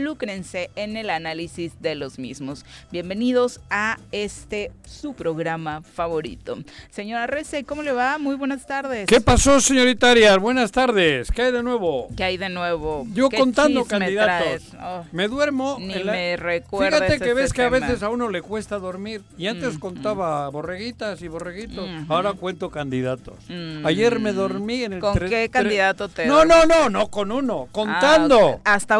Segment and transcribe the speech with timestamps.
[0.00, 2.64] involúcrense en el análisis de los mismos.
[2.90, 6.58] Bienvenidos a este su programa favorito.
[6.90, 8.16] Señora Rece, ¿cómo le va?
[8.16, 9.06] Muy buenas tardes.
[9.06, 10.38] ¿Qué pasó, señorita Arias?
[10.38, 11.30] Buenas tardes.
[11.30, 12.08] ¿Qué hay de nuevo?
[12.16, 13.06] ¿Qué hay de nuevo?
[13.12, 14.68] Yo contando candidatos.
[14.82, 15.76] Oh, me duermo.
[15.78, 19.20] Ni me recuerdas Fíjate que ves que a veces a uno le cuesta dormir.
[19.36, 20.52] Y antes mm, contaba mm.
[20.52, 21.86] borreguitas y borreguitos.
[21.86, 23.36] Mm, ahora cuento candidatos.
[23.84, 25.00] Ayer me dormí en el...
[25.00, 26.08] ¿Con qué candidato?
[26.26, 28.60] No, no, no, no con uno, contando.
[28.64, 28.98] Ah, Hasta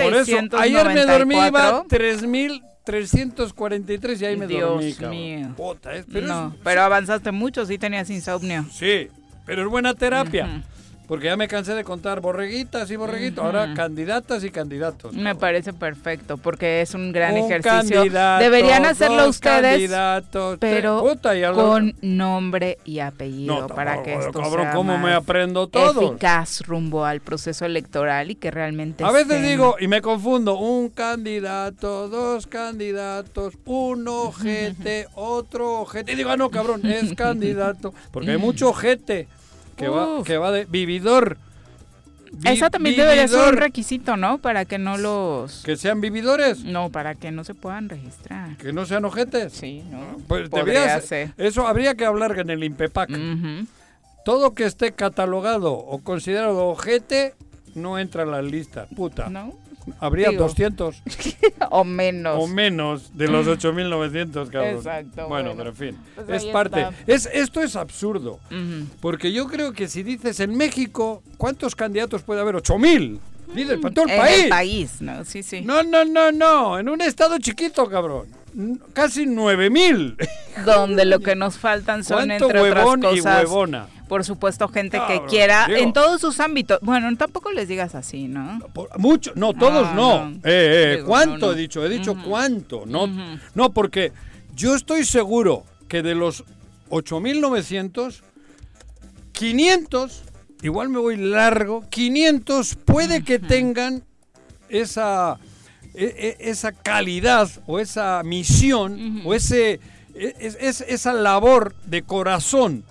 [0.00, 0.48] 8.694.
[0.52, 4.92] Ah, ayer me dormí, iba 3.343 y ahí me dormí.
[4.92, 5.48] Dios mío.
[6.12, 8.64] pero, no, pero avanzaste mucho, sí tenías insomnio.
[8.70, 9.08] Sí,
[9.46, 10.62] pero es buena terapia.
[11.10, 15.12] Porque ya me cansé de contar borreguitas y borreguitos, ahora candidatas y candidatos.
[15.12, 18.04] Me parece perfecto, porque es un gran ejercicio.
[18.38, 19.90] Deberían hacerlo ustedes,
[20.60, 21.04] pero
[21.52, 26.12] con nombre y apellido para que esto cabrón, ¿cómo me aprendo todo?
[26.12, 29.02] Eficaz rumbo al proceso electoral y que realmente.
[29.02, 36.12] A veces digo y me confundo, un candidato, dos candidatos, uno ojete, otro ojete.
[36.12, 39.26] Y digo, ah, no, cabrón, es candidato, porque hay mucho ojete
[39.80, 41.38] que va, que va de vividor.
[42.44, 44.38] Eso también debería ser un requisito, ¿no?
[44.38, 45.62] Para que no los...
[45.64, 46.62] ¿Que sean vividores?
[46.62, 48.56] No, para que no se puedan registrar.
[48.56, 49.52] ¿Que no sean ojetes?
[49.52, 50.00] Sí, ¿no?
[50.00, 51.32] Ah, pues debería ser.
[51.36, 53.10] Eso habría que hablar en el INPEPAC.
[54.24, 57.34] Todo que esté catalogado o considerado ojete
[57.74, 59.28] no entra en la lista, puta.
[59.28, 59.58] ¿No?
[59.98, 61.02] Habría 200.
[61.70, 62.42] o menos.
[62.42, 64.76] O menos de los 8.900, cabrón.
[64.76, 65.28] Exacto.
[65.28, 65.96] Bueno, pero en fin.
[66.14, 66.86] Pues es parte.
[67.06, 68.40] Es, esto es absurdo.
[69.00, 72.56] Porque yo creo que si dices en México, ¿cuántos candidatos puede haber?
[72.56, 73.18] ¡8.000!
[73.54, 74.42] Dices, para todo el en país.
[74.44, 75.24] El país, ¿no?
[75.24, 75.62] Sí, sí.
[75.62, 76.78] No, no, no, no.
[76.78, 78.28] En un estado chiquito, cabrón.
[78.92, 80.28] Casi 9.000.
[80.64, 83.16] Donde lo que nos faltan son, entre otras cosas...
[83.16, 86.80] Y huevona por supuesto, gente que quiera en todos sus ámbitos.
[86.82, 88.58] Bueno, tampoco les digas así, ¿no?
[88.98, 90.32] mucho, no, todos no.
[90.42, 91.86] Eh, eh, ¿Cuánto he dicho?
[91.86, 92.86] He dicho cuánto.
[92.86, 93.08] No,
[93.54, 94.10] no, porque
[94.56, 96.42] yo estoy seguro que de los
[96.88, 98.22] 8.900,
[99.30, 100.22] 500,
[100.62, 104.02] igual me voy largo, 500 puede que tengan
[104.68, 105.38] esa,
[105.94, 109.78] e, e, esa calidad o esa misión o ese,
[110.16, 110.34] e,
[110.88, 112.82] esa labor de corazón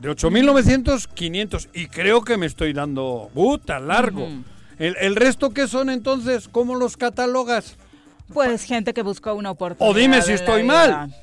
[0.00, 1.68] de 8.900, 500.
[1.72, 4.28] Y creo que me estoy dando puta largo.
[4.78, 6.48] el, resto qué son entonces?
[6.48, 7.76] ¿Cómo los catalogas?
[8.32, 9.90] Pues gente que busca una oportunidad.
[9.90, 11.14] O dime si estoy mal.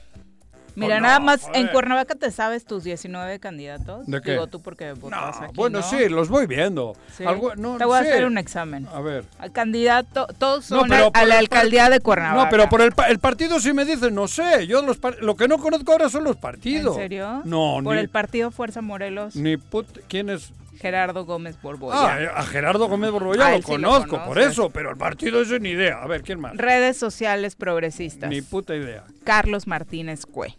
[0.75, 1.67] Mira, Oh, nada más, en.
[1.67, 4.05] Cuernavaca te sabes tus 19 candidatos.
[4.07, 4.31] ¿De qué?
[4.31, 5.83] Digo tú porque votas No, aquí, bueno, ¿no?
[5.89, 6.95] sí, los voy viendo.
[7.15, 7.23] Sí.
[7.23, 8.87] Algo- no, te voy a hacer un examen.
[8.93, 9.25] A ver.
[9.39, 12.43] Al candidato, todos son pero a- la alcaldía de Cuernavaca.
[12.43, 14.67] No, pero por el, pa- el partido sí me dicen, no sé.
[14.67, 16.95] Yo los lo que no conozco ahora son los partidos.
[16.97, 17.41] ¿En serio?
[17.45, 20.51] No, Por ni, el partido Fuerza Morelos, ni put- ¿Quién es?
[20.77, 21.95] Gerardo Gómez Borboya.
[22.15, 25.59] Ah, eh, a Gerardo Gómez Borboya Ah, lo conozco, por eso, pero el partido ese
[25.61, 26.01] ni idea.
[26.03, 26.55] A ver, ¿quién más?
[26.57, 28.29] Redes sociales progresistas.
[28.29, 29.05] Ni puta idea.
[29.23, 30.57] Carlos Martínez Cue,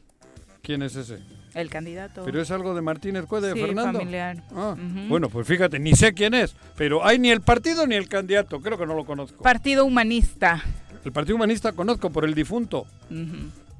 [0.66, 1.20] ¿Quién es ese?
[1.54, 2.22] el candidato.
[2.24, 3.98] Pero es algo de Martínez Cue de Sí, Fernando.
[4.00, 4.42] familiar.
[4.54, 5.08] Ah, Ujú.
[5.08, 8.60] Bueno, pues fíjate, ni sé quién es, pero hay ni el partido ni el candidato,
[8.60, 9.42] creo que no lo conozco.
[9.42, 10.62] Partido Humanista.
[11.04, 12.84] el Partido Humanista conozco por el difunto,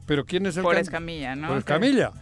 [0.06, 1.48] pero ¿quién es el Por Escamilla, ¿no?
[1.48, 2.12] Por Escamilla.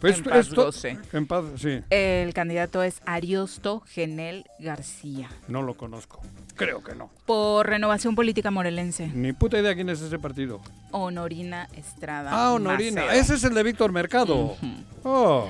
[0.00, 0.70] Pues en paz esto-.
[1.12, 5.28] En paz, sí, El candidato es Ariosto Genel García.
[5.48, 6.20] no lo conozco.
[6.58, 7.08] Creo que no.
[7.24, 9.06] Por Renovación Política Morelense.
[9.14, 10.60] Ni puta idea quién es ese partido.
[10.90, 12.30] Honorina Estrada.
[12.32, 13.14] Ah, Honorina.
[13.14, 14.56] Ese es el de Víctor Mercado.
[15.04, 15.48] Oh,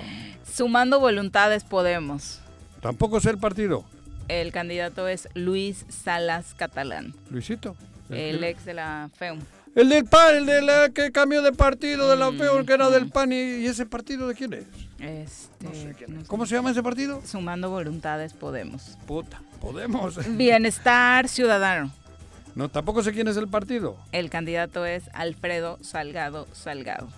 [0.55, 2.41] Sumando Voluntades Podemos.
[2.81, 3.85] tampoco sé el partido.
[4.29, 7.75] El candidato es Luis Salas Catalán, Luisito.
[8.11, 9.41] el ex de la FEUM.
[9.75, 12.91] El del PAN, el de la que cambió de partido de la FEO, que era
[12.91, 13.33] del PAN.
[13.33, 14.65] ¿Y, y ese partido de quién es?
[14.99, 16.17] Este, No sé quién es.
[16.17, 16.27] no sé.
[16.27, 17.23] ¿Cómo se llama ese partido?
[17.25, 18.99] Sumando Voluntades Podemos.
[19.07, 20.19] Puta, Podemos.
[20.37, 21.91] Bienestar Ciudadano.
[22.55, 23.97] No, tampoco sé quién es el partido.
[24.13, 27.09] El candidato es Alfredo Salgado Salgado.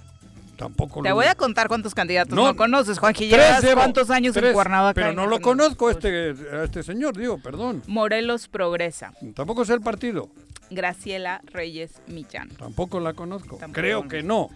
[0.57, 2.45] Tampoco Te lo voy a contar cuántos candidatos No.
[2.49, 2.99] no, conoces.
[3.01, 4.93] Tres Llevas llevo, cuántos años tres, en Cuernavaca.
[4.95, 6.05] Pero no lo conozco a todos.
[6.05, 7.83] este, a este señor, digo, perdón.
[7.87, 9.15] Morelos Progresa.
[9.35, 10.29] Tampoco sé el partido.
[10.69, 12.51] Graciela Reyes Millán.
[12.51, 13.57] Tampoco la conozco.
[13.57, 14.51] Tampoco Creo que no.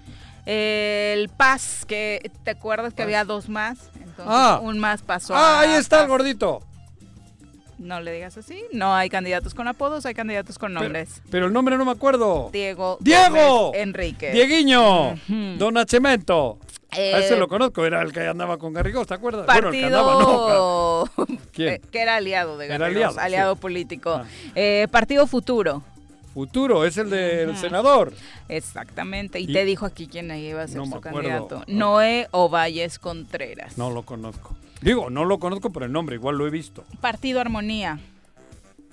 [0.45, 3.05] El PAS, que te acuerdas que Paz.
[3.05, 3.79] había dos más.
[3.95, 4.61] Entonces Ah.
[4.63, 6.61] un más pasó Ah, a ahí está el gordito.
[7.79, 8.63] No le digas así.
[8.73, 11.23] No hay candidatos con apodos, hay candidatos con nombres.
[11.31, 12.51] pero el nombre no me acuerdo.
[12.53, 12.99] Diego.
[13.01, 13.67] ¡Diego!
[13.67, 14.33] Gómez Enrique.
[14.33, 15.17] Dieguiño.
[15.59, 16.59] Don Nachemento.
[16.97, 19.47] Eh, a ese lo conozco, era el que andaba con Garrigós, ¿te acuerdas?
[19.47, 21.05] Bueno, el que andaba, no.
[21.09, 21.11] Partido.
[21.53, 21.81] ¿Quién?
[21.91, 23.61] Que era aliado de Era Garrigós, aliado, aliado, sí.
[23.61, 24.11] político.
[24.11, 24.25] Ah.
[24.55, 25.83] Eh, Partido Futuro.
[26.35, 27.59] Futuro, es el del Ujú.
[27.61, 28.13] senador.
[28.49, 29.41] Exactamente.
[29.41, 31.59] Y, Y- te dijo aquí quién iba a ser No su candidato.
[31.63, 31.65] Ah.
[31.67, 33.77] Noé Ovalles Contreras.
[33.77, 34.55] No lo conozco.
[34.85, 36.85] Digo, no lo conozco por el nombre, igual lo he visto.
[37.01, 37.99] Partido Armonía.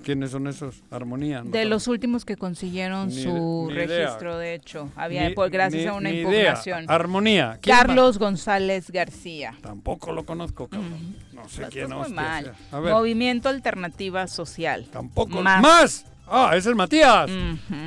[0.02, 0.82] ¿Quiénes son esos?
[0.90, 1.44] Armonía.
[1.44, 3.86] no De los últimos que consiguieron Ni- su ni idea.
[4.06, 4.88] registro, de hecho.
[4.96, 6.22] Había, Ni- gracias a una idea.
[6.22, 6.86] impugnación.
[6.88, 7.58] Armonía.
[7.62, 9.54] ¿Quién Carlos González García.
[9.62, 11.16] Tampoco lo conozco, cabrón.
[11.32, 12.44] No sé Pues, quién pues, muy mal.
[12.46, 12.54] sea.
[12.78, 14.88] A ver, Movimiento Alternativa Social.
[14.90, 15.40] tampoco.
[15.40, 15.62] Más.
[15.62, 16.06] ¡Más!
[16.26, 17.30] Ah, ese es Matías.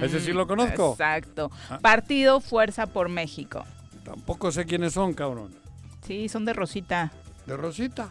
[0.02, 0.92] Ese sí lo conozco.
[0.92, 1.52] Exacto.
[1.70, 1.80] Ah.
[1.82, 3.66] Partido Fuerza por México.
[4.06, 5.54] Tampoco sé quiénes son, cabrón.
[6.08, 7.12] Sí, son de Rosita.
[7.46, 8.10] De Rosita.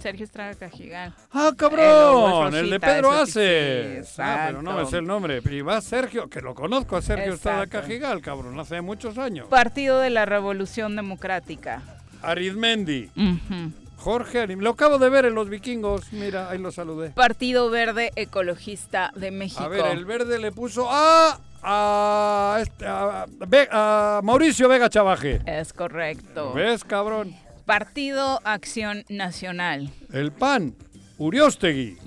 [0.00, 1.12] Sergio Estrada Cajigal.
[1.32, 5.40] Ah, cabrón, el de Pedro ese sí, ah, pero no sé el nombre.
[5.44, 7.66] Y va Sergio, que lo conozco a Sergio Estrada.
[7.66, 9.48] Cajigal, cabrón, hace muchos años.
[9.48, 11.82] Partido de la Revolución Democrática.
[12.22, 13.10] Arizmendi.
[13.16, 13.72] Ujú.
[13.96, 14.60] Jorge Arim.
[14.60, 16.12] Lo acabo de ver en los vikingos.
[16.12, 17.10] Mira, ahí lo saludé.
[17.10, 19.62] Partido Verde Ecologista de México.
[19.62, 21.40] A ver, el verde le puso a.
[21.62, 25.40] a, este, a, Ve- a Mauricio Vega Chavaje.
[25.46, 26.52] Es correcto.
[26.52, 27.34] ¿Ves, cabrón?
[27.68, 29.90] Partido Acción Nacional.
[30.10, 30.74] El PAN.
[31.18, 31.98] Uriostegui.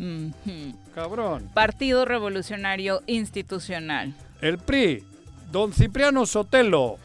[0.96, 1.52] Cabrón.
[1.54, 4.16] Partido Revolucionario Institucional.
[4.42, 5.04] El PRI.
[5.52, 6.98] Don Cipriano Sotelo.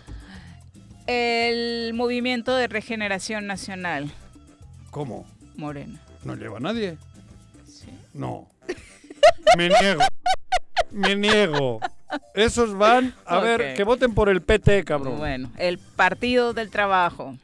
[1.07, 4.11] El Movimiento de Regeneración Nacional.
[4.91, 5.27] ¿Cómo?
[5.57, 6.01] Morena.
[6.25, 6.97] ¿No lleva a nadie?
[7.67, 7.91] Sí.
[8.15, 8.49] No.
[9.59, 10.03] Me niego.
[10.93, 11.81] Me niego.
[12.35, 15.19] Esos van a ver que voten por el PT, cabrón.
[15.19, 17.37] Bueno, el Partido del Trabajo.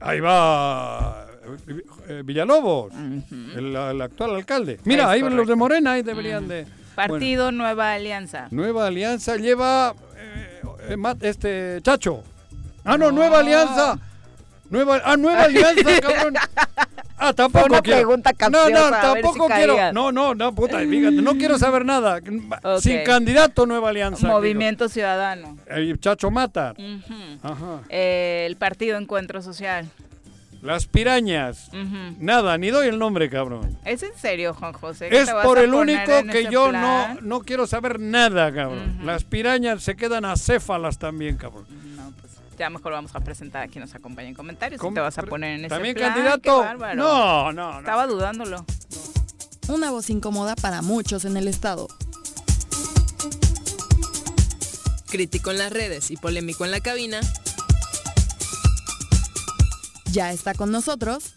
[0.00, 1.26] Ahí va
[2.08, 2.92] eh, Villalobos,
[3.56, 4.78] el, el actual alcalde.
[4.84, 5.56] Mira, Es ahí los de correcto.
[5.56, 6.66] Morena ahí deberían de.
[6.94, 8.48] Partido Nueva Alianza.
[8.50, 10.60] Nueva Alianza lleva eh,
[10.90, 12.22] eh, este Chacho.
[12.84, 13.12] Ah, no, No.
[13.12, 13.98] Nueva Alianza.
[14.70, 16.34] Nueva, ah, Nueva Alianza, cabrón.
[17.18, 17.98] Ah, tampoco Fue una quiero.
[17.98, 19.92] pregunta No, no, tampoco si quiero.
[19.92, 22.20] No, no, no, puta, fíjate, no quiero saber nada.
[22.80, 24.26] Sin candidato Nueva Alianza.
[24.26, 25.58] Movimiento Ciudadano.
[25.66, 26.74] Eh, Chacho Mata.
[27.42, 27.82] Ajá.
[27.90, 29.86] El Partido Encuentro Social.
[30.62, 31.70] Las pirañas.
[32.18, 33.76] Nada, ni doy el nombre, cabrón.
[33.84, 35.08] ¿Es en serio, Juan José?
[35.10, 37.18] Es te vas por a el único que yo no, plan?
[37.22, 39.00] no quiero saber nada, cabrón.
[39.04, 41.66] Las pirañas se quedan acéfalas también, cabrón.
[42.60, 44.78] Ya mejor vamos a presentar a quien nos acompaña en comentarios.
[44.78, 44.90] ¿Cómo?
[44.90, 46.42] Si te vas a poner en ese ¿También plan, candidato?
[46.42, 46.94] qué bárbaro.
[47.02, 47.78] No, no, no.
[47.78, 48.66] Estaba dudándolo.
[49.68, 51.88] Una voz incómoda para muchos en el estado.
[55.08, 57.20] Crítico en las redes y polémico en la cabina,
[60.12, 61.34] Ya está con nosotros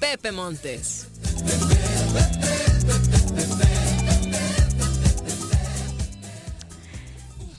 [0.00, 1.08] Pepe Montes.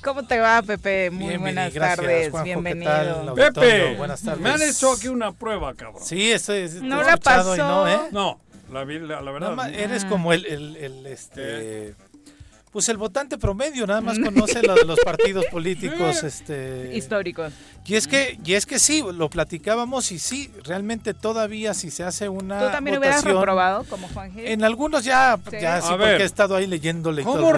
[0.08, 1.10] ¿Cómo te va, Pepe?
[1.12, 2.92] Muy Bien, buenas gracias, tardes, Juanjo, ¿qué bienvenido.
[2.92, 3.34] tal?
[3.36, 4.42] Pepe, buenas tardes.
[4.42, 6.02] me han hecho aquí una prueba, cabrón.
[6.02, 6.76] Sí, esto es.
[6.82, 7.70] No la escuchado y pasó.
[7.70, 8.00] no, ¿eh?
[8.12, 8.40] No,
[8.72, 9.50] la, la, la verdad.
[9.52, 10.10] Nada más eres Ah.
[10.10, 11.94] como el, el, el, este.
[12.72, 16.92] Pues el votante promedio, nada más conoce lo de los partidos políticos, este.
[16.96, 17.52] Históricos.
[17.86, 22.04] Y es que, y es que sí, lo platicábamos y sí, realmente todavía si se
[22.04, 24.46] hace una ¿Tú también hubieras votación, reprobado como Juan Gil?
[24.46, 25.58] En algunos ya, Sí.
[25.62, 27.24] ya sí, A porque ver, he estado ahí leyéndole.
[27.24, 27.58] y ¿Cómo pero-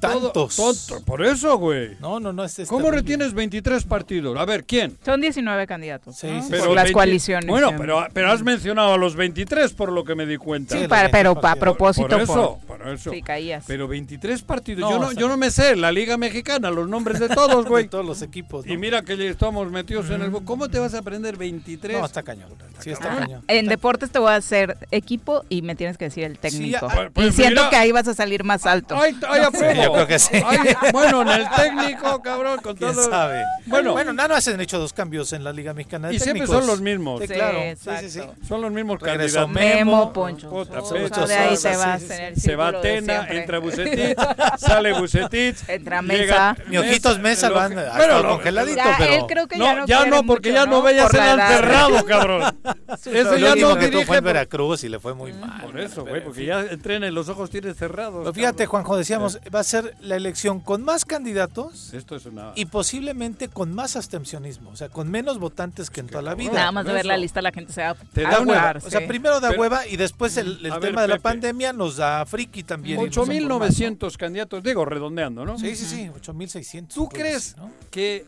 [0.00, 1.02] todo- Tantos.
[1.04, 1.96] por eso, güey.
[2.00, 2.44] No, no, no.
[2.44, 3.00] Es, es ¿Cómo terrible.
[3.02, 4.36] retienes 23 partidos?
[4.38, 4.96] A ver, ¿quién?
[5.04, 6.16] Son 19 candidatos.
[6.16, 6.42] Sí, ¿no?
[6.42, 7.48] sí, Pero Por las 20 coaliciones.
[7.48, 10.78] Bueno, pero, pero has mencionado a los 23 por lo que me di cuenta.
[10.78, 12.08] Sí, para- 20 pero a propósito.
[12.08, 13.10] por eso, por eso.
[13.10, 13.64] Sí, caías.
[13.66, 14.80] Pero 23 partidos.
[14.90, 17.70] No, yo, no, yo no me sé la Liga Mexicana, los nombres de todos, De
[17.70, 17.88] güey.
[17.88, 18.66] todos los equipos.
[18.66, 18.72] ¿no?
[18.72, 20.32] y mira que ya estamos metidos en el...
[20.44, 21.98] ¿Cómo te vas a aprender 23?
[21.98, 22.50] No, está cañón.
[22.80, 23.42] Sí, está Ah, cañón.
[23.48, 26.86] en deportes te voy a hacer equipo y me tienes que decir el técnico.
[26.90, 27.70] ah, pues y siento mira.
[27.70, 28.96] que ahí vas a salir más alto.
[29.00, 29.85] Ay, ay, apruebo.
[29.86, 30.42] Yo creo que sí.
[30.44, 30.58] Ay,
[30.92, 33.10] bueno, en el técnico, cabrón, con ¿Quién todo.
[33.10, 33.42] sabe?
[33.66, 33.92] Bueno.
[33.92, 36.66] bueno, nada más han hecho dos cambios en la Liga Mexicana de Y siempre son
[36.66, 37.20] los mismos.
[37.22, 37.58] Sí, claro.
[37.78, 38.20] Sí, sí, sí.
[38.46, 39.76] Son los mismos Regresó candidatos.
[39.76, 40.50] Memo, Poncho.
[40.50, 44.16] puta, Poncho de ahí Se va círculo de Tena, entra Bucetich,
[44.58, 45.56] sale Bucetich.
[45.68, 46.56] Entra llega Mesa.
[46.68, 49.12] Mi ojitos Mesa estado lo- congeladito, Ya, pero...
[49.14, 51.26] él creo que No, ya no ya no, porque mucho, ya no vayas Por en
[51.26, 51.48] la el edad.
[51.56, 52.56] cerrado, cabrón.
[53.04, 54.06] Ese Lo ya no dirige.
[54.06, 55.62] fue en por- Veracruz y le fue muy mal.
[55.62, 58.20] Por eso, Pero, güey, porque ya entrena y los ojos tienes cerrados.
[58.22, 58.66] Pero fíjate.
[58.66, 62.52] Juanjo, decíamos, va a ser la elección con más candidatos Esto es una.
[62.54, 66.52] y posiblemente con más abstencionismo, o sea, con menos votantes que en toda la vida.
[66.52, 68.74] Nada más de ver la lista la gente se va a da hueva.
[68.84, 69.06] O sea, sí.
[69.06, 71.22] primero da Pero- hueva y después el, el A ver, tema de la Pepe.
[71.22, 73.00] pandemia nos da friki también.
[73.00, 75.58] irnos a informar, 8.900 candidatos, digo, redondeando, ¿no?
[75.58, 76.88] Sí, sí, sí, 8.600.
[76.94, 77.70] ¿Tú crees ¿no?
[77.90, 78.26] que.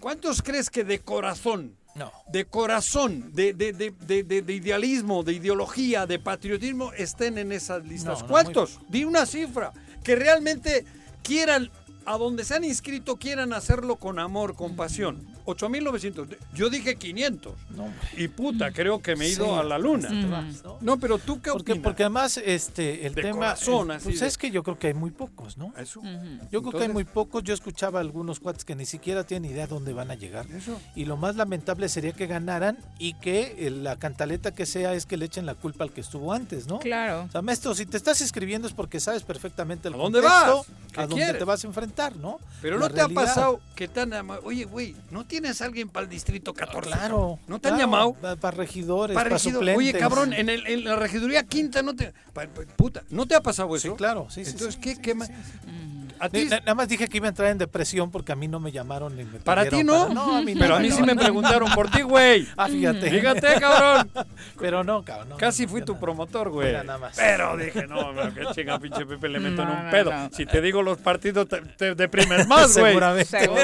[0.00, 2.12] ¿Cuántos crees que de corazón, No.
[2.30, 7.50] de corazón, de, de, de, de, de- de idealismo, de ideología, de patriotismo estén en
[7.50, 8.18] esas listas?
[8.18, 8.78] No, no, ¿Cuántos?
[8.88, 9.72] Di una cifra.
[10.06, 10.84] Que realmente
[11.24, 11.68] quieran,
[12.04, 15.26] a donde se han inscrito, quieran hacerlo con amor, con pasión.
[15.46, 16.36] 8.900.
[16.54, 17.54] Yo dije 500.
[17.70, 17.88] No.
[18.16, 19.50] Y puta, creo que me he ido Sí.
[19.60, 20.08] a la luna.
[20.10, 20.30] Mm.
[20.30, 20.78] Vas, ¿no?
[20.80, 21.84] No, pero tú qué Porque, opinas?
[21.84, 24.94] porque además este el De tema corazón, pues de- es que yo creo que hay
[24.94, 25.72] muy pocos, ¿no?
[25.78, 26.02] Eso.
[26.50, 27.42] Yo creo que hay muy pocos.
[27.44, 30.46] Yo escuchaba a algunos cuates que ni siquiera tienen idea dónde van a llegar.
[30.54, 30.80] Eso.
[30.94, 35.06] Y lo más lamentable sería que ganaran y que eh, la cantaleta que sea es
[35.06, 36.78] que le echen la culpa al que estuvo antes, ¿no?
[36.80, 37.24] Claro.
[37.28, 40.56] O sea, maestro, si te estás inscribiendo es porque sabes perfectamente el ¿A dónde contexto,
[40.58, 40.66] vas?
[40.92, 41.38] ¿Qué a dónde quieres?
[41.38, 42.38] te vas a enfrentar, ¿no?
[42.62, 44.06] Pero La no te ha pasado que tan
[44.44, 46.90] Oye, güey, ¿no tienes alguien para el distrito 14?
[46.90, 47.38] Claro.
[47.46, 48.14] ¿No te han claro, llamado?
[48.14, 49.76] pa- Para regidores, Para regidor- suplentes.
[49.76, 52.12] Oye, cabrón, en, el- en la regiduría quinta no te.
[52.32, 53.96] pa- pa- puta, ¿no te ha pasado Sí, eso?
[53.96, 55.32] claro, sí, sí, Entonces, sí, ¿qué, sí, qué sí, sí,
[55.64, 55.70] sí.
[56.18, 58.48] A ti, na- Nada más dije que iba a entrar en depresión porque a mí
[58.48, 60.04] no me llamaron ni me para ti no.
[60.04, 60.60] para- No, a mí no.
[60.60, 62.48] Pero a mí sí me preguntaron por ti, güey.
[62.56, 63.10] Ah, fíjate.
[63.10, 64.10] Fíjate, cabrón.
[64.58, 65.28] Pero no, cabrón.
[65.28, 66.68] no, Casi no, fui tu promotor, güey.
[66.68, 67.16] Mira, nada más.
[67.16, 70.10] Pero dije, no, que chinga, pinche Pepe, le meto en un no, pedo.
[70.10, 70.30] no.
[70.32, 72.92] Si te digo los partidos, te, te deprimes más, güey.
[72.92, 73.38] Seguramente.
[73.38, 73.60] Seguro.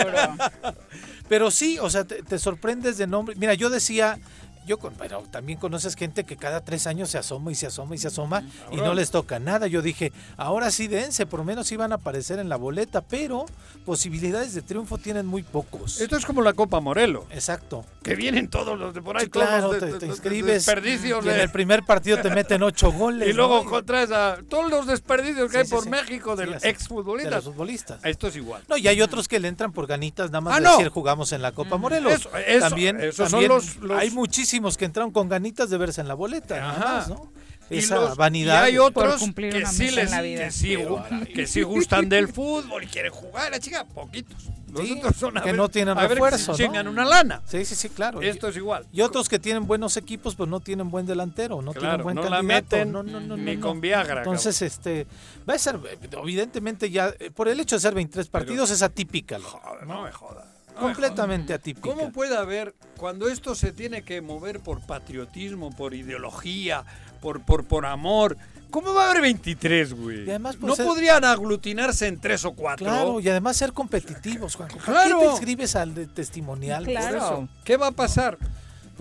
[1.32, 3.34] Pero sí, o sea, te, sorprendes de nombre.
[3.38, 4.18] Mira, yo decía,
[4.66, 7.94] yo con, pero también conoces gente que cada tres años se asoma y se asoma
[7.94, 9.66] y se asoma y no les toca nada.
[9.66, 13.46] Yo dije, ahora sí dense, por lo menos iban a aparecer en la boleta, pero
[13.84, 16.00] posibilidades de triunfo tienen muy pocos.
[16.00, 17.84] Esto es como la Copa Morelo, Exacto.
[18.02, 21.40] que vienen todos los de por ahí, Sí, claro, todos te, inscribes desperdicios y en
[21.40, 23.28] el primer partido te meten ocho goles.
[23.28, 23.70] Y luego ¿no?
[23.70, 25.90] contraes a todos los desperdicios que Sí, hay por sí.
[25.90, 27.34] México de los así, de exfutbolistas.
[27.34, 28.04] los futbolistas.
[28.04, 28.62] Esto es igual.
[28.68, 30.72] No, y hay otros que le entran por ganitas nada más Ah, de no.
[30.76, 32.12] decir jugamos en la Copa Morelos.
[32.12, 36.00] Eso- eso- también son también los- los- hay muchísimos que entraron con ganitas de verse
[36.00, 36.94] en la boleta, nada Ajá.
[36.96, 37.32] más, ¿no?
[37.70, 38.64] Y Esa los- vanidad.
[38.64, 42.86] Y hay otros que sí, les, que, sí, gu- que sí gustan del fútbol y
[42.86, 44.50] quieren jugar, la chica, poquitos.
[44.70, 46.68] Los Sí, otros son a que ver- no tienen a ver refuerzo, si ¿no?
[46.68, 47.42] chingan una lana.
[47.46, 48.20] Sí, sí, sí, claro.
[48.22, 48.86] Esto es igual.
[48.90, 52.28] Y otros que tienen buenos equipos, pues no tienen buen delantero, no tienen buen no
[52.28, 53.80] la meten no, no, no, ni no, con no.
[53.82, 54.18] Viagra.
[54.20, 55.06] Entonces, este,
[55.48, 55.78] va a ser,
[56.12, 59.38] evidentemente ya, eh, por el hecho de ser 23 partidos, es atípica.
[59.40, 60.46] Joder, no me jodas.
[60.78, 61.88] Completamente atípica.
[61.88, 66.84] ¿Cómo puede haber, cuando esto se tiene que mover por patriotismo, por ideología,
[67.20, 68.36] por, por, por amor,
[68.70, 70.24] ¿cómo va a haber 23, güey?
[70.24, 72.86] Y además, pues, ¿No podrían aglutinarse en tres o cuatro?
[72.86, 74.76] Claro, y además ser competitivos, Juanjo.
[74.78, 75.18] ¿Por Claro.
[75.18, 76.84] qué te inscribes al de testimonial?
[76.84, 77.16] Por Claro.
[77.16, 78.38] eso, ¿Qué va a pasar?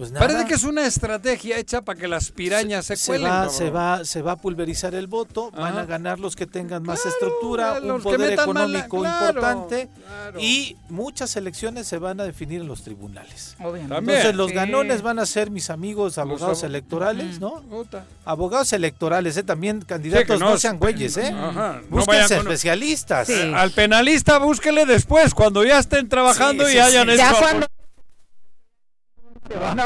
[0.02, 0.26] Pues nada.
[0.26, 3.30] Parece que es una estrategia hecha para que las pirañas se, se cuelen.
[3.32, 6.82] va, se va, se va a pulverizar el voto, van a ganar los que tengan
[6.82, 10.40] más Claro, estructura, un poder económico claro, importante claro.
[10.40, 13.56] y muchas elecciones se van a definir en los tribunales.
[13.60, 13.94] Obviamente.
[14.00, 14.56] Entonces los Sí.
[14.56, 17.62] ganones van a ser mis amigos abogados abo- electorales, ¿no?
[18.26, 19.44] Abogados electorales, ¿eh?
[19.44, 21.28] También candidatos, no sean güeyes, ¿eh?
[21.30, 23.28] Ajá, no Búsquense especialistas.
[23.28, 23.52] Sí.
[23.54, 27.14] Al penalista búsquele después, cuando ya estén trabajando Sí, y hayan sí.
[27.14, 27.68] hecho
[29.60, 29.84] Cuando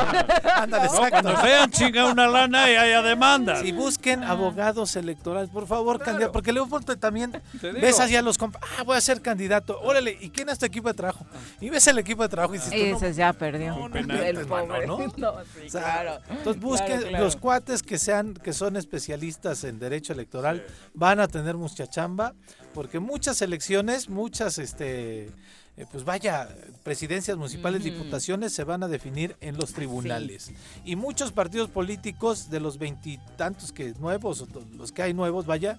[0.55, 3.61] Ándale, No, cuando se hayan chingado una lana y haya demanda.
[3.61, 8.37] Si busquen abogados electorales, por favor, candidato, porque luego ponte también ves así a los
[8.37, 11.25] compas, ah, voy a ser candidato, órale, ¿y quién es tu equipo de trabajo?
[11.59, 13.75] Y ves el equipo de trabajo y dices, no, dices, ya perdió.
[13.75, 14.87] no, no El pobre.
[14.87, 14.97] ¿no?
[15.17, 16.19] No, sí, O sea, claro.
[16.29, 17.23] Entonces busquen Claro, claro.
[17.25, 22.33] los cuates que sean que son especialistas en derecho electoral van a tener mucha chamba
[22.73, 25.31] porque muchas elecciones, muchas este
[25.77, 26.47] eh, pues vaya,
[26.83, 30.51] presidencias municipales, diputaciones se van a definir en los tribunales.
[30.85, 34.45] Y muchos partidos políticos de los veintitantos que nuevos,
[34.77, 35.77] los que hay nuevos, vaya,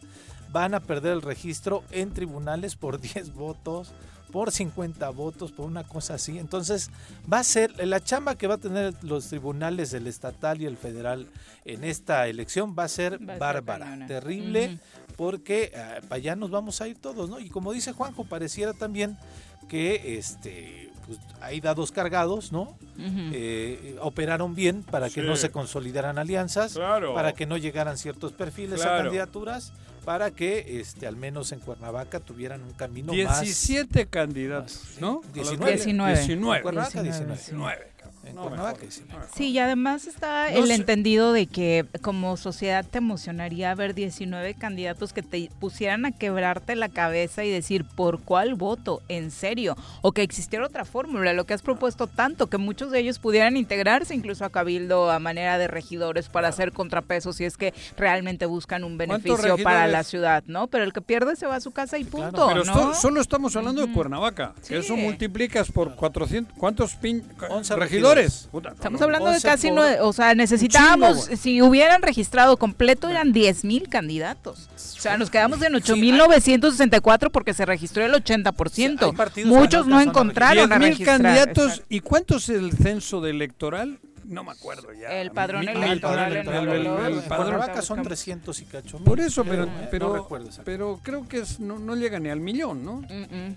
[0.52, 3.92] van a perder el registro en tribunales por 10 votos,
[4.32, 6.38] por 50 votos, por una cosa así.
[6.38, 6.90] Entonces,
[7.32, 10.76] va a ser la chamba que va a tener los tribunales, el estatal y el
[10.76, 11.26] federal
[11.64, 14.78] en esta elección va a ser Va a ser bárbara, terrible,
[15.16, 17.40] porque ah, para allá nos vamos a ir todos, ¿no?
[17.40, 19.16] Y como dice Juanjo, pareciera también
[19.68, 22.76] que este pues, hay dados cargados, ¿no?
[22.98, 25.26] Eh, operaron bien para que Sí.
[25.26, 27.14] no se consolidaran alianzas, Claro.
[27.14, 29.72] para que no llegaran ciertos perfiles a candidaturas,
[30.04, 35.20] para que este al menos en Cuernavaca tuvieran un camino 17 candidatos, más- ¿no?
[35.24, 35.72] sí, 19.
[35.74, 36.12] 19.
[36.18, 36.56] 19.
[36.56, 37.40] En Cuernavaca 19, 19.
[37.40, 37.50] sí.
[37.52, 37.95] 19, cabrón.
[38.26, 38.88] En No, Cuernavaca mejor.
[38.88, 39.26] 19.
[39.34, 40.74] Sí, y además está No el sé.
[40.74, 46.74] entendido de que como sociedad te emocionaría ver 19 candidatos que te pusieran a quebrarte
[46.76, 51.44] la cabeza y decir por cuál voto, en serio, o que existiera otra fórmula, lo
[51.44, 55.58] que has propuesto tanto, que muchos de ellos pudieran integrarse incluso a Cabildo a manera
[55.58, 60.02] de regidores para hacer contrapesos si es que realmente buscan un ¿Cuántos beneficio para la
[60.02, 60.66] ciudad, ¿no?
[60.66, 62.30] Pero el que pierde se va a su casa y claro.
[62.32, 62.72] punto, Pero ¿no?
[62.72, 63.92] esto- solo estamos hablando de.
[63.92, 64.54] Cuernavaca.
[64.60, 64.74] que Sí.
[64.74, 66.56] Eso multiplicas por 400.
[66.58, 68.15] ¿Cuántos pin, 11 regidores?
[68.16, 68.48] Regidores.
[68.50, 71.36] Puta, Estamos hablando de 11 casi nueve, o sea, necesitábamos, güey.
[71.36, 74.68] si hubieran registrado completo eran 10 mil candidatos.
[74.96, 79.32] O sea, nos quedamos en 8.964 porque se registró el 80%.
[79.34, 81.22] Sí, Muchos no encontraron a 10.000 registrar.
[81.22, 81.66] candidatos.
[81.72, 81.86] Exacto.
[81.90, 83.98] ¿Y cuánto es el censo de electoral?
[84.24, 85.08] No me acuerdo ya.
[85.20, 87.46] El padrón electoral el el el En padrón.
[87.46, 88.06] Cuernavaca son buscamos.
[88.08, 88.96] 300 y cacho.
[88.98, 89.88] mil, Por eso, pero, ¿eh?
[89.90, 92.94] pero, no pero creo que es, no, no llega ni al millón, ¿no?
[93.02, 93.56] Mm, mm.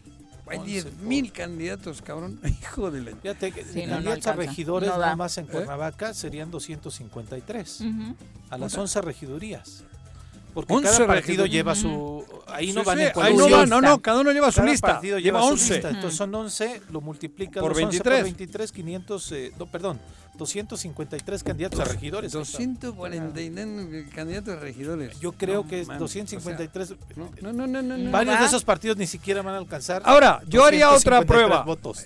[0.50, 2.40] Hay 11 10 mil candidatos, cabrón.
[2.62, 3.16] Hijo de la...
[3.16, 5.06] Fíjate que Sí, no, no a regidores No da.
[5.06, 8.16] nada más en Cuernavaca serían 253 Ujú.
[8.50, 9.84] a las 11 regidurías.
[10.54, 11.52] Porque 11 cada partido regidurías.
[11.54, 14.32] lleva su ahí no Sí, van sí, en ahí no van, no, no, cada uno
[14.32, 14.88] lleva su Cada lista.
[14.88, 15.74] partido Lleva lleva, su 11.
[15.74, 15.90] lista.
[15.90, 18.18] Entonces son 11, lo multiplica Por los 11 23.
[18.18, 20.00] por 23, 500, eh, no, perdón,
[20.38, 22.32] 253 candidatos a regidores.
[22.32, 25.20] 249 candidatos a regidores.
[25.20, 26.92] Yo creo No que es mames, 253.
[26.92, 28.12] o sea, no, no, no, no, no.
[28.12, 28.40] varios va.
[28.42, 30.02] de esos partidos ni siquiera van a alcanzar.
[30.06, 31.64] Ahora, yo haría otra 253 prueba.
[31.64, 32.06] Votos.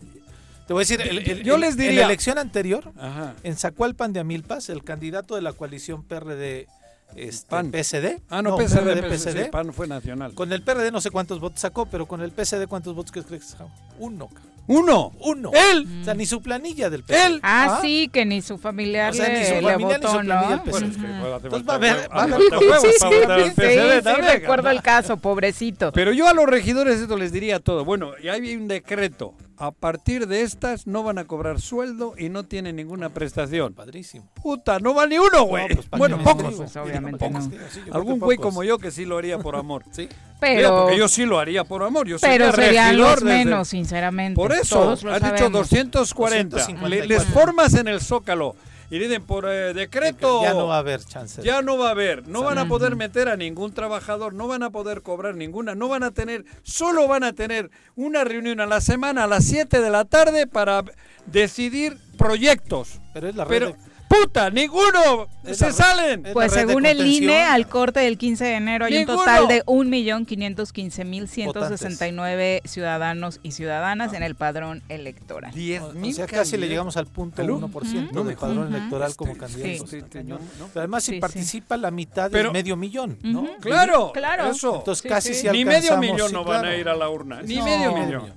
[0.67, 3.36] Te voy a decir, el- el- Yo les en diría- la elección anterior, Ajá.
[3.44, 6.67] en Zacualpan de Amilpas, el candidato de la coalición PRD,
[7.15, 7.71] este, PAN.
[7.71, 9.49] PSD, Ah, no, PSD, PRD, PSD.
[9.52, 10.34] PAN fue nacional.
[10.34, 13.28] Con el PRD no sé cuántos votos sacó, pero con el PSD cuántos votos crees
[13.28, 13.69] que sacó?
[13.99, 14.30] Uno.
[14.65, 15.12] ¡Uno!
[15.19, 15.52] uno.
[15.54, 15.86] ¡Él!
[16.02, 17.26] O sea, ni su planilla del PSD.
[17.26, 17.39] Él.
[17.43, 20.56] Ah, sí, que ni su familiar O sea, ni su le, ni su votó, planilla
[20.56, 20.63] ¿no?
[20.63, 20.86] el PSD.
[20.86, 21.36] Ujú.
[21.43, 22.41] Entonces va a haber- va a haber-
[22.80, 25.91] Sí, sí, para sí, sí, PSD recuerdo el caso, pobrecito.
[25.91, 27.84] Pero yo a los regidores esto les diría todo.
[27.84, 29.34] Bueno, y hay un decreto.
[29.58, 33.74] A partir de estas no van a cobrar sueldo y no tienen ninguna prestación.
[33.74, 34.28] Padrísimo.
[34.42, 35.70] Puta, no va ni uno, güey.
[35.70, 36.56] No, pues, ¿para bueno, pocos.
[36.56, 37.56] Pues, obviamente Pocos, no.
[37.70, 39.84] sí, Algún güey como yo que sí lo haría por amor.
[39.92, 40.04] Sí.
[40.42, 42.06] Mira, Pero, porque yo sí lo haría por amor.
[42.08, 44.36] Yo pero sería serían los desde- menos, sinceramente.
[44.36, 45.52] Por eso, Todos lo has dicho sabemos.
[45.70, 46.58] 240.
[46.58, 46.89] 254.
[46.89, 48.56] Le- les formas en el Zócalo
[48.89, 50.41] y dicen por eh, decreto.
[50.41, 51.41] Ya no va a haber chance.
[51.43, 54.63] Ya no va a haber, no van a poder meter a ningún trabajador, no van
[54.63, 58.65] a poder cobrar ninguna, no van a tener, solo van a tener una reunión a
[58.65, 60.84] la semana a las 7 de la tarde para
[61.26, 63.00] decidir proyectos.
[63.13, 66.26] Pero es la red Pero, de- puta, ninguno, Es se salen.
[66.26, 67.06] es Pues según el.
[67.06, 74.13] INE, al corte del 15 de enero hay un total de 1.515.169 ciudadanos y ciudadanas
[74.13, 75.54] en el padrón electoral.
[75.54, 77.60] 10 O sea, casi le llegamos al punto Aló.
[77.60, 79.89] 1% No me del padrón electoral como candidatos.
[79.89, 79.98] Sí.
[79.98, 80.39] este, no,
[80.76, 81.22] además, si Sí, sí.
[81.22, 83.48] participa la mitad Pero- del medio millón, ¿no?
[83.60, 84.50] Claro, Claro.
[84.52, 84.78] eso.
[84.78, 85.42] Entonces Sí, casi sí.
[85.42, 87.66] si Ni medio millón sí, no van a ir a la urna, ni No.
[87.66, 88.34] medio Medio millón.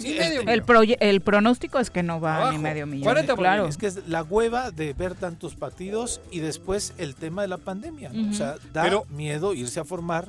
[0.00, 0.16] Sí.
[0.18, 2.52] Medio este- El, proye- el pronóstico es que no va Abajo.
[2.52, 3.04] ni medio millón.
[3.04, 3.66] 40 por claro.
[3.66, 7.58] Es que es la hueva de ver tantos partidos y después el tema de la
[7.58, 8.10] pandemia.
[8.30, 10.28] O sea, da Pero- miedo irse a formar,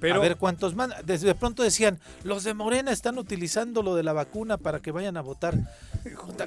[0.00, 0.90] Pero, a ver cuántos más.
[1.04, 4.90] Desde de pronto decían, los de Morena están utilizando lo de la vacuna para que
[4.90, 5.54] vayan a votar.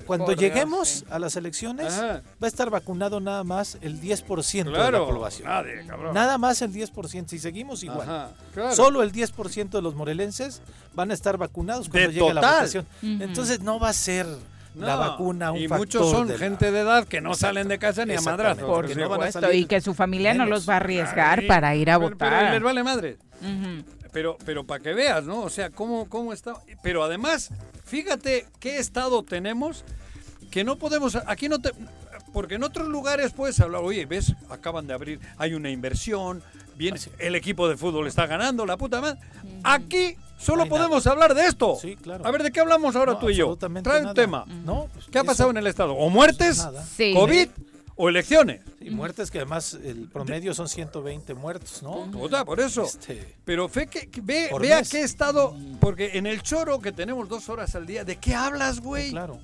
[0.06, 1.06] Cuando Dios, lleguemos sí.
[1.10, 2.22] a las elecciones, Ajá.
[2.42, 5.48] va a estar vacunado nada más el 10% de la claro, población.
[5.48, 5.84] nadie.
[6.14, 7.28] Nada más el 10%.
[7.28, 8.02] Si seguimos igual.
[8.02, 8.76] Ajá, claro.
[8.76, 10.62] Solo el 10% de los morelenses
[10.94, 12.86] van a estar vacunados cuando De llegue la votación.
[13.02, 14.28] Entonces no va a ser
[14.78, 17.34] la No, vacuna un y factor muchos son de la- gente de edad que no
[17.34, 20.34] salen de casa ni a porque Por no van a salir y que su familia
[20.34, 20.50] no menos.
[20.60, 22.54] los va a arriesgar para ir a pero- pero votar.
[22.54, 23.18] les vale madre.
[23.42, 23.84] Ujú.
[24.12, 25.42] Pero, pero para que veas, ¿no?
[25.42, 26.54] O sea, cómo, cómo está.
[26.82, 27.50] Pero además,
[27.86, 29.84] fíjate qué estado tenemos
[30.50, 31.72] que no podemos, aquí no te,
[32.34, 36.42] porque en otros lugares puedes hablar, oye, ves, acaban de abrir, hay una inversión,
[36.76, 39.20] bien, el equipo de fútbol está ganando, la puta madre.
[39.64, 41.78] Aquí solo podemos hablar de esto.
[41.82, 42.26] Sí, claro.
[42.26, 43.56] A ver, ¿de qué hablamos ahora No, tú y yo?
[43.58, 43.70] Trae
[44.00, 44.14] un nada.
[44.14, 44.46] tema.
[44.66, 45.94] No, pues, ¿Qué ha pasado en el Estado?
[45.94, 46.66] ¿O muertes.
[46.96, 47.14] Sí.
[47.14, 47.50] COVID
[47.96, 48.62] o elecciones?
[48.80, 52.10] Y muertes que además el promedio son 120 muertos, ¿no?
[52.12, 52.84] Puta, por eso.
[52.84, 54.90] Este, Pero fe que, que- ve, Por ve a mes.
[54.90, 58.80] qué estado, porque en el choro que tenemos dos horas al día, ¿de qué hablas,
[58.80, 59.10] güey?
[59.12, 59.40] claro.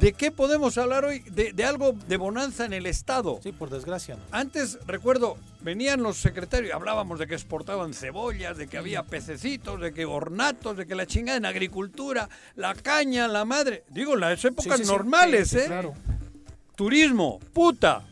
[0.00, 1.20] ¿De qué podemos hablar hoy?
[1.20, 3.38] De, de algo de bonanza en el Estado.
[3.42, 4.22] Sí, por desgracia, ¿no?
[4.32, 9.92] Antes, recuerdo, venían los secretarios, hablábamos de que exportaban cebollas, de que había pececitos, de
[9.94, 13.84] que ornatos, de que la chingada en agricultura, la caña, la madre.
[13.90, 15.66] Digo, en las épocas Sí, sí, normales, Sí, sí, ¿eh?
[15.68, 15.94] Claro.
[16.74, 18.02] Turismo, puta.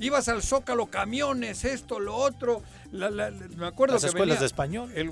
[0.00, 2.62] Ibas al Zócalo, camiones, esto, lo otro.
[2.92, 4.92] La- la- la- me acuerdo Las que escuelas venía de español.
[4.94, 5.10] el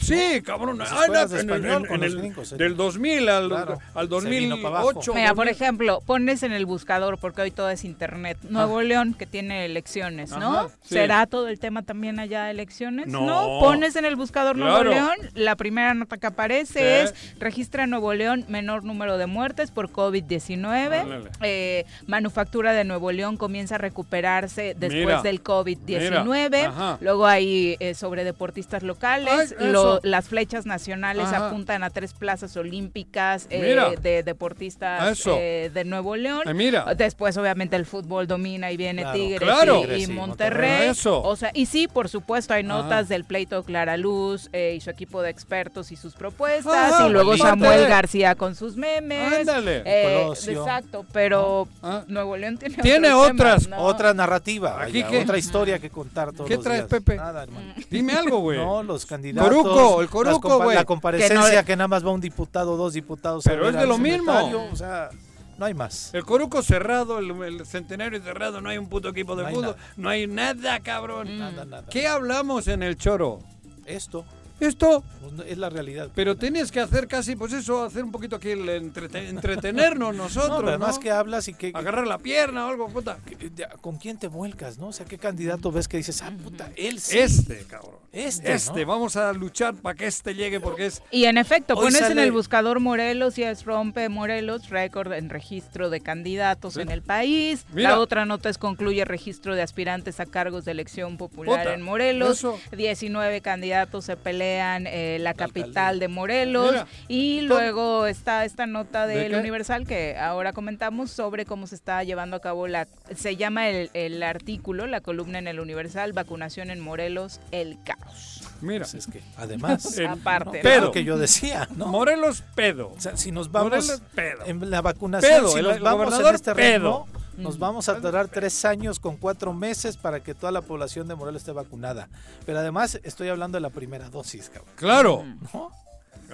[0.00, 0.78] sí, cabrón.
[0.78, 2.56] Las Ah, no, de en el- español en- con en los el- gringos, ¿eh?
[2.56, 3.78] Del 2000 al, Claro.
[3.94, 4.84] al Se vino para abajo.
[4.94, 5.14] 2008.
[5.14, 5.54] Mira, por 2000.
[5.54, 10.30] ejemplo, pones en el buscador, porque hoy todo es internet, Nuevo León, que tiene elecciones,
[10.30, 10.58] ¿no?
[10.60, 10.94] Ajá, sí.
[10.94, 13.06] ¿Será todo el tema también allá elecciones?
[13.08, 13.58] No.
[13.60, 14.84] Pones en el buscador Nuevo.
[14.84, 17.12] León, la primera nota que aparece Sí.
[17.14, 21.02] es, registra Nuevo León menor número de muertes por COVID-19.
[21.04, 21.30] Órale.
[21.42, 25.22] Eh, manufactura de Nuevo León comienza a recuperarse después Mira.
[25.22, 26.66] del COVID-19.
[26.66, 26.98] Ajá.
[27.00, 31.48] Luego hay eh, sobre deportistas locales, Ay, lo- las flechas nacionales Ajá.
[31.48, 35.36] apuntan a tres plazas olímpicas eh, de deportistas Eso.
[35.38, 36.42] eh, de Nuevo León.
[36.46, 36.94] Ay, mira.
[36.96, 39.16] Después, obviamente, el fútbol domina y viene Claro.
[39.18, 39.74] Tigres Claro.
[39.76, 40.06] y, Monterrey.
[40.16, 40.88] Monterrey.
[40.88, 41.22] Eso.
[41.22, 43.02] O sea, y sí, por supuesto, hay notas Ajá.
[43.04, 46.92] del pleito Clara Luz eh, y su equipo de expertos y sus propuestas.
[46.92, 49.40] Ajá, y luego Samuel García con sus memes.
[49.40, 49.82] Ándale.
[49.84, 52.04] Eh, exacto, pero Ah.
[52.08, 53.78] Nuevo León tiene, Tiene otras, temas, ¿no?
[53.84, 56.90] Otra narrativa, ¿Aquí otra historia que contar todos ¿Qué los traes, días.
[56.90, 57.16] Pepe?
[57.16, 57.74] Nada, hermano.
[57.90, 58.58] Dime algo, güey.
[58.58, 59.48] No, los candidatos.
[59.48, 60.76] Coruco, el coruco, güey.
[60.76, 63.44] La comparecencia Que nada más va un diputado, dos diputados.
[63.44, 64.32] Pero es de lo mismo.
[64.72, 65.10] O sea,
[65.58, 66.14] no hay más.
[66.14, 69.62] El Coruco cerrado, el, el centenario cerrado, no hay un puto equipo de No fútbol,
[69.76, 69.76] nada.
[69.96, 71.36] no hay nada, cabrón.
[71.38, 71.84] Nada, nada.
[71.90, 73.40] ¿Qué hablamos en el choro?
[73.84, 74.24] Esto
[74.60, 76.10] Esto, pues, no- es la realidad.
[76.14, 80.24] pero tienes que hacer casi, pues eso, hacer un poquito aquí, el entrete- entretenernos no,
[80.24, 80.68] nosotros, ¿no?
[80.68, 83.18] además que hablas y que, Agarrar la pierna o algo, puta.
[83.38, 84.88] de- con quién te vuelcas, ¿no?
[84.88, 87.18] O sea, qué candidato ves que dices, ah, puta, él sí.
[87.18, 87.96] Este, cabrón.
[88.10, 88.86] Este, Este, ¿no?
[88.86, 91.02] vamos a luchar para que este llegue porque es...
[91.10, 95.28] Y en efecto, Hoy pones en el buscador Morelos y es rompe Morelos, récord en
[95.28, 96.80] registro de candidatos Sí.
[96.80, 97.64] en el país.
[97.72, 97.90] Mira.
[97.90, 101.82] La otra nota es concluye registro de aspirantes a cargos de elección popular Puta, en
[101.82, 102.38] Morelos.
[102.38, 102.58] eso.
[102.76, 106.72] 19 candidatos se pelean eh, la capital de Morelos.
[106.72, 106.86] Mira.
[107.08, 109.34] Y luego está esta nota ¿De del?
[109.34, 112.86] Universal que ahora comentamos sobre cómo se está llevando a cabo la...
[113.14, 118.37] Se llama el, el artículo, la columna en el Universal, vacunación en Morelos, el caos.
[118.60, 120.60] Mira, Pues es que, además, El- Aparte.
[120.62, 121.86] Pero- lo que yo decía, ¿no?
[121.86, 122.92] Morelos pedo.
[122.96, 124.44] O sea, si nos vamos Morelos pedo.
[124.46, 127.06] en la vacunación, Pedo, si el- nos el vamos en gobernador este pedo.
[127.06, 131.06] ritmo, nos vamos a tardar tres años con cuatro meses para que toda la población
[131.06, 132.08] de Morelos esté vacunada.
[132.44, 134.72] Pero además estoy hablando de la primera dosis, cabrón.
[134.76, 135.24] Claro.
[135.54, 135.70] ¿No?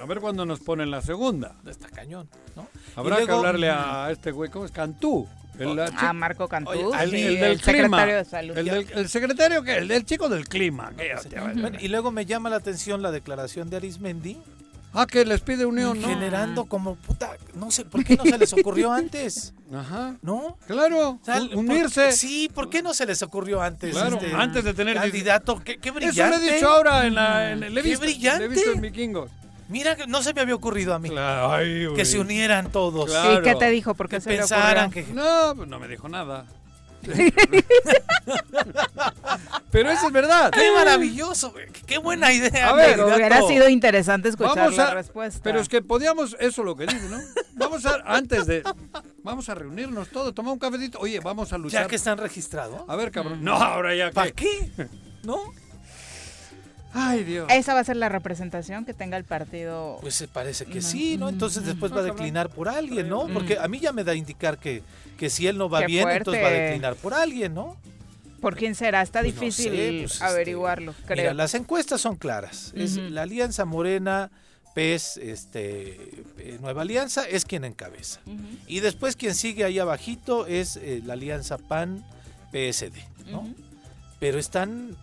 [0.01, 1.55] A ver cuándo nos ponen la segunda.
[1.67, 2.67] Está cañón, ¿no?
[2.97, 4.73] Habrá que hablarle a este güey, ¿cómo es?
[4.73, 5.29] Cantú.
[5.59, 7.83] El, la A chi- Marco Cantú, Oye, el- sí, el el, del clima.
[7.83, 8.59] secretario de Salud.
[8.59, 10.93] El, del- el secretario que el del chico del clima.
[10.97, 11.15] que.
[11.41, 14.39] Bueno, y luego me llama la atención la declaración de Arismendi,
[14.97, 16.07] Ah, que les pide unión, ¿no?
[16.07, 19.53] generando como puta, no sé, ¿por qué no se les ocurrió antes?
[19.75, 20.15] Ajá.
[20.23, 20.57] ¿No?
[20.69, 22.13] Claro, O sea, un- ¿por- unirse.
[22.13, 23.91] sí, ¿por qué no se les ocurrió antes?
[23.93, 26.39] Claro, este, antes de tener candidato, qué, qué Eso brillante.
[26.39, 28.39] le he dicho ahora en la en el he ¡Qué visto, brillante!
[28.39, 29.31] le he visto en Vikingos.
[29.69, 31.97] Mira, que no se me había ocurrido a mí Claro, ay, güey.
[31.97, 33.07] que se unieran todos.
[33.11, 33.41] Claro.
[33.41, 33.95] ¿Y qué te dijo?
[33.95, 36.45] ¿Por qué Que se pensaran que No, pues no me dijo nada.
[39.71, 40.51] Pero eso es verdad.
[40.51, 41.67] Qué maravilloso, güey.
[41.87, 42.71] Qué buena idea.
[42.71, 43.01] A ver.
[43.03, 45.41] Hubiera sido interesante escuchar Vamos la a, respuesta.
[45.43, 47.19] pero es que podíamos, eso lo que dice, ¿no?
[47.55, 48.63] Vamos a, antes de,
[49.23, 50.99] vamos a reunirnos todos, tomar un cafecito.
[51.01, 51.83] Oye, vamos a luchar.
[51.83, 52.83] Ya que están registrados.
[52.89, 53.43] A ver, cabrón.
[53.45, 54.71] No, ahora ya ¿Para qué?
[55.25, 55.39] ¿No?
[56.95, 57.49] Ay, Dios.
[57.51, 59.99] Esa va a ser la representación que tenga el partido.
[60.01, 60.83] Pues se parece que No.
[60.83, 61.29] sí, ¿no?
[61.29, 63.27] Entonces después va a declinar por alguien, ¿no?
[63.29, 64.83] Porque a mí ya me da a indicar que,
[65.19, 67.77] que si él no va Qué bien, entonces va a declinar por alguien, ¿no?
[68.41, 69.03] ¿Por quién será?
[69.03, 71.17] Está Pues no difícil sé, pues, este, averiguarlo, creo.
[71.17, 72.73] Mira, las encuestas son claras.
[72.77, 74.31] Es la Alianza Morena,
[74.75, 75.99] PES, este,
[76.39, 78.21] eh, Nueva Alianza, es quien encabeza.
[78.67, 82.05] Y después quien sigue ahí abajito es eh, la Alianza PAN,
[82.53, 82.93] PSD,
[83.31, 83.41] ¿no?
[83.41, 83.55] ujú.
[84.21, 84.97] Pero están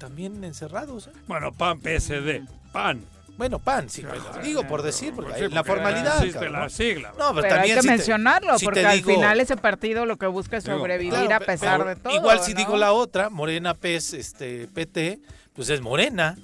[0.00, 1.12] también encerrados, ¿eh?
[1.28, 3.04] Bueno, PAN, PSD, PAN.
[3.36, 6.16] Bueno, PAN, sí, pues, digo por decir, porque Sí, hay la formalidad.
[6.18, 6.60] Existe cabrón.
[6.60, 7.12] la sigla.
[7.18, 9.56] No, pero, Pero hay también que si te- mencionarlo, si porque al digo- final ese
[9.56, 12.14] partido lo que busca es Digo, sobrevivir Claro, a pe- pesar pero de todo.
[12.14, 12.58] Igual si ¿no?
[12.58, 15.20] digo la otra, Morena, PES, este, PT,
[15.54, 16.36] pues es Morena.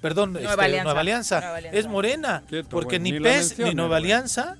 [0.00, 0.84] Perdón, Nueva este, Alianza.
[0.84, 1.40] Nueva, Alianza.
[1.40, 1.78] Nueva Alianza.
[1.80, 2.42] Es Morena.
[2.48, 3.96] Quieto, porque ni ni PES ni Nueva.
[3.98, 4.56] Alianza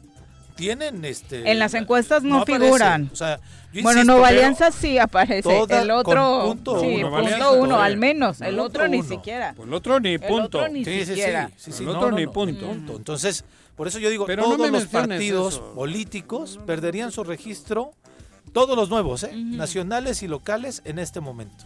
[0.58, 1.50] tienen este.
[1.50, 2.64] En las encuestas no, aparece.
[2.64, 3.08] figuran.
[3.12, 3.36] O sea,
[3.72, 5.48] yo Bueno, insisto, Nueva Alianza sí aparece.
[5.70, 6.40] el otro.
[6.42, 7.10] con punto sí, uno.
[7.10, 8.40] Punto Alianza uno, al menos.
[8.40, 9.54] El otro ni siquiera.
[9.56, 10.58] Pues el otro ni El punto.
[10.58, 11.50] otro ni Sí, sí, sí, siquiera.
[11.56, 12.70] sí, sí, El no, otro no, ni no, punto.
[12.96, 13.44] Entonces,
[13.76, 15.72] por eso yo digo, Pero no todos me los partidos eso.
[15.74, 17.92] políticos perderían su registro,
[18.52, 19.30] todos los nuevos, ¿eh?
[19.34, 21.64] nacionales y locales, en este momento.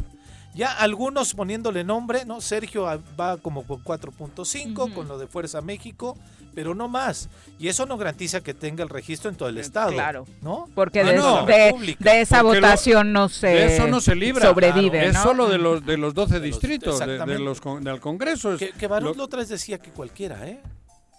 [0.54, 2.40] Ya algunos poniéndole nombre, ¿no?
[2.42, 2.82] Sergio
[3.18, 4.94] va como con 4.5 Ujú.
[4.94, 6.16] con lo de Fuerza México,
[6.54, 7.30] pero no más.
[7.58, 9.92] Y eso no garantiza que tenga el registro en todo el estado.
[9.92, 10.26] claro.
[10.42, 10.68] ¿no?
[10.74, 11.46] Porque Ah, de, no.
[11.46, 13.46] de- esa Porque lo- votación no se.
[13.46, 14.46] De eso no se libra.
[14.48, 15.22] Sobrevive, Es ¿no?
[15.22, 18.52] solo de los, de los 12 De los- distritos de, los, con- del Congreso.
[18.52, 20.60] Es Que, que Barut lo- la otra vez decía que cualquiera, ¿eh?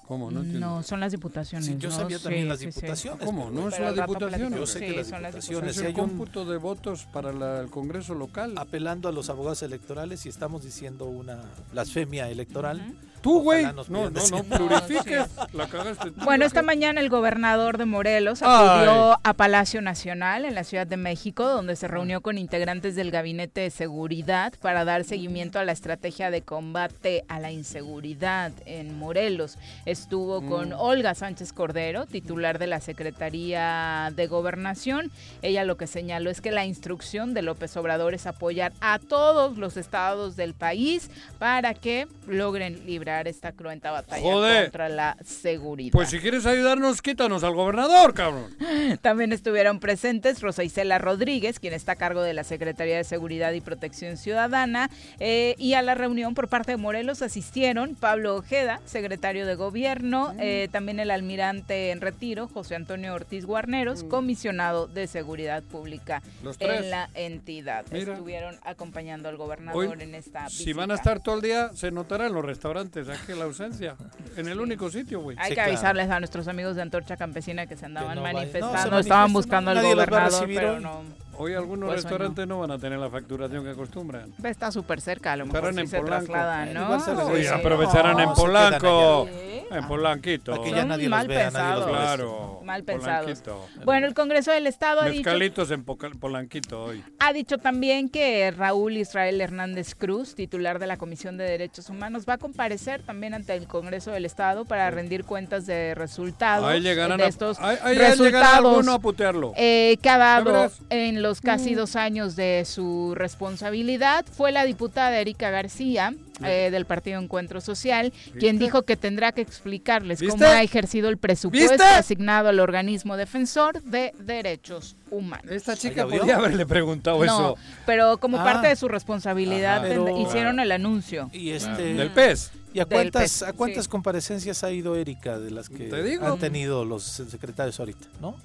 [0.07, 0.29] ¿Cómo?
[0.31, 1.65] No son las diputaciones.
[1.65, 1.95] Sí, yo ¿no?
[1.95, 2.81] sabía también Sí, las sí, sí.
[2.81, 3.25] diputaciones.
[3.25, 3.45] ¿Cómo?
[3.49, 4.29] pero ¿No es Pero la al rato diputación?
[4.49, 4.59] platicamos.
[4.59, 7.05] Yo sé que las son las diputaciones, Es si el hay un- cómputo de votos
[7.13, 8.53] para la- el Congreso local.
[8.57, 11.39] apelando a los abogados electorales y estamos diciendo una
[11.71, 12.93] blasfemia electoral.
[13.23, 13.63] Tú, güey.
[13.63, 15.27] No, no, no, plurifiques.
[15.53, 16.21] La cagaste tú.
[16.25, 18.49] Bueno, esta mañana el gobernador de Morelos Ay.
[18.49, 23.09] acudió a Palacio Nacional en la Ciudad de México, donde se reunió con integrantes del
[23.11, 28.99] Gabinete de Seguridad para dar seguimiento a la estrategia de combate a la inseguridad en
[28.99, 29.57] Morelos.
[29.85, 30.79] Estuvo con Mm.
[30.79, 35.11] Olga Sánchez Cordero, titular de la Secretaría de Gobernación.
[35.41, 39.57] Ella lo que señaló es que la instrucción de López Obrador es apoyar a todos
[39.57, 41.09] los estados del país
[41.39, 44.63] para que logren librar esta cruenta batalla Joder.
[44.65, 45.91] contra la seguridad.
[45.91, 48.55] Pues si quieres ayudarnos, quítanos al gobernador, cabrón.
[49.01, 53.51] También estuvieron presentes Rosa Isela Rodríguez, quien está a cargo de la Secretaría de Seguridad
[53.53, 58.81] y Protección Ciudadana, eh, y a la reunión por parte de Morelos asistieron Pablo Ojeda,
[58.85, 65.07] secretario de Gobierno, eh, también el almirante en retiro, José Antonio Ortiz Guarneros, comisionado de
[65.07, 66.83] Seguridad Pública Los tres.
[66.83, 67.85] en la entidad.
[67.91, 68.13] Mira.
[68.13, 71.91] Estuvieron acompañando al gobernador Hoy, en esta Si van a estar todo el día, se
[71.91, 73.95] notará en los restaurantes aquí la ausencia.
[74.37, 75.37] En el único sitio, güey.
[75.39, 75.71] Hay Sí, que claro.
[75.71, 78.35] avisarles a nuestros amigos de Antorcha Campesina que se andaban no vayan.
[78.35, 80.83] No, se manifestando, manifiestan, estaban buscando al nadie los va a gobernador, recibir pero hoy.
[80.83, 81.23] no.
[81.35, 84.31] Hoy algunos Pues, restaurantes no van a tener la facturación que acostumbran.
[84.43, 86.25] Está súper cerca, a lo mejor Estarán sí en se Polanco.
[86.27, 86.83] trasladan, Eh, ¿no?
[86.83, 87.59] igual se Oye, regresan.
[87.59, 88.45] aprovecharán No, en se quedan
[88.79, 89.27] Polanco.
[89.73, 90.51] En Polanquito.
[90.51, 91.89] Para que Son ya nadie mal los vea, nadie los pensados.
[92.15, 92.59] Claro.
[92.63, 93.39] Mal pensados.
[93.41, 93.67] Polanquito.
[93.85, 97.03] Bueno, el Congreso del Estado ha dicho, Mezcalitos en Poca- Polanquito hoy.
[97.19, 102.25] ha dicho también que Raúl Israel Hernández Cruz, titular de la Comisión de Derechos Humanos,
[102.27, 106.81] va a comparecer también ante el Congreso del Estado para rendir cuentas de resultados Ahí
[106.81, 109.53] llegarán de a, estos ahí, ahí llegará resultados a putearlo.
[109.57, 115.19] eh, que ha dado en los casi dos años de su responsabilidad fue la diputada
[115.19, 120.61] Erika García eh, del Partido Encuentro Social, quien dijo que tendrá que explicarles cómo ha
[120.63, 121.83] ejercido el presupuesto ¿Viste?
[121.85, 125.51] asignado al organismo defensor de derechos humanos.
[125.51, 127.57] Esta chica podía haberle preguntado No, eso.
[127.85, 128.43] pero como Ah.
[128.43, 129.87] parte de su responsabilidad Ajá.
[129.89, 131.29] ten- Pero- hicieron el anuncio.
[131.33, 131.93] Y este.
[131.93, 132.51] Del pez.
[132.73, 133.89] ¿Y a cuántas, PES, a cuántas sí.
[133.91, 136.25] comparecencias ha ido Erika de las que Te digo.
[136.25, 138.35] han tenido los secretarios ahorita, ¿no?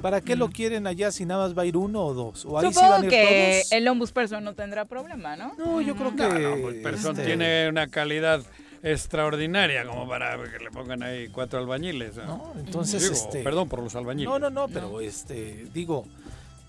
[0.00, 2.44] ¿Para qué lo quieren allá si nada más va a ir uno o dos?
[2.44, 3.72] ¿O ahí sí van a Supongo ir que todos?
[3.72, 5.54] el ombudsperson no tendrá problema, ¿no?
[5.58, 6.22] No, yo creo que.
[6.22, 8.42] No, no, pues Persson este, tiene una calidad
[8.82, 12.16] extraordinaria como para que le pongan ahí cuatro albañiles.
[12.16, 12.26] ¿no?
[12.26, 12.54] ¿no?
[12.60, 13.42] Entonces, Digo, este.
[13.42, 14.28] Perdón por los albañiles.
[14.30, 16.06] No, no, no, pero este, digo,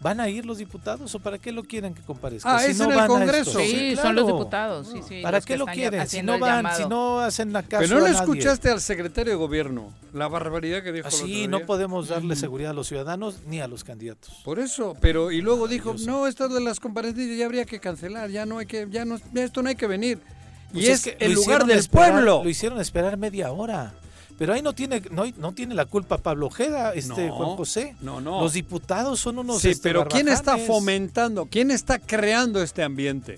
[0.01, 2.55] ¿van a ir los diputados o para qué lo quieren que comparezca?
[2.55, 3.59] Ah, Si es no en el Congreso.
[3.59, 4.07] Sí, claro.
[4.07, 4.87] son los diputados.
[4.87, 6.07] Sí, sí, ¿Para los qué lo quieren?
[6.07, 6.77] Si no van, llamado.
[6.83, 10.83] si no hacen la caso Pero no le escuchaste al secretario de gobierno la barbaridad
[10.83, 13.83] que dijo el Así otro no podemos darle seguridad a los ciudadanos ni a los
[13.83, 14.33] candidatos.
[14.45, 18.29] Por eso, pero y luego dijo, no, esto de las comparecencias ya habría que cancelar,
[18.29, 20.19] ya no hay que, ya no, ya esto no hay que venir.
[20.71, 22.41] Pues y es, que el lugar del esperar- pueblo.
[22.43, 23.93] Lo hicieron esperar media hora.
[24.39, 27.95] Pero ahí no tiene, no, no tiene la culpa Pablo Ojeda, este No, Juan José.
[28.01, 28.41] No, no.
[28.41, 31.45] Los diputados son unos sí, este, pero ¿quién está fomentando?
[31.45, 33.37] ¿Quién está creando este ambiente?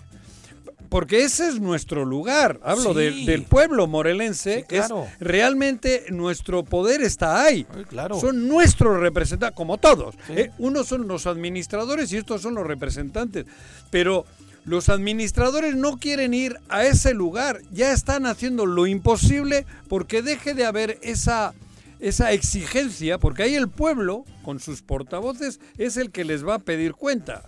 [0.90, 2.60] Porque ese es nuestro lugar.
[2.64, 3.00] Hablo Sí.
[3.00, 4.60] del- del pueblo morelense.
[4.60, 5.06] Sí, claro.
[5.06, 7.66] es realmente nuestro poder está ahí.
[7.74, 8.20] Ay, claro.
[8.20, 10.16] Son nuestros representantes, como todos.
[10.28, 10.34] Sí.
[10.34, 10.52] ¿eh?
[10.60, 13.46] Unos son los administradores y estos son los representantes.
[13.90, 14.26] Pero
[14.66, 17.62] los administradores no quieren ir a ese lugar.
[17.72, 21.54] Ya están haciendo lo imposible porque deje de haber esa,
[22.00, 26.60] esa exigencia, porque ahí el pueblo, con sus portavoces, es el que les va a
[26.60, 27.44] pedir cuentas.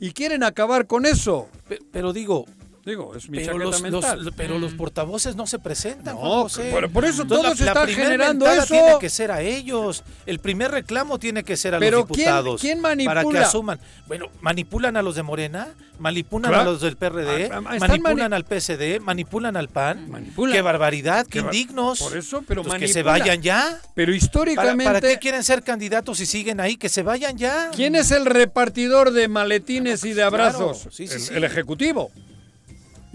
[0.00, 1.48] Y quieren acabar con eso.
[1.68, 2.44] Pe- Pero digo,
[2.86, 4.24] Digo, es mi pero los, mental.
[4.24, 7.70] los- pero los portavoces no se presentan, No, por- por eso Entonces, todos la, la
[7.72, 8.66] están primer generando eso.
[8.74, 10.04] tiene que ser a ellos.
[10.24, 12.60] El primer reclamo tiene que ser a Pero los ¿quién- diputados.
[12.60, 13.42] quién Para que manipula?
[13.42, 13.80] asuman.
[14.06, 15.66] Bueno, manipulan a los de Morena,
[15.98, 16.70] manipulan Claro.
[16.70, 20.08] a los del PRD, Ah, ah, manipulan mani- al PSD, manipulan al PAN.
[20.08, 20.54] Manipulan.
[20.54, 21.98] Qué barbaridad, qué indignos.
[21.98, 23.24] Por eso, pero Pues que se manipula.
[23.24, 23.80] vayan ya.
[23.96, 24.84] Pero ¿Para, históricamente...
[24.84, 26.76] para qué quieren ser candidatos si siguen ahí?
[26.76, 27.72] Que se vayan ya.
[27.74, 30.78] ¿Quién es el repartidor de maletines y de abrazos?
[30.82, 31.34] Claro, sí, sí, el, sí.
[31.34, 32.12] el ejecutivo.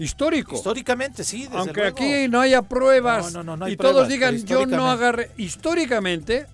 [0.02, 0.56] Histórico.
[0.56, 1.96] Históricamente, sí, desde Aunque luego.
[1.96, 4.90] aquí no haya pruebas No, no, no, no hay y todos digan pero yo no
[4.90, 5.30] agarré.
[5.36, 6.46] Históricamente,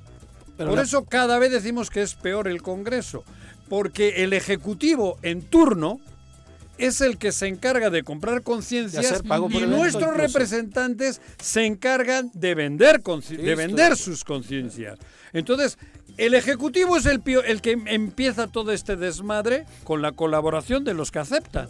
[0.57, 3.25] Por eso cada vez decimos que es peor el Congreso,
[3.69, 6.01] porque el Ejecutivo en turno
[6.79, 13.03] es el que se encarga de comprar conciencias y nuestros representantes se encargan de vender,
[13.03, 14.99] de vender sus conciencias.
[15.33, 15.77] Entonces,
[16.17, 21.11] el Ejecutivo es el, el que empieza todo este desmadre con la colaboración de los
[21.11, 21.69] que aceptan.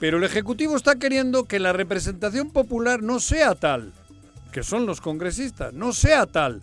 [0.00, 3.92] Pero el Ejecutivo está queriendo que la representación popular no sea tal,
[4.50, 6.62] que son los congresistas, no sea tal.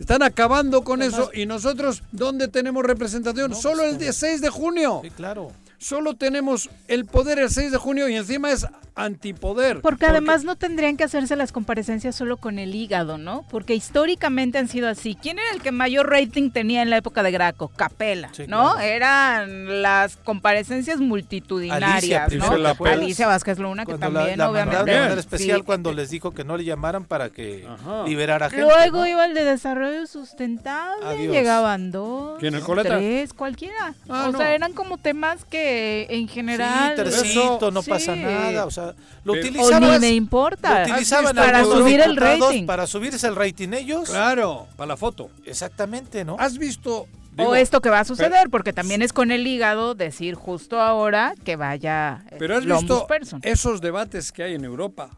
[0.00, 3.54] Están acabando con eso y nosotros, ¿dónde tenemos representación?
[3.54, 5.00] Solo el 6 de junio.
[5.04, 5.52] Sí, claro
[5.82, 9.80] solo tenemos el poder el 6 de junio y encima es antipoder.
[9.80, 13.44] Porque, además no tendrían que hacerse las comparecencias solo con el hígado, ¿no?
[13.50, 15.16] Porque históricamente han sido así.
[15.20, 17.68] ¿Quién era el que mayor rating tenía en la época de Graco?
[17.68, 18.78] Capela, ¿no?
[18.78, 22.50] Eran las comparecencias multitudinarias, ¿no?
[22.84, 24.92] Alicia Vázquez Luna, que también, obviamente.
[24.92, 27.66] De especial cuando les dijo que no le llamaran para que
[28.06, 28.64] liberara gente.
[28.64, 33.94] Luego iba el de desarrollo sustentable, llegaban dos, ¿Quién, el tres, cualquiera.
[34.08, 35.71] Ah, o sea, eran como temas que
[36.08, 36.94] en general...
[37.10, 37.38] Sí,
[37.72, 40.00] no pasa nada, o sea, lo utilizaban.
[40.00, 40.84] me importa.
[40.86, 42.66] utilizaban para subir el rating.
[42.66, 44.10] Para subirse el rating ellos.
[44.10, 45.30] Claro, para la foto.
[45.44, 46.36] Exactamente, ¿no?
[46.38, 47.06] ¿Has visto
[47.38, 51.34] o esto que va a suceder, porque también es con el hígado decir justo ahora
[51.44, 52.24] que vaya.
[52.38, 53.06] Pero has visto
[53.42, 55.10] esos debates que hay en Europa.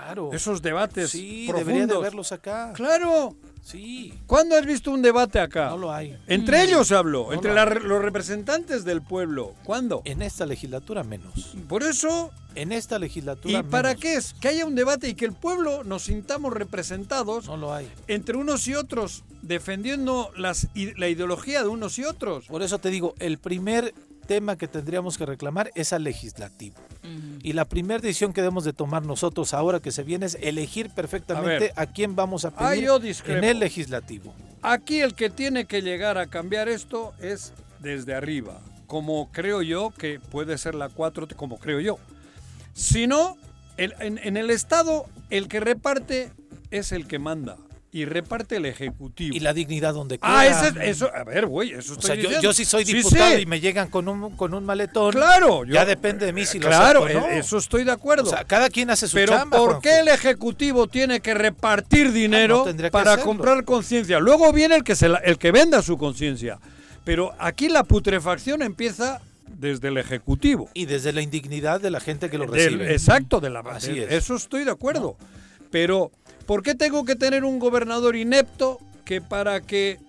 [0.00, 0.30] Claro.
[0.32, 1.10] Esos debates.
[1.10, 2.72] Sí, debería de verlos acá.
[2.74, 3.36] Claro.
[3.62, 4.14] Sí.
[4.26, 5.68] ¿Cuándo has visto un debate acá?
[5.68, 6.18] No lo hay.
[6.26, 6.60] Entre mm.
[6.62, 9.54] ellos hablo, entre los representantes del pueblo.
[9.64, 10.00] ¿Cuándo?
[10.06, 11.54] En esta legislatura menos.
[11.68, 12.30] Por eso...
[12.56, 14.34] En esta legislatura ¿Y para qué es?
[14.34, 17.46] Que haya un debate y que el pueblo nos sintamos representados.
[17.46, 17.88] No lo hay.
[18.08, 22.46] Entre unos y otros, defendiendo las, la ideología de unos y otros.
[22.46, 23.94] Por eso te digo, el primer
[24.30, 26.76] tema que tendríamos que reclamar es al legislativo.
[27.42, 30.88] Y la primera decisión que debemos de tomar nosotros ahora que se viene es elegir
[30.90, 32.88] perfectamente a, quién vamos a pedir
[33.26, 34.32] en el legislativo.
[34.62, 39.90] Aquí el que tiene que llegar a cambiar esto es desde arriba, como creo yo
[39.90, 41.98] que puede ser la 4, como creo yo.
[42.72, 43.36] Si no,
[43.78, 46.30] en el Estado el que reparte
[46.70, 47.56] es el que manda
[47.92, 49.34] y reparte el ejecutivo.
[49.34, 50.40] Y la dignidad donde queda.
[50.40, 53.46] Ah, ese, eso, a ver, güey, eso estoy o sea, yo, sí soy diputado y
[53.46, 55.12] me llegan con un, con un maletón.
[55.12, 55.64] Claro.
[55.64, 58.24] ya depende de mí si claro, lo Claro, e, eso estoy de acuerdo.
[58.24, 62.12] O sea, cada quien hace su Pero ¿por qué el ejecutivo tiene que repartir ah,
[62.12, 64.20] dinero para comprar conciencia?
[64.20, 66.58] Luego viene el que, se el que venda su conciencia.
[67.04, 69.20] Pero aquí la putrefacción empieza
[69.58, 72.92] desde el ejecutivo y desde la indignidad de la gente que lo recibe.
[72.92, 75.16] exacto, de la Así Eso estoy de acuerdo.
[75.70, 76.10] Pero
[76.50, 80.00] ¿Por qué tengo que tener un gobernador inepto que para que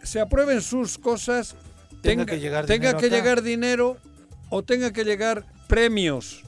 [0.00, 1.56] se aprueben sus cosas
[2.02, 3.96] tenga, que, llegar, tenga que llegar dinero
[4.48, 6.44] o tenga que llegar premios?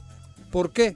[0.51, 0.95] ¿Por qué?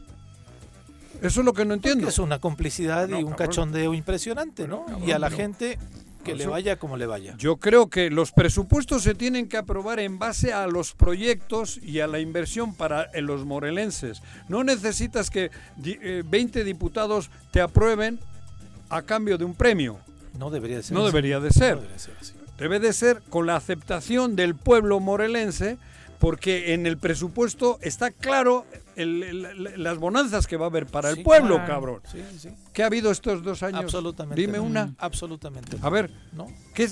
[1.22, 2.08] Eso es lo que no entiendo.
[2.08, 4.86] es una complicidad y un cachondeo impresionante, ¿no?
[5.06, 5.78] y a la gente
[6.24, 7.36] que le vaya como le vaya.
[7.38, 12.00] Yo creo que los presupuestos se tienen que aprobar en base a los proyectos y
[12.00, 14.22] a la inversión para los morelenses.
[14.48, 18.20] No necesitas que 20 eh, diputados te aprueben
[18.90, 20.00] a cambio de un premio.
[20.38, 20.94] No debería de ser.
[20.94, 21.80] No debería de ser.
[22.58, 25.78] Debe de ser con la aceptación del pueblo morelense
[26.22, 31.58] porque en el presupuesto está claro las bonanzas que va a haber para el pueblo,
[31.66, 32.00] cabrón.
[32.74, 33.82] ¿Qué ha habido estos dos años?
[33.82, 34.40] Absolutamente.
[34.40, 34.94] Dime una.
[35.00, 35.78] Absolutamente.
[35.82, 36.48] A ver, ¿no?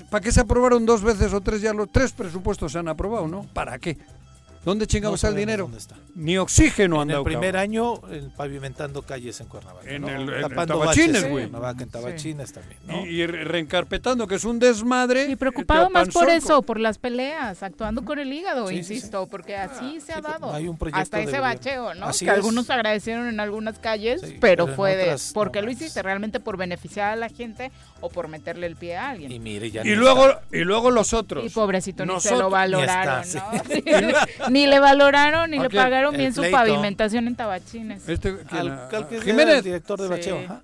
[0.10, 3.28] ¿para qué se aprobaron dos veces o tres ya los tres presupuestos se han aprobado,
[3.28, 3.44] no?
[3.54, 4.00] ¿Para qué?
[4.65, 5.63] ¿Dónde chingamos el dinero?
[5.63, 5.95] Dónde está.
[6.15, 8.02] Ni oxígeno En el primer año
[8.36, 9.89] pavimentando calles en Cuernavaca.
[9.89, 11.45] En el Tapando Tabachines, güey.
[11.45, 12.80] en Tabachines también.
[13.08, 15.30] Y, reencarpetando, que es un desmadre.
[15.30, 20.00] Y preocupado más por eso, por las peleas, actuando con el hígado, insisto, porque así
[20.02, 20.54] se ha dado.
[20.54, 22.08] Hay un Hasta ese bacheo, ¿no?
[22.19, 25.17] que algunos agradecieron en algunas calles, pero, fue de.
[25.34, 26.02] ¿Por qué lo hiciste?
[26.02, 29.32] ¿Realmente por beneficiar a la gente o por meterle el pie a alguien?
[29.32, 31.46] Y mire, ya y luego, y luego los otros.
[31.46, 34.50] Y pobrecito, ni se lo valoraron, ¿no?
[34.50, 38.08] ni le valoraron ni le pagaron bien su pavimentación en Tabachines.
[38.08, 38.36] Este,
[39.24, 40.62] Jiménez, director de bacheo.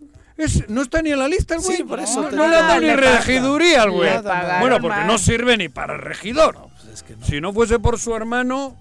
[0.67, 1.77] no está ni en la lista el güey.
[1.77, 4.11] Sí, por eso no, le da ni regiduría al güey.
[4.59, 6.69] Bueno, porque no sirve ni para regidor.
[6.83, 8.77] Pues si no fuese por su hermano,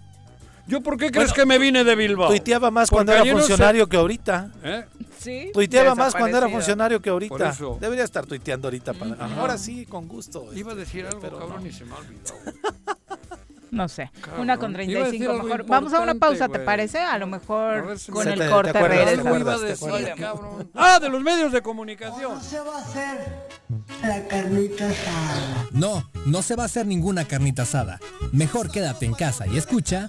[0.67, 2.29] ¿yo por qué crees que me vine de Bilbao?
[2.29, 4.51] Tuiteaba más cuando era funcionario que ahorita.
[4.63, 4.85] ¿Eh?
[5.19, 5.51] Sí.
[5.53, 7.55] Tuiteaba más cuando era funcionario que ahorita.
[7.81, 8.95] Debería estar tuiteando ahorita.
[8.95, 9.15] Para...
[9.37, 10.49] Ahora sí, con gusto.
[10.55, 12.35] Iba a decir algo, cabrón, y se me ha olvidado.
[13.75, 15.67] No sé, una con 35 mejor.
[15.67, 17.01] Vamos a una pausa, ¿te parece?
[17.01, 19.43] A lo mejor con el corte regresamos.
[20.75, 22.41] Ah, de los medios de comunicación.
[22.41, 23.19] se va a hacer
[24.03, 25.67] la carnita asada?
[25.73, 27.99] No, no se va a hacer ninguna carnita asada.
[28.31, 30.09] Mejor quédate en casa y escucha.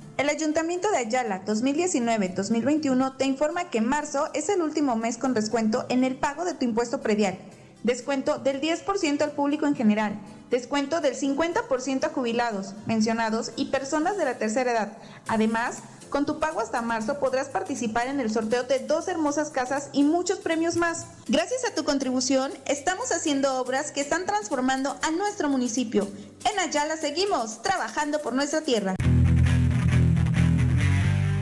[0.21, 5.87] el Ayuntamiento de Ayala 2019-2021 te informa que marzo es el último mes con descuento
[5.89, 7.39] en el pago de tu impuesto predial.
[7.81, 10.19] Descuento del 10% al público en general.
[10.51, 14.97] Descuento del 50% a jubilados, mencionados y personas de la tercera edad.
[15.27, 15.79] Además,
[16.11, 20.03] con tu pago hasta marzo podrás participar en el sorteo de dos hermosas casas y
[20.03, 21.07] muchos premios más.
[21.29, 26.07] Gracias a tu contribución, estamos haciendo obras que están transformando a nuestro municipio.
[26.51, 28.93] En Ayala seguimos trabajando por nuestra tierra.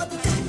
[0.00, 0.39] sábado.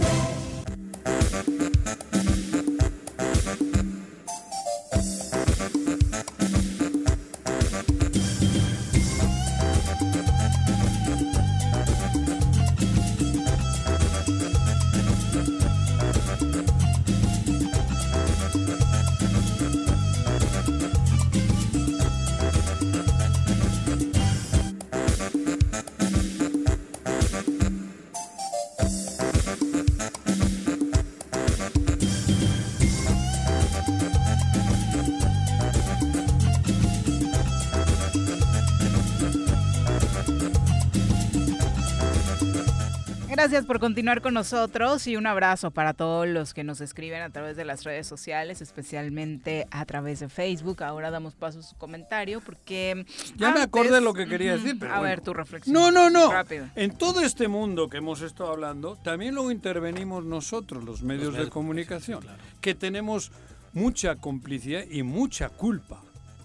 [43.42, 47.32] Gracias por continuar con nosotros y un abrazo para todos los que nos escriben a
[47.32, 50.84] través de las redes sociales, especialmente a través de Facebook.
[50.84, 53.04] Ahora damos paso a su comentario porque...
[53.38, 55.10] Ya me acordé lo que quería decir, pero A bueno.
[55.10, 55.74] ver, tu reflexión.
[55.74, 56.32] No, no, no.
[56.32, 56.68] Rápido.
[56.76, 61.50] En todo este mundo que hemos estado hablando, también luego intervenimos nosotros, los medios de
[61.50, 62.24] comunicación,
[62.62, 63.32] que tenemos
[63.74, 66.00] mucha complicidad y mucha culpa.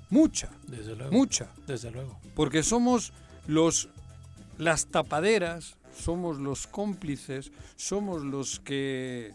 [0.08, 0.48] Mucha.
[0.66, 1.12] Desde luego.
[1.12, 1.48] Mucha.
[1.66, 2.18] Desde luego.
[2.34, 3.12] Porque somos
[3.46, 3.90] los
[4.56, 9.32] las tapaderas, somos los cómplices, somos los que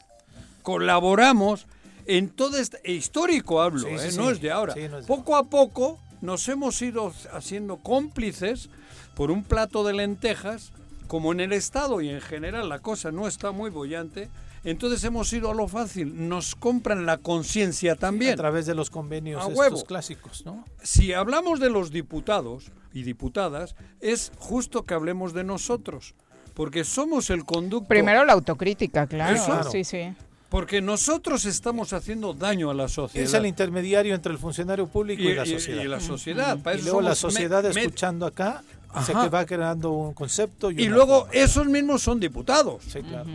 [0.61, 1.67] colaboramos
[2.05, 4.11] en todo este e histórico hablo, Sí, ¿eh?
[4.11, 4.17] sí.
[4.17, 4.75] no es de ahora.
[4.89, 8.69] No es poco a poco nos hemos ido haciendo cómplices
[9.15, 10.71] por un plato de lentejas,
[11.07, 14.29] como en el estado y en general la cosa no está muy bollante,
[14.63, 18.33] Entonces hemos ido a lo fácil, nos compran la conciencia también.
[18.33, 19.83] a través de los convenios A estos huevo.
[19.85, 20.63] clásicos, ¿no?
[20.83, 26.13] Si hablamos de los diputados y diputadas, es justo que hablemos de nosotros,
[26.53, 27.87] porque somos el conducto.
[27.87, 29.35] Primero la autocrítica, claro.
[29.35, 29.71] Eso.
[29.71, 30.13] Sí, sí.
[30.49, 33.25] Porque nosotros estamos haciendo daño a la sociedad.
[33.25, 35.83] Es el intermediario entre el funcionario público y, Y- la sociedad.
[35.83, 36.57] y la sociedad.
[36.59, 38.61] Para Y luego la sociedad escuchando acá,
[39.05, 40.69] se que va creando un concepto.
[40.69, 41.33] Y, luego forma.
[41.33, 42.83] esos mismos son diputados.
[42.85, 43.29] Sí, claro.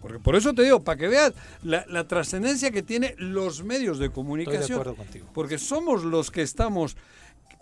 [0.00, 1.32] Porque por eso te digo, para que veas
[1.64, 4.78] la, la trascendencia que tiene los medios de comunicación.
[4.78, 5.26] acuerdo contigo.
[5.34, 6.96] Porque somos los que estamos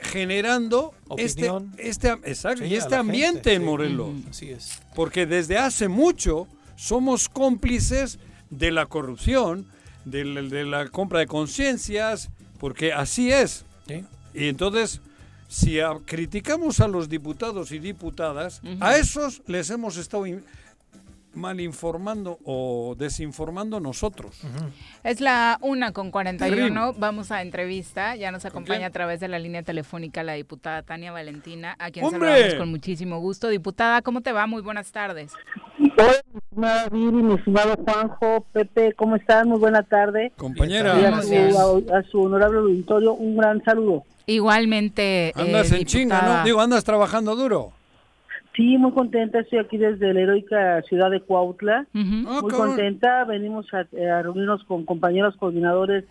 [0.05, 1.75] generando este, Opinión.
[1.79, 3.65] este, exacto, Sí, y este ambiente gente, en.
[3.65, 4.11] Morelos.
[4.31, 4.81] Así es.
[4.95, 6.47] Porque desde hace mucho
[6.77, 8.19] somos cómplices
[8.51, 9.67] de la corrupción,
[10.05, 12.29] de la, de la compra de conciencias,
[12.59, 13.65] porque así es.
[13.89, 14.05] Sí.
[14.35, 15.01] Y entonces,
[15.49, 20.25] si a- criticamos a los diputados y diputadas, a esos les hemos estado
[21.35, 24.41] in- mal informando o desinformando nosotros.
[25.03, 26.57] Es la una con 41.
[26.57, 26.81] Terrible.
[26.99, 28.17] Vamos a entrevista.
[28.17, 32.05] Ya nos acompaña a través de la línea telefónica la diputada Tania Valentina, a quien
[32.05, 32.31] ¡Hombre!
[32.31, 33.49] saludamos con muchísimo gusto.
[33.49, 34.47] Diputada, ¿cómo te va?
[34.47, 35.33] Muy buenas tardes.
[35.97, 39.49] Hola, mi estimada Viri, mi estimado Juanjo, Pepe, ¿cómo están?
[39.49, 40.33] Muy buena tarde.
[40.37, 40.99] Compañera.
[41.01, 44.05] Y a su, a, a su honorable auditorio, un gran saludo.
[44.27, 46.39] Igualmente, Andas eh, en chinga, diputada.
[46.39, 46.45] ¿no?
[46.45, 47.73] Digo, andas trabajando duro.
[48.55, 51.87] Sí, muy contenta, estoy aquí desde la heroica ciudad de Cuautla.
[51.87, 52.51] Ah, muy cabrón.
[52.69, 56.05] contenta, venimos a, a reunirnos con compañeros coordinadores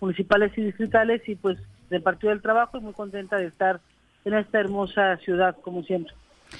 [0.00, 1.58] municipales y distritales y pues
[1.90, 3.80] del Partido del Trabajo y muy contenta de estar
[4.24, 6.14] en esta hermosa ciudad, como siempre.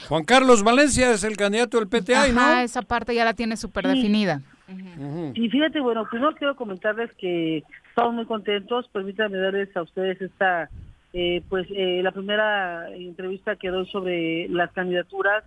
[0.09, 2.41] Juan Carlos Valencia es el candidato del PTA, ¿no?
[2.41, 3.95] Ajá, esa parte ya la tiene súper Sí.
[3.95, 4.41] definida.
[4.69, 5.33] Ujú.
[5.35, 8.87] Y fíjate, bueno, primero quiero comentarles que estamos muy contentos.
[8.93, 10.69] Permítanme darles a ustedes esta,
[11.13, 15.45] eh, pues, eh, la primera entrevista que doy sobre las candidaturas,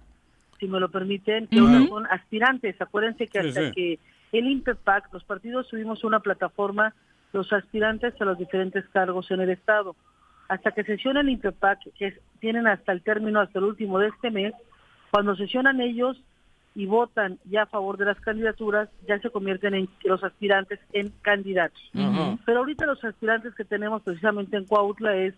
[0.59, 2.79] si me lo permiten, que ahora son aspirantes.
[2.81, 3.71] Acuérdense que hasta sí.
[3.71, 3.99] que
[4.37, 6.93] el INPEPAC, los partidos subimos una plataforma,
[7.33, 9.95] los aspirantes a los diferentes cargos en el Estado.
[10.49, 14.31] Hasta que sesiona el INPEPAC, que tienen hasta el término, hasta el último de este
[14.31, 14.53] mes,
[15.11, 16.21] cuando sesionan ellos
[16.75, 21.13] y votan ya a favor de las candidaturas, ya se convierten en los aspirantes en
[21.21, 21.79] candidatos.
[22.45, 25.35] Pero ahorita los aspirantes que tenemos precisamente en Cuautla es,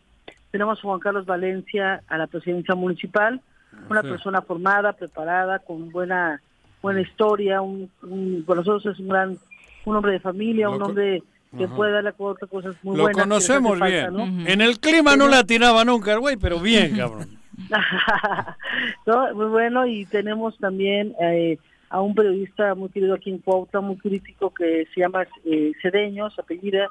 [0.55, 3.41] tenemos a Juan Carlos Valencia a la presidencia municipal,
[3.89, 4.07] una Sí.
[4.07, 6.41] persona formada, preparada, con buena
[6.81, 9.37] buena historia, un, un- para nosotros es un gran,
[9.83, 11.23] un hombre de familia, Lo un hombre
[11.57, 11.75] que Ajá.
[11.75, 13.17] puede darle a Cuautla cosas muy Lo buenas.
[13.19, 14.13] hace conocemos falta, bien.
[14.43, 14.47] ¿no?
[14.49, 17.37] En el clima no la atinaba nunca el güey, pero bien, cabrón.
[19.05, 21.57] no, muy bueno y tenemos también eh,
[21.89, 26.29] a un periodista muy querido aquí en Cuautla, muy crítico que se llama eh, Cedeño,
[26.29, 26.87] su apellida,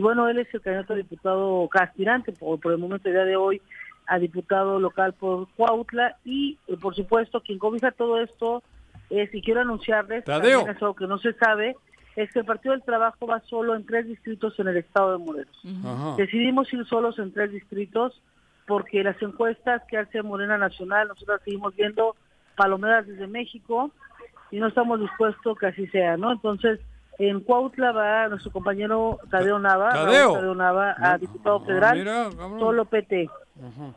[0.00, 3.26] y bueno, él es el candidato a diputado aspirante por, por el momento, el día
[3.26, 3.60] de hoy,
[4.06, 8.62] a diputado local por Cuautla y eh, por supuesto quien cobija todo esto
[9.10, 10.60] es, y quiero anunciarles, Tadeo.
[10.60, 11.76] también es algo que no se sabe,
[12.16, 15.22] es que el Partido del Trabajo va solo en tres distritos en el estado de
[15.22, 16.16] Morelos.
[16.16, 18.22] Decidimos ir solos en tres distritos
[18.66, 22.16] porque las encuestas que hace Morena Nacional, nosotros seguimos viendo
[22.56, 23.90] palomeras desde México
[24.50, 26.32] y no estamos dispuestos que así sea, ¿no?
[26.32, 26.80] Entonces,
[27.28, 30.32] en Cuautla va nuestro compañero Tadeo Nava, Raúl Tadeo.
[30.34, 33.28] Tadeo Nava, a diputado Ah, federal, mira, solo PT.
[33.58, 33.92] Ajá.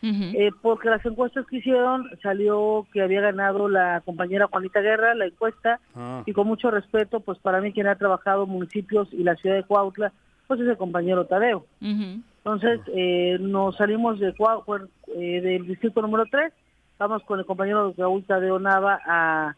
[0.00, 5.26] Eh, porque las encuestas que hicieron salió que había ganado la compañera Juanita Guerra, la
[5.26, 6.22] encuesta, Ah.
[6.24, 9.64] y con mucho respeto, pues para mí quien ha trabajado municipios y la ciudad de
[9.64, 10.12] Cuautla,
[10.46, 11.66] pues es el compañero Tadeo.
[11.80, 16.52] Entonces, eh, nos salimos de Cuau- eh, del distrito número 3,
[16.98, 19.54] vamos con el compañero Raúl Tadeo Nava a,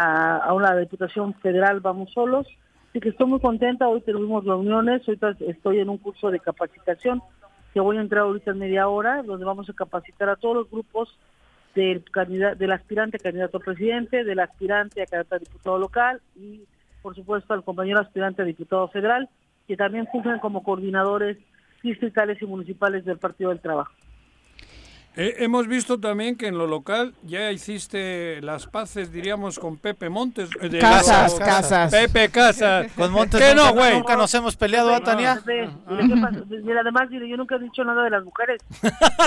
[0.00, 2.46] a, una diputación federal, vamos solos.
[2.88, 7.22] Así que estoy muy contenta, hoy tuvimos reuniones, ahorita estoy en un curso de capacitación
[7.72, 10.70] que voy a entrar ahorita en media hora, donde vamos a capacitar a todos los
[10.70, 11.16] grupos
[11.74, 16.20] del, candidato, del aspirante a candidato a presidente, del aspirante a candidato a diputado local
[16.34, 16.62] y,
[17.02, 19.28] por supuesto, al compañero aspirante a diputado federal,
[19.68, 21.36] que también fungen como coordinadores
[21.82, 23.92] distritales y municipales del Partido del Trabajo.
[25.22, 30.08] Eh, hemos visto también que en lo local ya hiciste las paces, diríamos, con Pepe
[30.08, 30.48] Montes.
[30.62, 31.90] eh, de- Casas, Casas.
[31.90, 32.90] Pepe Casas.
[32.96, 33.92] Con Montes ¿Qué no, nunca, güey?
[33.98, 35.34] nunca nos hemos peleado, ¿ah, Tania?
[35.44, 36.44] Pepe, mira, ¿qué pasa?
[36.64, 38.62] Mira, además, yo nunca he dicho nada de las mujeres.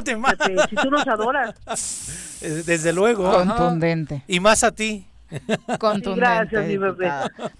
[0.03, 1.53] Pepe, si tú nos adoras.
[2.41, 3.31] Eh, Desde luego.
[3.31, 4.23] Contundente.
[4.27, 5.05] Y más a ti.
[5.79, 6.19] Contundente.
[6.19, 7.11] Gracias, mi bebé.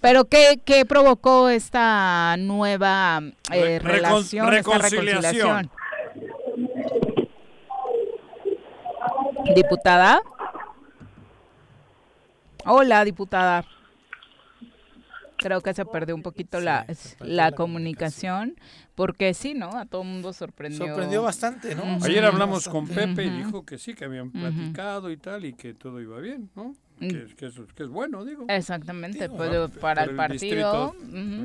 [0.02, 3.22] Pero ¿qué, qué provocó esta nueva
[3.52, 5.22] eh, Re- recon- relación, esta reconciliación?
[5.22, 5.72] reconciliación?
[9.56, 10.22] Diputada.
[12.66, 13.66] Hola, diputada.
[15.38, 16.86] Creo que se perdió un poquito la,
[17.20, 18.56] la, comunicación,
[18.96, 19.78] porque sí, ¿no?
[19.78, 20.86] A todo el mundo sorprendió.
[20.86, 21.84] Sorprendió bastante, ¿no?
[22.02, 25.74] Ayer hablamos con Pepe y dijo que sí, que habían platicado y tal, y que
[25.74, 26.76] todo iba bien, ¿no?
[27.00, 28.46] que, es, bueno, digo.
[28.48, 30.96] Exactamente, pues, para, el partido.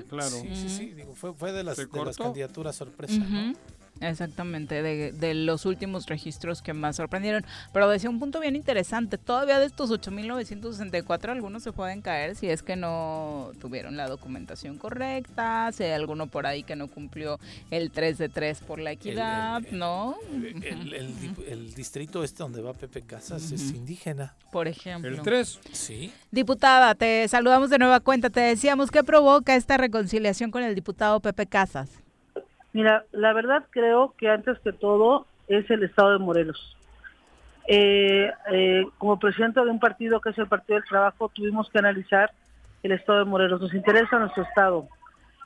[0.09, 0.29] Claro.
[0.29, 3.55] Sí, sí, sí, fue, de las, de las candidaturas sorpresa, ¿no?
[4.01, 7.45] Exactamente, de, los últimos registros que más sorprendieron.
[7.73, 12.49] Pero decía un punto bien interesante, todavía de estos 8.964 algunos se pueden caer si
[12.49, 17.39] es que no tuvieron la documentación correcta, si hay alguno por ahí que no cumplió
[17.71, 20.17] el 3 de 3 por la equidad, ¿no?
[20.33, 24.35] El, distrito este donde va Pepe Casas es indígena.
[24.51, 25.11] Por ejemplo.
[25.11, 25.61] El 3.
[25.73, 26.13] Sí.
[26.31, 31.21] Diputada, te saludamos de nueva cuenta, te decíamos, ¿qué provoca esta reconciliación con el diputado
[31.21, 31.89] Pepe Casas?
[32.73, 36.77] Mira, la verdad creo que antes que todo es el Estado de Morelos.
[37.67, 41.79] Eh, eh, como presidente de un partido que es el Partido del Trabajo, tuvimos que
[41.79, 42.31] analizar
[42.83, 43.61] el Estado de Morelos.
[43.61, 44.89] Nos interesa nuestro Estado.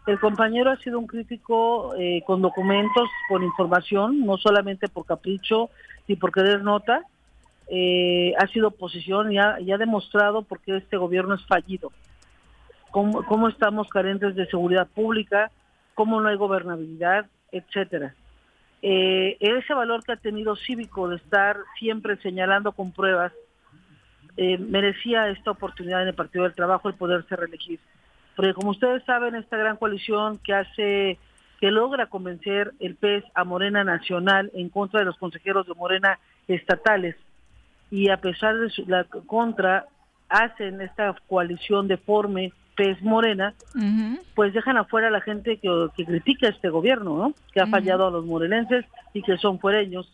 [0.06, 5.70] El compañero ha sido un crítico eh, con documentos, con información, no solamente por capricho
[6.08, 7.04] y por querer nota.
[8.38, 11.92] ha sido oposición y ha, demostrado por qué este gobierno es fallido.
[12.90, 15.50] cómo estamos carentes de seguridad pública,
[15.94, 18.14] cómo no hay gobernabilidad, etcétera.
[18.82, 23.32] Eh, ese valor que ha tenido cívico de estar siempre señalando con pruebas,
[24.36, 27.78] eh, merecía esta oportunidad en el Partido del Trabajo el poderse reelegir.
[28.34, 31.18] Porque como ustedes saben, esta gran coalición que hace,
[31.60, 36.18] que logra convencer el PES a Morena Nacional en contra de los consejeros de Morena
[36.48, 37.14] estatales,
[37.90, 39.86] y a pesar de su, la contra,
[40.30, 43.54] hacen esta coalición deforme PES Morena,
[44.34, 47.34] pues dejan afuera a la gente que, critica a este gobierno, ¿no?
[47.52, 50.10] que ha fallado a los morelenses y que son fuereños.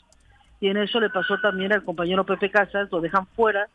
[0.61, 3.69] Y en eso le pasó también al compañero Pepe Casas, lo dejan fuera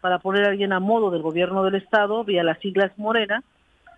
[0.00, 3.42] para poner a alguien a modo del gobierno del Estado vía las siglas Morena,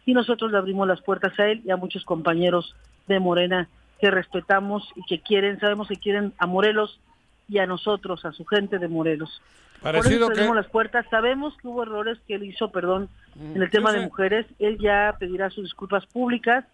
[0.05, 2.77] y nosotros le abrimos las puertas a él y a muchos compañeros
[3.09, 3.69] de Morena
[4.01, 7.01] que respetamos y que quieren, sabemos que quieren a Morelos
[7.49, 9.43] y a nosotros, a su gente de Morelos.
[9.83, 11.07] Parecido Por eso las puertas.
[11.11, 13.09] Sabemos que hubo errores que él hizo, perdón,
[13.39, 14.47] en el tema de mujeres.
[14.59, 16.65] Él ya pedirá sus disculpas públicas,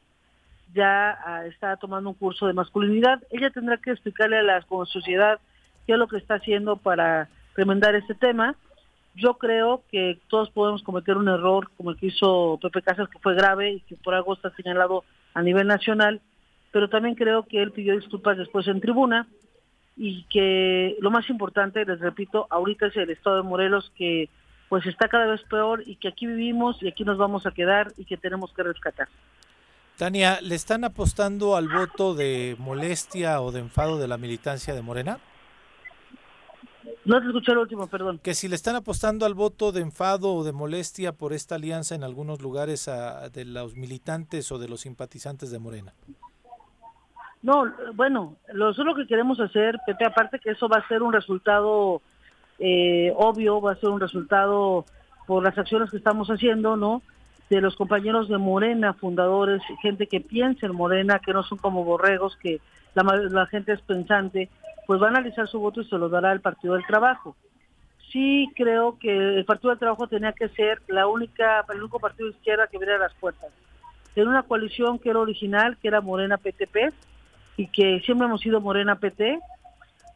[0.74, 3.22] ya ah, está tomando un curso de masculinidad.
[3.30, 5.40] Ella tendrá que explicarle a la sociedad
[5.86, 8.56] qué es lo que está haciendo para remendar este tema.
[9.14, 13.18] Yo creo que todos podemos cometer un error como el que hizo Pepe Casas, que
[13.18, 16.20] fue grave y que por algo está señalado a nivel nacional,
[16.70, 19.26] pero también creo que él pidió disculpas después en tribuna
[19.96, 24.28] y que lo más importante, les repito, ahorita es el estado de Morelos que
[24.68, 27.92] pues está cada vez peor y que aquí vivimos y aquí nos vamos a quedar
[27.98, 29.08] y que tenemos que rescatar.
[29.98, 34.80] Tania, ¿le están apostando al voto de molestia o de enfado de la militancia de
[34.80, 35.18] Morena?
[37.04, 38.18] No te escuché el último, perdón.
[38.22, 41.94] Que si le están apostando al voto de enfado o de molestia por esta alianza
[41.94, 42.88] en algunos lugares
[43.32, 45.92] de los militantes o de los simpatizantes de Morena.
[47.42, 51.12] No, bueno, lo, lo que queremos hacer, Pepe, aparte que eso va a ser un
[51.12, 52.00] resultado
[52.58, 54.84] eh, obvio, va a ser un resultado
[55.26, 57.02] por las acciones que estamos haciendo, ¿no?
[57.50, 61.84] De los compañeros de Morena, fundadores, gente que piensa en Morena, que no son como
[61.84, 62.60] borregos, que
[62.94, 64.48] la, la gente es pensante,
[64.86, 67.34] pues va a analizar su voto y se lo dará el Partido del Trabajo.
[68.12, 72.28] Sí creo que el Partido del Trabajo tenía que ser la única, el único partido
[72.28, 73.50] de izquierda que abriera las puertas.
[74.14, 76.92] En una coalición que era original, que era Morena PTP,
[77.56, 79.38] y que siempre hemos sido Morena PT,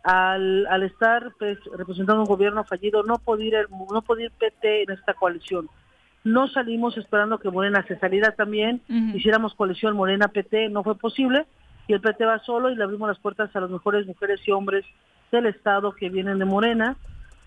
[0.05, 4.85] al, al estar pues, representando un gobierno fallido, no podía, ir, no podía ir PT
[4.85, 5.69] en esta coalición.
[6.23, 8.81] No salimos esperando que Morena se saliera también,
[9.15, 11.47] hiciéramos coalición Morena-PT, no fue posible,
[11.87, 14.51] y el PT va solo y le abrimos las puertas a las mejores mujeres y
[14.51, 14.85] hombres
[15.31, 16.97] del Estado que vienen de Morena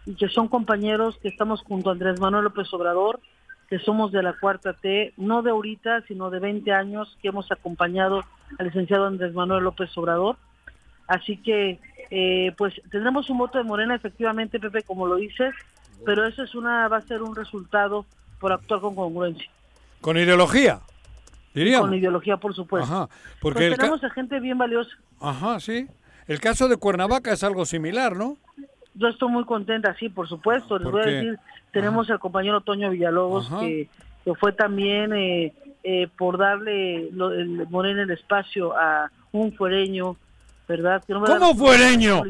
[0.06, 3.20] y que son compañeros que estamos junto a Andrés Manuel López Obrador,
[3.70, 7.51] que somos de la cuarta T, no de ahorita, sino de 20 años que hemos
[7.51, 8.24] acompañado
[8.57, 10.38] al licenciado Andrés Manuel López Obrador.
[11.07, 15.53] Así que, eh, pues tendremos un voto de Morena, efectivamente, Pepe, como lo dices,
[16.05, 18.05] pero eso es una, va a ser un resultado
[18.39, 19.49] por actuar con congruencia.
[20.01, 20.80] ¿Con ideología?
[21.53, 21.89] Diríamos.
[21.89, 22.91] Con ideología, por supuesto.
[22.91, 23.09] Ajá,
[23.41, 24.91] porque pues tenemos a gente bien valiosa.
[25.20, 25.88] Ajá, sí.
[26.28, 28.38] El caso de Cuernavaca es algo similar, ¿no?
[28.96, 30.78] Yo estoy muy contenta, sí, por supuesto.
[30.78, 31.40] Les voy a decir,
[31.72, 33.88] tenemos al compañero Toño Villalobos, que,
[34.26, 40.18] que, fue también eh, eh, por darle lo, el, Morena el espacio a un fuereño
[40.70, 41.03] ¿verdad?
[41.07, 42.22] ¿Cómo fuereño?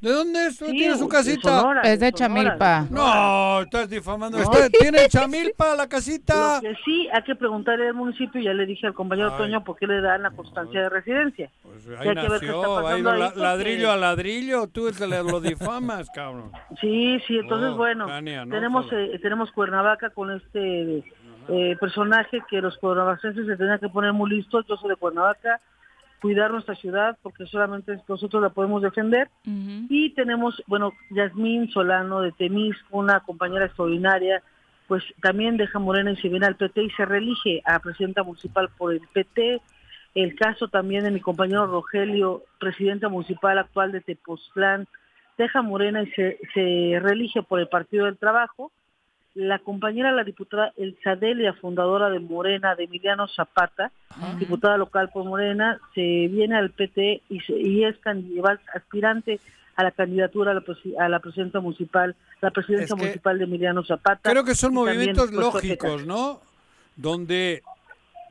[0.00, 0.58] ¿De dónde es?
[0.58, 1.82] ¿Tiene su casita?
[1.84, 2.86] es de, Chamilpa.
[2.90, 4.38] no, estás difamando.
[4.80, 6.60] ¿Tiene Chamilpa la casita?
[6.62, 8.40] que sí, hay que preguntarle al municipio.
[8.40, 11.50] Ya le dije al compañero Toño por qué le dan la constancia de residencia.
[11.62, 14.66] Pues ahí nació, ha ido ladrillo a ladrillo.
[14.68, 16.52] Tú lo difamas, cabrón.
[16.80, 21.04] Sí, sí, entonces, bueno, tenemos, eh, tenemos Cuernavaca con este
[21.48, 24.64] eh, personaje que los cuernavacenses se tenían que poner muy listos.
[24.66, 25.60] Yo soy de Cuernavaca
[26.24, 29.28] cuidar nuestra ciudad porque solamente nosotros la podemos defender.
[29.44, 34.42] Y tenemos, bueno, Yasmín Solano de Temis, una compañera extraordinaria,
[34.88, 38.70] pues también deja Morena y se viene al PT y se reelige a presidenta municipal
[38.78, 39.60] por el PT.
[40.14, 44.86] El caso también de mi compañero Rogelio, presidente municipal actual de Tepoztlán,
[45.36, 48.72] deja Morena y se, se reelige por el Partido del Trabajo
[49.34, 53.90] la compañera, la diputada Elsa Delia, fundadora de Morena, de Emiliano Zapata,
[54.38, 57.96] diputada local por Morena, se viene al PT y, y es
[58.72, 59.40] aspirante
[59.76, 60.62] a la candidatura a la,
[61.00, 64.30] a la presidencia municipal, la presidencia municipal de Emiliano Zapata.
[64.30, 66.40] Creo que son movimientos lógicos, ¿no?
[66.96, 67.62] Donde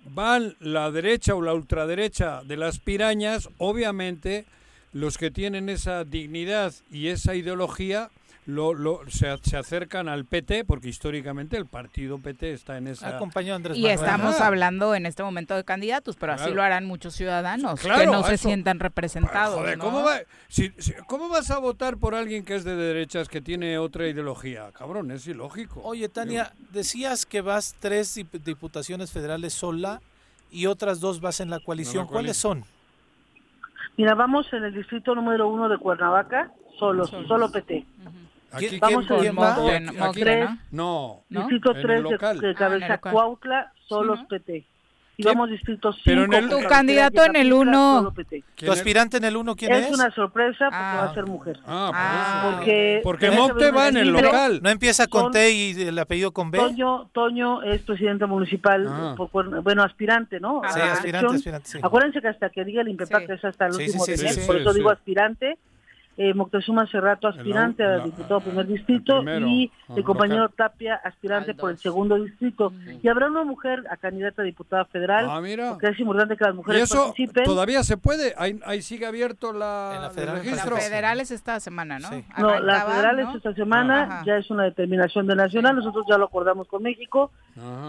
[0.06, 4.46] van la derecha o la ultraderecha de las pirañas, obviamente
[4.94, 8.10] los que tienen esa dignidad y esa ideología
[8.46, 13.20] lo, lo, se, se, acercan al PT, porque históricamente el partido PT está en esa...
[13.74, 18.06] y estamos hablando en este momento de candidatos, pero así lo harán muchos ciudadanos que
[18.06, 19.62] no se sientan representados.
[19.78, 20.06] ¿cómo,
[21.08, 24.72] ¿cómo, vas a votar por alguien que es de derechas, que tiene otra ideología?
[24.74, 25.82] Cabrón, es ilógico.
[25.84, 30.02] Oye, Tania, decías que vas tres diputaciones federales sola
[30.52, 32.08] y otras dos vas en la coalición.
[32.08, 32.64] ¿Cuáles son?
[33.98, 37.86] Mira, vamos en el distrito número uno de Cuernavaca, solo, solo PT.
[38.54, 40.10] Aquí, Vamos ¿quién, quién va?
[40.10, 44.28] Aquí, tres, no, Distrito 3 de, de Cabeza ah, Cuautla, solos sí, ¿no?
[44.28, 44.66] PT.
[45.16, 46.04] Y vamos distrito 5.
[46.06, 48.14] Pero en el, tu candidato en el 1.
[48.56, 49.88] ¿Tu aspirante en el 1 quién es?
[49.88, 50.98] Es una sorpresa porque ah.
[50.98, 51.60] va a ser mujer.
[51.66, 54.60] Ah, ah porque, porque Mocte va en el local.
[54.64, 56.58] No empieza con T y el apellido con B.
[56.58, 59.16] Toño, Toño es presidente municipal, ah.
[59.16, 60.62] por, bueno, aspirante, ¿no?
[60.74, 61.80] Sí, aspirante, aspirante, sí.
[61.82, 63.32] Acuérdense que hasta que diga el INPEPAC sí.
[63.34, 65.58] es hasta el último sí, sí, por eso digo aspirante
[66.16, 70.54] eh, Moctezuma Cerrato, aspirante a diputado primer distrito, primero, y el compañero local.
[70.56, 72.72] Tapia, aspirante por el segundo distrito.
[73.02, 75.72] Y habrá una mujer a candidata a diputada federal, ah, mira.
[75.72, 77.44] porque es importante que las mujeres ¿Y eso participen.
[77.46, 78.34] ¿Todavía se puede?
[78.38, 80.76] Ahí, ahí sigue abierto la, la federal, el registro.
[80.76, 82.10] Las federales esta semana, ¿no?
[82.10, 82.24] Sí.
[82.38, 83.36] No, las federales ¿no?
[83.36, 84.24] esta semana Ajá.
[84.26, 87.32] ya es una determinación de nacional, nosotros ya lo acordamos con México,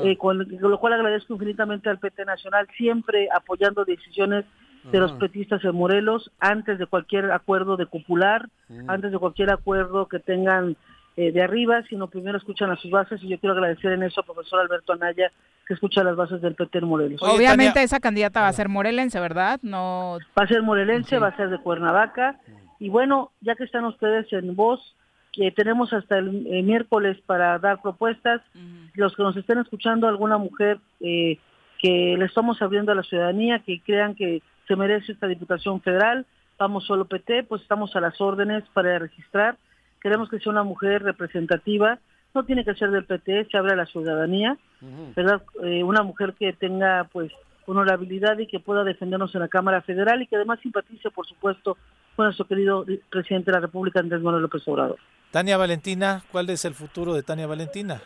[0.03, 4.47] eh, con, con lo cual agradezco infinitamente al PT Nacional, siempre apoyando decisiones
[4.91, 8.91] de los petistas en Morelos antes de cualquier acuerdo de popular, mm.
[8.91, 10.77] antes de cualquier acuerdo que tengan
[11.17, 14.21] eh, de arriba, sino primero escuchan a sus bases y yo quiero agradecer en eso
[14.21, 15.31] al profesor Alberto Anaya
[15.67, 17.23] que escucha las bases del PT en Morelos.
[17.23, 17.85] Oye, Obviamente Tania...
[17.85, 19.61] esa candidata va a ser morelense, ¿verdad?
[19.63, 21.17] No Va a ser morelense, sí.
[21.17, 22.39] va a ser de Cuernavaca
[22.79, 24.97] y bueno, ya que están ustedes en voz,
[25.33, 28.91] que tenemos hasta el eh, miércoles para dar propuestas, uh -huh.
[28.95, 31.39] los que nos estén escuchando, alguna mujer eh,
[31.79, 36.27] que le estamos abriendo a la ciudadanía, que crean que se merece esta Diputación Federal,
[36.59, 39.57] vamos solo PT, pues estamos a las órdenes para registrar,
[40.01, 41.99] queremos que sea una mujer representativa,
[42.35, 45.15] no tiene que ser del PT, se abre a la ciudadanía, uh -huh.
[45.15, 45.43] ¿verdad?
[45.63, 47.33] Eh, una mujer que tenga pues
[47.67, 51.77] honorabilidad y que pueda defendernos en la Cámara Federal y que además simpatice, por supuesto,
[52.17, 54.99] con nuestro querido presidente de la República, Andrés Manuel López Obrador.
[55.31, 58.01] Tania Valentina, ¿cuál es el futuro de Tania Valentina?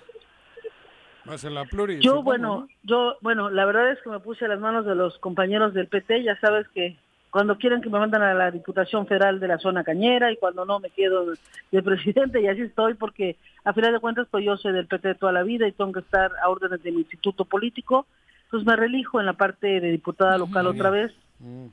[1.28, 2.68] Más en la pluri, yo, bueno, ¿no?
[2.84, 5.88] yo, bueno, la verdad es que me puse a las manos de los compañeros del
[5.88, 6.96] PT, ya sabes que
[7.30, 10.64] cuando quieren que me mandan a la Diputación Federal de la zona cañera y cuando
[10.64, 11.26] no me quedo
[11.70, 15.16] de presidente y así estoy porque a final de cuentas pues yo soy del PT
[15.16, 18.06] toda la vida y tengo que estar a órdenes de mi instituto político,
[18.44, 20.74] entonces me relijo en la parte de diputada local uh -huh.
[20.74, 21.12] otra vez
[21.42, 21.70] -huh.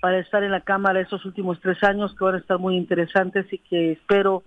[0.00, 3.46] para estar en la Cámara estos últimos tres años que van a estar muy interesantes
[3.52, 4.42] y que espero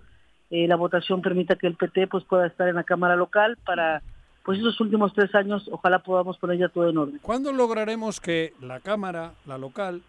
[0.50, 4.02] eh, la votación permita que el PT pues pueda estar en la Cámara local para
[4.44, 7.20] pues esos últimos tres años ojalá podamos poner ya todo en orden.
[7.22, 10.02] ¿Cuándo lograremos que la Cámara, la local,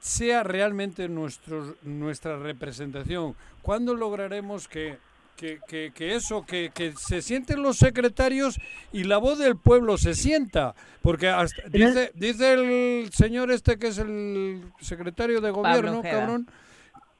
[0.00, 3.36] sea realmente nuestro, nuestra representación?
[3.60, 4.98] ¿Cuándo lograremos que,
[5.36, 8.58] que, que, que eso, que, que, se sienten los secretarios
[8.92, 10.74] y la voz del pueblo se sienta?
[11.02, 16.48] Porque hasta, dice, dice el señor este que es el secretario de gobierno, cabrón,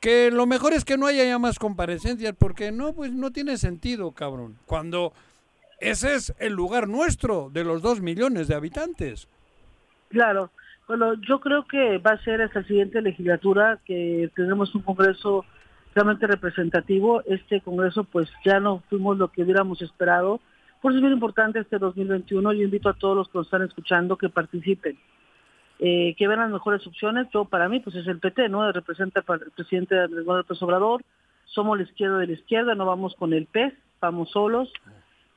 [0.03, 3.57] que lo mejor es que no haya ya más comparecencias, porque no, pues no tiene
[3.57, 4.59] sentido, cabrón.
[4.67, 5.13] Cuando
[5.79, 9.29] ese es el lugar nuestro de los dos millones de habitantes.
[10.09, 10.51] Claro,
[10.89, 15.45] bueno, yo creo que va a ser hasta la siguiente legislatura que tendremos un congreso
[15.95, 17.23] realmente representativo.
[17.25, 20.41] Este congreso pues ya no fuimos lo que hubiéramos esperado.
[20.81, 22.53] Por eso es bien importante este 2021.
[22.55, 24.99] Yo invito a todos los que nos están escuchando que participen
[25.85, 27.27] eh, que vean las mejores opciones.
[27.35, 28.71] Yo, para mí, pues es el PT, ¿no?
[28.71, 31.03] Representa al presidente Andrés Manuel López Obrador.
[31.47, 34.73] Somos la izquierda de la izquierda, no vamos con el PES, vamos solos.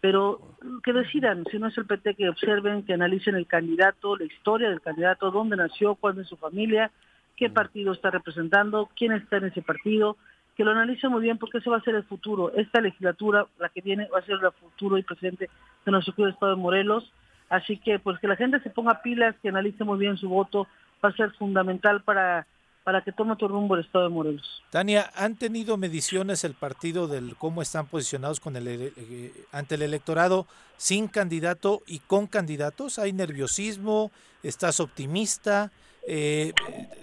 [0.02, 0.40] Pero
[0.84, 4.70] que decidan, si no es el PT, que observen, que analicen el candidato, la historia
[4.70, 6.92] del candidato, dónde nació, cuál es su familia,
[7.36, 10.16] qué partido está representando, quién está en ese partido,
[10.56, 12.54] que lo analicen muy bien porque ese va a ser el futuro.
[12.54, 15.50] Esta legislatura, la que viene, va a ser el futuro y presidente
[15.84, 17.12] de nuestro Estado de Morelos
[17.50, 20.68] Así que pues que la gente se ponga pilas, que analice muy bien su voto
[21.04, 22.48] va a ser fundamental para
[22.86, 24.64] para que tome tu rumbo el Estado de Morelos.
[24.70, 29.82] Tania, ¿han tenido mediciones el partido del cómo están posicionados con el, eh, ante el
[29.82, 30.46] electorado
[30.78, 33.00] sin candidato y con candidatos?
[33.00, 34.12] ¿Hay nerviosismo?
[34.44, 35.72] ¿Estás optimista?
[36.08, 36.54] Eh,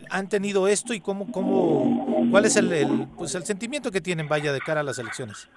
[0.09, 4.53] ¿Han tenido esto y cómo, cómo, cuál es el, pues el sentimiento que tienen, vaya,
[4.53, 5.49] de cara a las elecciones?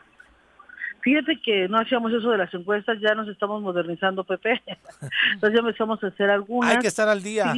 [1.06, 4.60] Fíjate que no hacíamos eso de las encuestas, ya nos estamos modernizando, Pepe.
[5.34, 6.72] Entonces ya empezamos a hacer algunas.
[6.72, 7.54] Hay que estar al día.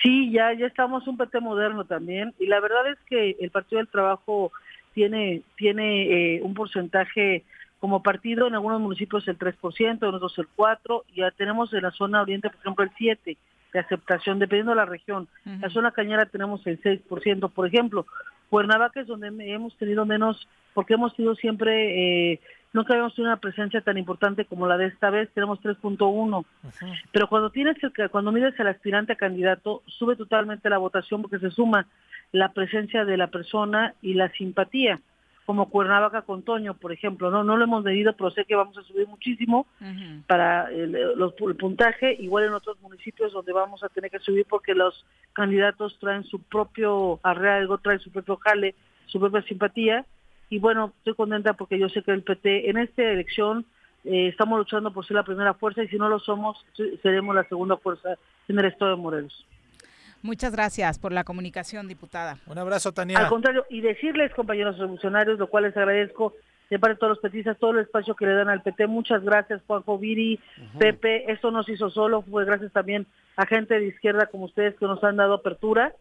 [0.00, 3.78] Sí, ya, ya estamos un PT moderno también y la verdad es que el Partido
[3.78, 4.52] del Trabajo
[4.94, 7.42] tiene, tiene eh, un porcentaje
[7.80, 11.82] como partido en algunos municipios el 3%, en otros el 4%, y ya tenemos en
[11.82, 13.36] la zona oriente, por ejemplo, el 7%
[13.72, 15.26] de aceptación, dependiendo de la región.
[15.44, 18.06] La zona cañera tenemos el 6%, por ejemplo.
[18.50, 22.40] Cuernavaca es donde hemos tenido menos, porque hemos sido siempre eh,
[22.76, 26.44] nunca habíamos tenido una presencia tan importante como la de esta vez, tenemos 3.1.
[27.10, 31.38] Pero cuando tienes que, cuando mides al aspirante a candidato, sube totalmente la votación porque
[31.38, 31.86] se suma
[32.32, 35.00] la presencia de la persona y la simpatía,
[35.46, 37.30] como Cuernavaca con Toño, por ejemplo.
[37.30, 39.66] No no lo hemos medido, pero sé que vamos a subir muchísimo
[40.26, 44.74] para el, el puntaje, igual en otros municipios donde vamos a tener que subir porque
[44.74, 48.74] los candidatos traen su propio arraigo, traen su propio jale,
[49.06, 50.04] su propia simpatía
[50.48, 53.64] y bueno, estoy contenta porque yo sé que el PT en esta elección
[54.04, 56.64] eh, estamos luchando por ser la primera fuerza y si no lo somos,
[57.02, 58.16] seremos la segunda fuerza
[58.48, 59.46] en el estado de Morelos.
[60.26, 62.38] Muchas gracias por la comunicación, diputada.
[62.46, 63.18] Un abrazo, Tania.
[63.18, 66.34] Al contrario, y decirles, compañeros revolucionarios, lo cual les agradezco
[66.68, 68.88] de parte de todos los petistas, todo el espacio que le dan al PT.
[68.88, 70.40] Muchas gracias, Juanjo Viri,
[70.80, 71.30] Pepe.
[71.30, 73.06] Esto nos hizo solo, fue gracias también
[73.36, 75.94] a gente de izquierda como ustedes que nos han dado apertura.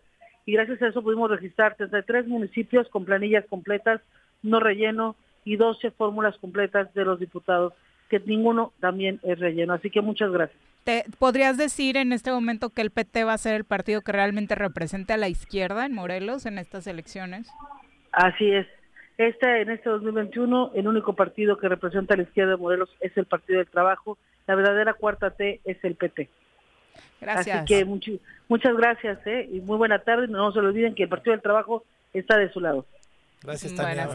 [0.48, 4.02] Y gracias a eso pudimos registrar 33 municipios con planillas completas
[4.42, 7.74] no relleno y 12 fórmulas completas de los diputados,
[8.10, 9.74] que ninguno también es relleno.
[9.74, 10.60] Así que muchas gracias.
[10.86, 14.12] ¿Te podrías decir en este momento que el PT va a ser el partido que
[14.12, 17.50] realmente represente a la izquierda en Morelos en estas elecciones?
[18.12, 18.68] Así es.
[19.18, 23.18] Este, en este 2021, el único partido que representa a la izquierda de Morelos es
[23.18, 24.20] el Partido del Trabajo.
[24.46, 26.30] La verdadera cuarta T es el PT.
[27.20, 27.64] Gracias.
[27.64, 29.50] Así que muchas gracias ¿eh?
[29.52, 30.28] y muy buena tarde.
[30.28, 31.84] No se olviden que el Partido del Trabajo
[32.14, 32.86] está de su lado.
[33.46, 34.10] Gracias, Tania.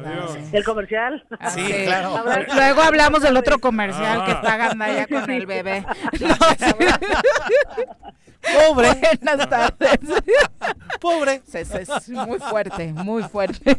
[0.52, 1.24] ¿El comercial?
[1.54, 2.22] Sí, claro.
[2.54, 5.86] Luego hablamos del otro comercial que está Gandaya con el bebé.
[8.40, 8.88] Pobre.
[9.20, 9.98] Buenas tardes.
[11.00, 11.42] Pobre.
[11.52, 13.78] Es, es, muy fuerte, muy fuerte.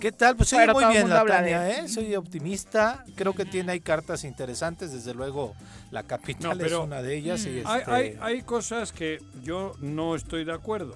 [0.00, 0.36] ¿Qué tal?
[0.36, 1.88] Pues soy muy bien la Tania, ¿eh?
[1.88, 3.04] Soy optimista.
[3.16, 4.92] Creo que tiene ahí cartas interesantes.
[4.92, 5.54] Desde luego,
[5.90, 7.44] la capital es una de ellas.
[7.46, 7.90] Y hay, este...
[7.90, 10.94] hay, hay cosas que yo no estoy de acuerdo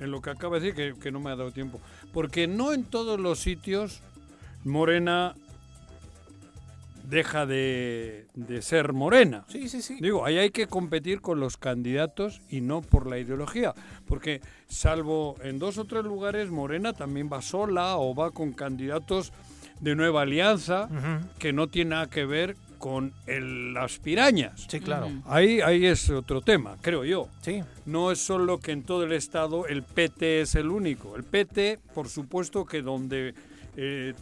[0.00, 1.80] en lo que acaba de decir, que, que, no me ha dado tiempo.
[2.12, 4.00] Porque no en todos los sitios
[4.64, 5.34] Morena
[7.08, 9.44] deja de, de, ser morena.
[9.48, 9.96] Sí, sí, sí.
[10.00, 13.74] Digo, ahí hay que competir con los candidatos y no por la ideología.
[14.06, 19.32] Porque salvo en dos o tres lugares, Morena también va sola o va con candidatos
[19.80, 21.28] de nueva alianza, uh -huh.
[21.38, 24.66] que no tiene nada que ver con el, las pirañas.
[24.68, 25.10] Sí, claro.
[25.26, 27.28] Ahí, ahí es otro tema, creo yo.
[27.42, 27.62] Sí.
[27.86, 31.16] No es solo que en todo el Estado el PT es el único.
[31.16, 33.34] El PT, por supuesto que donde
[33.76, 34.14] eh,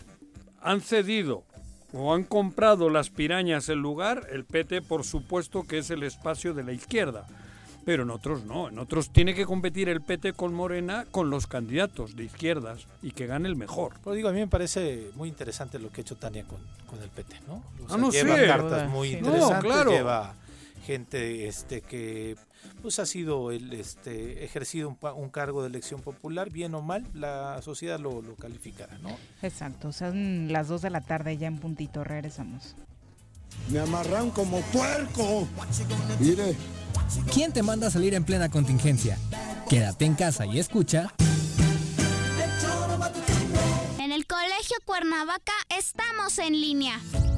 [0.60, 1.44] han cedido
[1.92, 6.54] o han comprado las pirañas el lugar, el PT, por supuesto que es el espacio
[6.54, 7.26] de la izquierda.
[7.86, 11.46] Pero en otros no, en otros tiene que competir el PT con Morena con los
[11.46, 13.94] candidatos de izquierdas y que gane el mejor.
[14.04, 16.58] Pero digo, a mí me parece muy interesante lo que ha hecho Tania con,
[16.90, 17.62] con el PT, ¿no?
[17.84, 18.46] O sea, ah, no lleva sé.
[18.46, 19.14] cartas muy Sí.
[19.18, 19.90] interesantes, No, claro.
[19.92, 20.34] lleva
[20.84, 22.36] gente este que
[22.82, 26.82] pues ha sido el este ejercido un, pa- un cargo de elección popular, bien o
[26.82, 29.16] mal, la sociedad lo, lo calificará, ¿no?
[29.42, 32.74] Exacto, son las 2 de la tarde ya en puntito, regresamos.
[33.68, 35.48] Me amarran como puerco.
[36.20, 36.56] Mire.
[37.32, 39.18] ¿Quién te manda a salir en plena contingencia?
[39.68, 41.12] Quédate en casa y escucha.
[43.98, 47.00] En el Colegio Cuernavaca estamos en línea.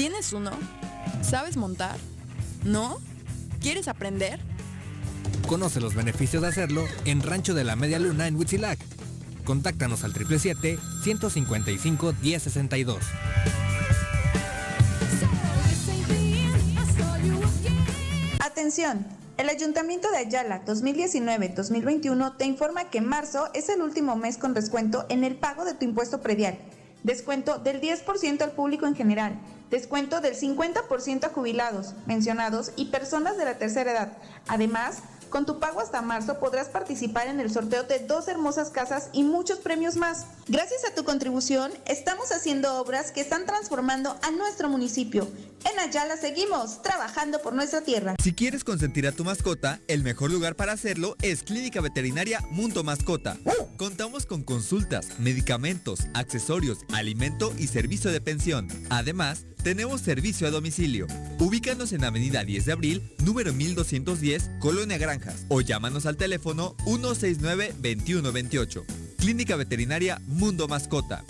[0.00, 0.52] ¿Tienes uno?
[1.20, 1.98] ¿Sabes montar?
[2.64, 2.96] ¿No?
[3.60, 4.40] ¿Quieres aprender?
[5.46, 8.78] Conoce los beneficios de hacerlo en Rancho de la Media Luna en Huitzilac.
[9.44, 12.96] Contáctanos al 777-155-1062.
[18.38, 19.06] Atención.
[19.36, 25.04] El Ayuntamiento de Ayala 2019-2021 te informa que marzo es el último mes con descuento
[25.10, 26.56] en el pago de tu impuesto predial.
[27.02, 29.38] Descuento del 10% al público en general.
[29.70, 34.12] Descuento del 50% a jubilados, mencionados y personas de la tercera edad.
[34.48, 34.98] Además,
[35.30, 39.22] con tu pago hasta marzo podrás participar en el sorteo de dos hermosas casas y
[39.22, 40.26] muchos premios más.
[40.48, 45.26] Gracias a tu contribución, estamos haciendo obras que están transformando a nuestro municipio.
[45.70, 48.14] En Ayala seguimos trabajando por nuestra tierra.
[48.22, 52.82] Si quieres consentir a tu mascota, el mejor lugar para hacerlo es Clínica Veterinaria Mundo
[52.82, 53.36] Mascota.
[53.76, 58.68] Contamos con consultas, medicamentos, accesorios, alimento y servicio de pensión.
[58.90, 61.06] Además, tenemos servicio a domicilio.
[61.38, 64.98] Ubícanos en Avenida 10 de Abril, número 1210, Colonia
[65.48, 68.84] O llámanos al teléfono 169-2128.
[69.18, 71.24] Clínica Veterinaria Mundo Mascota.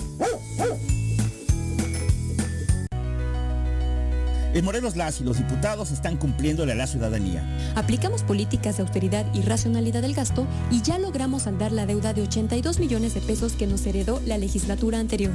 [4.52, 7.72] En Morelos las y los diputados están cumpliéndole a la ciudadanía.
[7.76, 12.22] Aplicamos políticas de austeridad y racionalidad del gasto y ya logramos saldar la deuda de
[12.22, 15.32] 82 millones de pesos que nos heredó la legislatura anterior.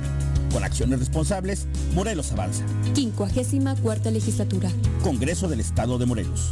[0.51, 2.65] Con acciones responsables, Morelos avanza.
[2.93, 4.69] 54 legislatura.
[5.01, 6.51] Congreso del Estado de Morelos.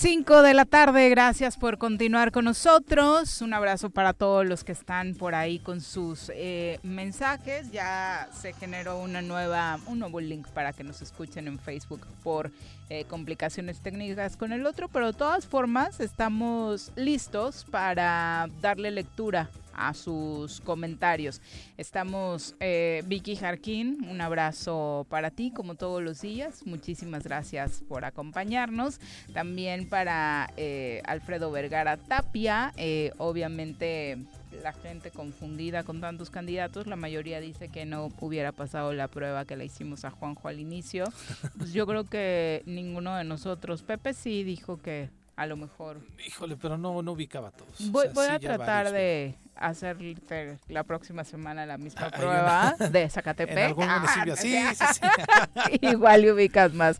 [0.00, 3.42] Dos con cinco de la tarde, gracias por continuar con nosotros.
[3.42, 7.70] Un abrazo para todos los que están por ahí con sus eh, mensajes.
[7.70, 12.50] Ya se generó una nueva, un nuevo link para que nos escuchen en Facebook por
[12.88, 19.50] eh, complicaciones técnicas con el otro, pero de todas formas estamos listos para darle lectura
[19.74, 21.40] a sus comentarios.
[21.76, 26.66] Estamos eh, Vicky Jarquín, un abrazo para ti como todos los días.
[26.66, 29.00] Muchísimas gracias por acompañarnos.
[29.32, 34.18] También para eh, Alfredo Vergara Tapia, eh, obviamente
[34.62, 39.44] la gente confundida con tantos candidatos, la mayoría dice que no hubiera pasado la prueba
[39.44, 41.04] que le hicimos a Juanjo al inicio.
[41.58, 46.00] Pues yo creo que ninguno de nosotros, Pepe sí dijo que a lo mejor.
[46.26, 47.90] Híjole, pero no, no ubicaba a todos.
[47.90, 49.98] Voy, voy a tratar de hacer
[50.68, 53.56] la próxima semana la misma prueba de Zacatepec.
[53.56, 55.78] En algún municipio, sí, sí, sí.
[55.86, 56.98] Igual ubicas más.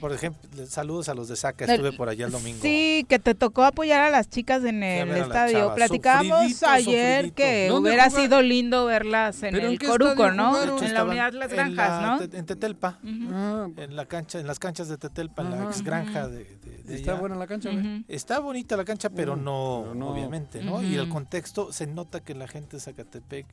[0.00, 2.60] por ejemplo, saludos a los de Zaca, estuve por allá el domingo.
[2.62, 5.74] Sí, que te tocó apoyar a las chicas en el estadio.
[5.74, 10.80] Platicamos ayer que hubiera sido lindo verlas en el Coruco, ¿no?
[10.82, 12.38] En la unidad Las Granjas, ¿no?
[12.38, 16.46] En Tetelpa, en la cancha, en las canchas de Tetelpa, en la ex granja de,
[16.88, 17.70] ¿Está buena la cancha?
[18.06, 20.82] Está bonita la cancha, pero no, obviamente, ¿no?
[20.82, 23.46] Y el contexto se nota que la gente de Zacatepec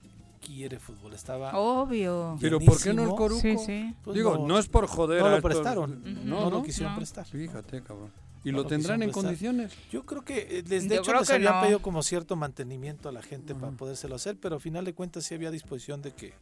[0.46, 1.14] quiere fútbol.
[1.14, 2.38] Estaba obvio.
[2.40, 3.42] Pero ¿por qué no el Coruco?
[3.42, 3.96] Sí, sí.
[4.04, 5.22] Pues Digo, no, es por joder.
[5.22, 6.02] No lo prestaron.
[6.26, 7.26] No, lo quisieron prestar.
[7.26, 8.12] Fíjate, cabrón.
[8.44, 9.74] ¿Y lo, tendrán en condiciones?
[9.92, 13.54] Yo creo que, desde eh, hecho, les habían pedido como cierto mantenimiento a la gente
[13.54, 16.34] para podérselo hacer, pero al final de cuentas sí había disposición de que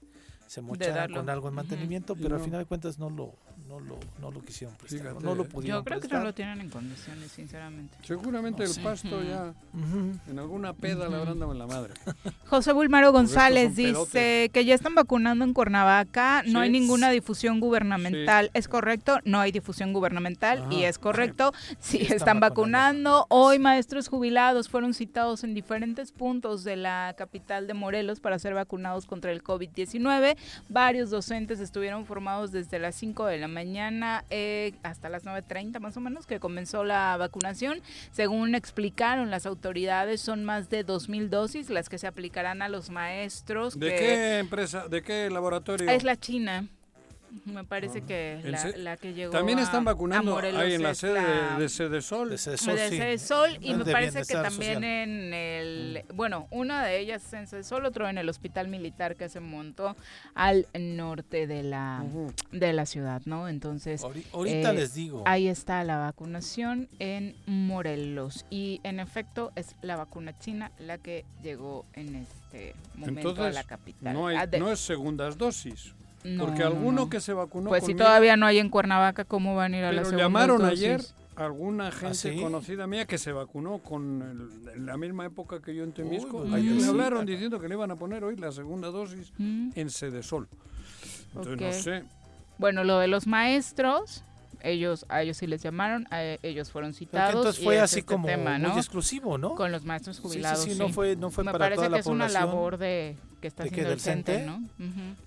[0.47, 3.33] se mochara con algo en mantenimiento, pero al final de cuentas no lo,
[3.67, 6.61] no lo, no lo quisieron prestar, no lo pudieron Yo creo que no lo tienen
[6.61, 7.97] en condiciones, sinceramente.
[8.03, 9.53] Seguramente el pasto ya
[10.29, 11.93] en alguna peda le habrán dado en la madre.
[12.47, 18.49] José Bulmaro González dice que ya están vacunando en Cuernavaca, no hay ninguna difusión gubernamental.
[18.53, 19.19] ¿Es correcto?
[19.25, 21.53] No hay difusión gubernamental y es correcto.
[21.79, 23.25] Sí, están, vacunando.
[23.29, 28.53] Hoy maestros jubilados fueron citados en diferentes puntos de la capital de Morelos para ser
[28.53, 30.36] vacunados contra el COVID-19.
[30.69, 35.97] Varios docentes estuvieron formados desde las 5 de la mañana eh, hasta las 9.30 más
[35.97, 37.81] o menos que comenzó la vacunación.
[38.11, 42.89] Según explicaron las autoridades, son más de 2.000 dosis las que se aplicarán a los
[42.89, 43.79] maestros.
[43.79, 45.89] ¿De qué empresa, de qué laboratorio?
[45.89, 46.67] Es la China.
[47.45, 48.41] Me parece que
[48.78, 51.21] la, que llegó También están vacunando ahí en la sede
[51.57, 52.30] de, Sede Sol.
[52.30, 56.05] De Sede Sol, de Sede Sol y me parece que también en el...
[56.13, 59.39] Bueno, una de ellas es en Sede Sol, otro en el hospital militar que se
[59.39, 59.95] montó
[60.36, 62.03] al norte de la,
[62.51, 63.47] de la ciudad, ¿no?
[63.47, 64.03] Entonces...
[64.32, 65.23] Ahorita eh, les digo.
[65.25, 71.25] Ahí está la vacunación en Morelos y en efecto es la vacuna china la que
[71.41, 74.13] llegó en este momento a la capital.
[74.13, 75.93] No, hay, no es segundas dosis.
[76.39, 77.69] Porque alguno que se vacunó.
[77.69, 80.65] Pues si todavía no hay en Cuernavaca, ¿cómo van a ir a la segunda llamaron
[80.65, 81.01] ayer
[81.38, 85.84] alguna ¿Ah, gente conocida mía que se vacunó con en la misma época que yo
[85.84, 86.43] en Temisco.
[86.51, 89.69] Ayer me hablaron diciendo que le iban a poner hoy la segunda dosis mm.
[89.75, 90.47] en Sedesol.
[91.36, 92.03] Entonces no sé.
[92.57, 94.23] Bueno, lo de los maestros,
[94.62, 97.36] ellos a ellos sí les llamaron, ellos fueron citados.
[97.36, 99.55] entonces fue así este como muy exclusivo, ¿no?
[99.55, 100.64] Con los maestros jubilados.
[100.64, 102.78] Sí, sí, no fue, no fue Me para parece toda que la es una labor
[102.78, 104.64] de que está haciendo el CENTE, ¿no?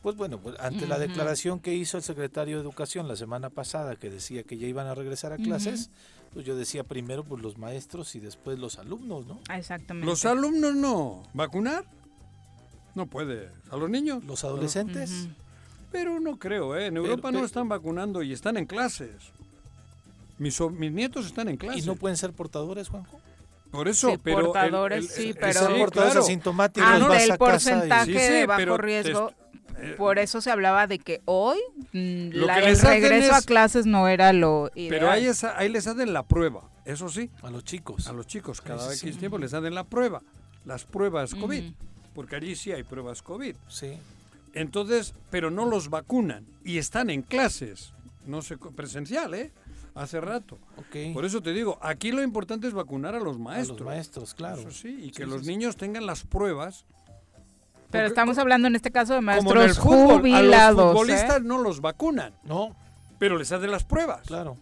[0.02, 3.96] Pues bueno, pues ante la declaración que hizo el secretario de Educación la semana pasada
[3.96, 5.90] que decía que ya iban a regresar a clases,
[6.32, 9.40] pues yo decía primero pues los maestros y después los alumnos, ¿no?
[9.48, 10.06] Ah, exactamente.
[10.06, 11.22] Los alumnos no.
[11.34, 11.84] ¿Vacunar?
[12.94, 13.50] No puede.
[13.70, 14.24] ¿A los niños?
[14.24, 15.28] ¿Los adolescentes?
[15.28, 15.49] Pero
[16.20, 16.86] no creo, ¿eh?
[16.86, 19.10] En Europa no están vacunando y están en clases.
[20.38, 21.84] Mis, mis nietos están en clases.
[21.84, 23.20] ¿Y no pueden ser portadores, Juanjo?
[23.70, 26.90] Por eso, pero portadores sí, pero portadores asintomáticos
[27.22, 29.32] el porcentaje de bajo riesgo.
[29.78, 31.58] Eh, por eso se hablaba de que hoy
[31.92, 34.90] mm, la, el regreso a clases no era lo ideal.
[34.90, 35.26] Pero ahí,
[35.56, 37.30] ahí les hacen la prueba, eso sí.
[37.42, 38.06] A los chicos.
[38.08, 40.20] A los chicos, cada vez que tiempo les hacen la prueba.
[40.66, 41.72] Las pruebas COVID.
[42.14, 43.54] Porque allí sí hay pruebas COVID.
[43.68, 43.98] Sí.
[44.54, 46.46] Entonces, pero no los vacunan.
[46.64, 47.94] Y están en clases.
[48.26, 49.52] No sé, presencial, ¿eh?
[49.94, 50.58] hace rato.
[51.12, 53.80] Por eso te digo, aquí lo importante es vacunar a los maestros.
[53.80, 54.60] A los maestros, claro.
[54.60, 56.84] Eso sí, y que los niños tengan las pruebas.
[57.90, 60.78] Pero estamos hablando en este caso de maestros jubilados.
[60.78, 61.44] A los futbolistas ¿eh?
[61.44, 62.34] no los vacunan.
[62.44, 62.76] No.
[63.18, 64.26] Pero les hacen las pruebas.
[64.26, 64.56] Claro.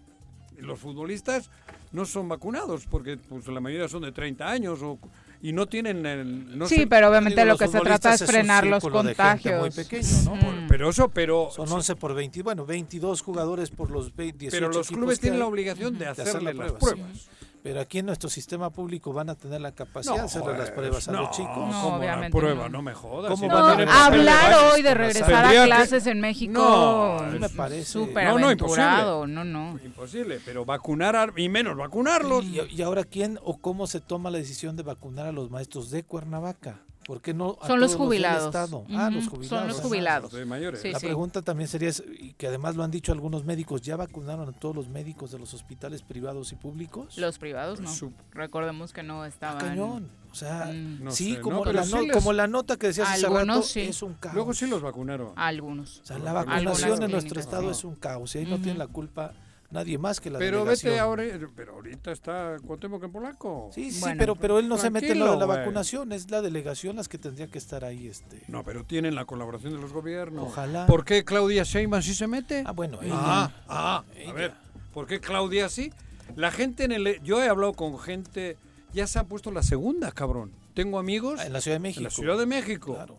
[0.56, 1.50] Los futbolistas
[1.92, 4.98] no son vacunados porque pues, la mayoría son de 30 años o
[5.40, 9.60] y no tienen el, sí pero obviamente lo que se trata es frenar los contagios
[9.60, 10.66] muy pequeño, ¿no?
[10.68, 14.88] pero eso pero son 11 por 20 bueno 22 jugadores por los 20 pero los
[14.88, 17.28] clubes tienen la obligación de hacerle, las pruebas
[17.68, 20.70] Pero aquí en nuestro sistema público van a tener la capacidad de hacerle las pues,
[20.70, 21.54] pruebas a no, los chicos.
[21.54, 22.62] No, ¿cómo la obviamente prueba?
[22.62, 22.68] no.
[22.70, 23.30] No me jodas.
[23.30, 27.48] ¿Cómo van no a Hablar hoy de regresar a que- clases en México No, me
[27.50, 27.84] parece.
[27.84, 29.26] súper No, no, aventurado.
[29.26, 29.78] No, no.
[29.84, 32.42] Imposible, pero vacunar a- y menos vacunarlos.
[32.46, 35.90] Y, y ahora quién o cómo se toma la decisión de vacunar a los maestros
[35.90, 36.80] de Cuernavaca?
[37.08, 38.54] ¿Por qué no a Son los jubilados.
[38.54, 39.66] Ah, los son jubilados.
[39.68, 39.88] los ajá.
[39.88, 40.46] jubilados.
[40.46, 40.82] mayores.
[40.82, 41.06] Sí, la sí.
[41.06, 41.90] pregunta también sería,
[42.20, 45.38] y que además lo han dicho algunos médicos, ¿ya vacunaron a todos los médicos de
[45.38, 47.16] los hospitales privados y públicos?
[47.16, 47.90] Los privados no.
[48.32, 49.58] Recordemos que no estaban.
[49.58, 50.10] Cañón.
[50.30, 51.04] O sea, Mm.
[51.04, 53.24] No sí, sé, como, no, la sí no- les- como la nota que decías hace
[53.24, 53.80] Algunos rato, sí.
[53.80, 54.34] es un caos.
[54.34, 55.32] Luego sí los vacunaron.
[55.36, 56.00] Algunos.
[56.00, 58.64] O sea, la Algunas vacunación en nuestro estado es un caos y ahí no Ujú.
[58.64, 59.32] tiene la culpa
[59.70, 60.92] nadie más que la Pero delegación.
[60.92, 61.24] vete ahora,
[61.54, 63.70] pero ahorita está Cuauhtémoc en Polaco.
[63.74, 66.30] Sí, sí, Bueno, pero, pero él no se mete en lo de la vacunación, es
[66.30, 68.06] la delegación las que tendría que estar ahí.
[68.08, 70.44] este No, pero tienen la colaboración de los gobiernos.
[70.48, 70.86] Ojalá.
[70.86, 72.64] ¿Por qué Claudia Sheinbaum sí se mete?
[72.66, 73.64] Ah, bueno, Ah, ella.
[73.68, 74.54] ah, a ver,
[74.94, 75.92] ¿por qué Claudia sí?
[76.36, 77.20] La gente en el...
[77.22, 78.56] Yo he hablado con gente,
[78.92, 80.52] ya se ha puesto la segunda, cabrón.
[80.74, 82.00] Tengo amigos Ah, en la Ciudad de México.
[82.00, 82.94] en la Ciudad de México.
[82.94, 83.16] Claro.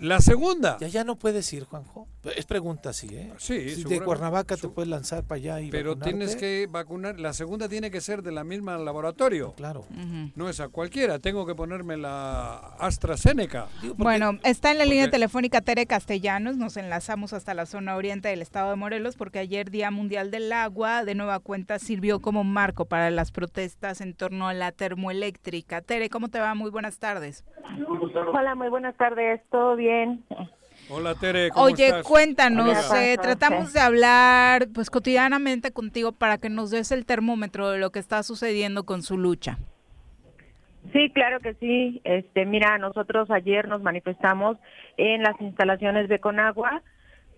[0.00, 0.76] La segunda.
[0.78, 2.06] Ya, ya no puedes ir, Juanjo.
[2.34, 3.32] Es pregunta sí, ¿eh?
[3.38, 4.00] Sí, Si de.
[4.00, 6.10] Cuernavaca te puedes lanzar para allá y Pero vacunarte.
[6.10, 9.52] tienes que vacunar, la segunda tiene que ser de la misma laboratorio.
[9.52, 9.84] Claro.
[10.34, 13.68] No es a cualquiera, tengo que ponerme la AstraZeneca.
[13.96, 18.42] Bueno, está en la línea telefónica Tere Castellanos, nos enlazamos hasta la zona oriente del
[18.42, 22.86] estado de Morelos porque ayer Día Mundial del Agua de nueva cuenta sirvió como marco
[22.86, 25.80] para las protestas en torno a la termoeléctrica.
[25.82, 26.54] Tere, ¿cómo te va?
[26.54, 27.44] Muy buenas tardes.
[28.32, 30.24] Hola, muy buenas tardes, ¿todo bien?
[30.88, 32.04] Hola Tere, ¿cómo Oye, estás?
[32.04, 33.06] cuéntanos, Hola.
[33.12, 37.90] eh, tratamos de hablar pues cotidianamente contigo para que nos des el termómetro de lo
[37.90, 39.58] que está sucediendo con su lucha.
[40.92, 42.00] Sí, claro que sí.
[42.04, 44.58] Este, mira, nosotros ayer nos manifestamos
[44.96, 46.82] en las instalaciones de Conagua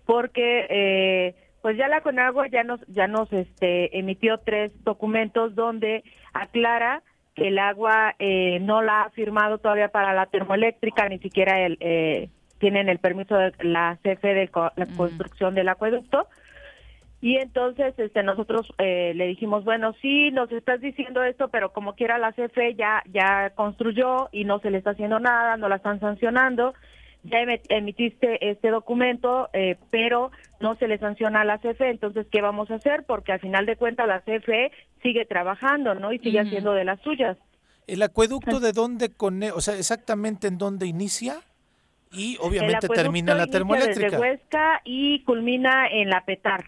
[0.05, 6.03] porque eh, pues ya la Conagua ya nos ya nos este emitió tres documentos donde
[6.33, 7.01] aclara
[7.35, 11.77] que el agua eh, no la ha firmado todavía para la termoeléctrica, ni siquiera el,
[11.79, 12.29] eh,
[12.59, 16.27] tienen el permiso de la CFE de co- la construcción del acueducto.
[17.21, 21.95] Y entonces este nosotros eh, le dijimos, bueno, sí, nos estás diciendo esto, pero como
[21.95, 25.77] quiera la CFE ya, ya construyó y no se le está haciendo nada, no la
[25.77, 26.73] están sancionando.
[27.23, 30.31] Ya emi- emitiste este documento, eh, pero
[30.61, 33.03] no se le sanciona a la CFE, entonces, ¿qué vamos a hacer?
[33.05, 34.71] Porque al final de cuentas la CFE
[35.03, 36.13] sigue trabajando, ¿no?
[36.13, 37.37] Y sigue haciendo de las suyas.
[37.87, 39.55] ¿El acueducto de dónde conecta?
[39.57, 41.41] O sea, exactamente en dónde inicia
[42.11, 44.09] y obviamente El termina en la termoeléctrica.
[44.11, 46.65] Desde Huesca y culmina en la Petar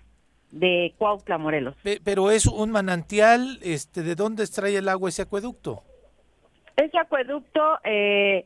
[0.52, 1.76] de Cuautla, Morelos.
[1.82, 5.84] Pe- Pero es un manantial, este, ¿de dónde extrae el agua ese acueducto?
[6.76, 8.46] Ese acueducto eh,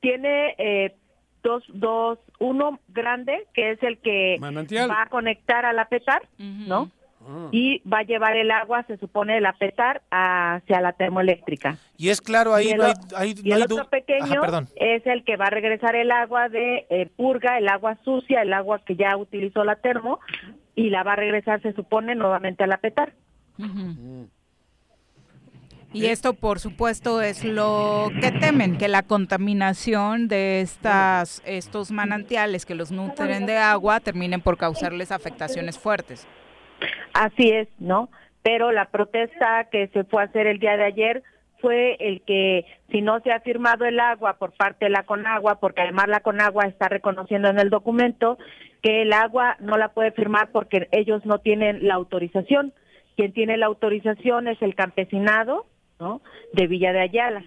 [0.00, 0.94] tiene eh,
[1.42, 4.90] dos, dos, uno grande, que es el que Manantial.
[4.90, 6.90] va a conectar a la Petar, ¿no?
[7.26, 7.48] Ah.
[7.52, 11.78] Y va a llevar el agua, se supone, de la Petar hacia la termoeléctrica.
[11.96, 14.24] Y es claro, ahí y el, no hay, ahí y no el hay otro pequeño
[14.24, 14.68] Ajá, perdón.
[14.76, 18.52] es el que va a regresar el agua de eh, purga, el agua sucia, el
[18.52, 20.20] agua que ya utilizó la termo,
[20.74, 23.14] y la va a regresar, se supone, nuevamente a la Petar.
[25.92, 32.66] Y esto, por supuesto, es lo que temen, que la contaminación de estas, estos manantiales
[32.66, 36.26] que los nutren de agua terminen por causarles afectaciones fuertes.
[37.14, 38.10] Así es, ¿no?
[38.42, 41.22] Pero la protesta que se fue a hacer el día de ayer
[41.60, 45.60] fue el que si no se ha firmado el agua por parte de la Conagua,
[45.60, 48.36] porque además la Conagua está reconociendo en el documento
[48.82, 52.74] que el agua no la puede firmar porque ellos no tienen la autorización.
[53.16, 55.64] Quien tiene la autorización es el campesinado,
[55.98, 56.20] ¿no?
[56.52, 57.44] De Villa de Ayala.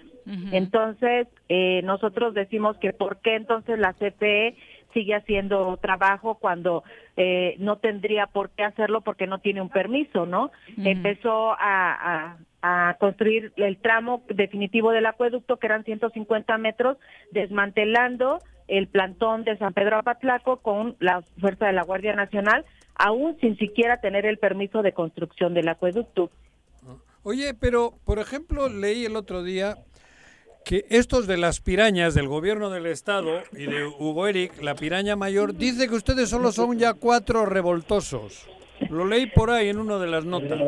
[0.51, 4.57] Entonces, eh, nosotros decimos que por qué entonces la CPE
[4.93, 6.83] sigue haciendo trabajo cuando
[7.15, 10.51] eh, no tendría por qué hacerlo porque no tiene un permiso, ¿no?
[10.77, 16.97] Empezó a, a- a construir el tramo definitivo del acueducto, que eran 150 metros,
[17.31, 22.65] desmantelando el plantón de San Pedro Apatlaco con la fuerza de la Guardia Nacional,
[22.95, 26.29] aún sin siquiera tener el permiso de construcción del acueducto.
[27.23, 29.75] Oye, pero por ejemplo leí el otro día
[30.67, 35.15] que estos de las pirañas del gobierno del estado y de Hugo Eric, la piraña
[35.15, 38.47] mayor, dice que ustedes solo son ya cuatro revoltosos.
[38.89, 40.59] Lo leí por ahí en una de las notas.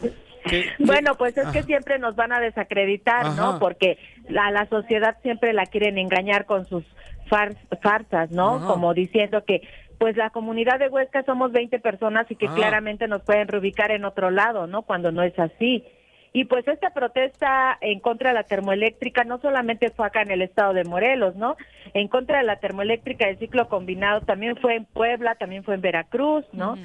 [0.00, 0.12] Que-
[0.48, 3.34] que- Bueno, pues es que siempre nos van a desacreditar, Ajá.
[3.52, 3.58] ¿no?
[3.58, 3.98] Porque
[4.28, 6.84] la, la sociedad siempre la quieren engañar con sus
[7.28, 8.56] far- farsas, ¿no?
[8.56, 8.66] Ajá.
[8.68, 9.62] Como diciendo que
[9.98, 14.04] pues la comunidad de Huesca somos 20 personas y que claramente nos pueden reubicar en
[14.04, 14.82] otro lado, ¿no?
[14.82, 15.84] Cuando no es así.
[16.32, 20.42] Y pues esta protesta en contra de la termoeléctrica no solamente fue acá en el
[20.42, 21.56] estado de Morelos, ¿no?
[21.94, 25.80] En contra de la termoeléctrica de ciclo combinado también fue en Puebla, también fue en
[25.80, 26.76] Veracruz, ¿no?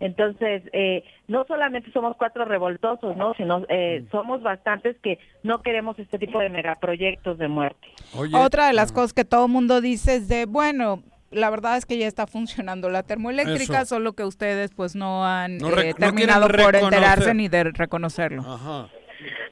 [0.00, 3.34] Entonces, eh, no solamente somos cuatro revoltosos, ¿no?
[3.34, 7.88] Sino eh, somos bastantes que no queremos este tipo de megaproyectos de muerte.
[8.34, 11.02] Otra de las cosas que todo el mundo dice es de, bueno,
[11.32, 13.96] la verdad es que ya está funcionando la termoeléctrica, Eso.
[13.96, 17.64] solo que ustedes pues no han No eh, no terminado quieren por enterarse ni de
[17.64, 18.42] reconocerlo.
[18.42, 18.88] Ajá.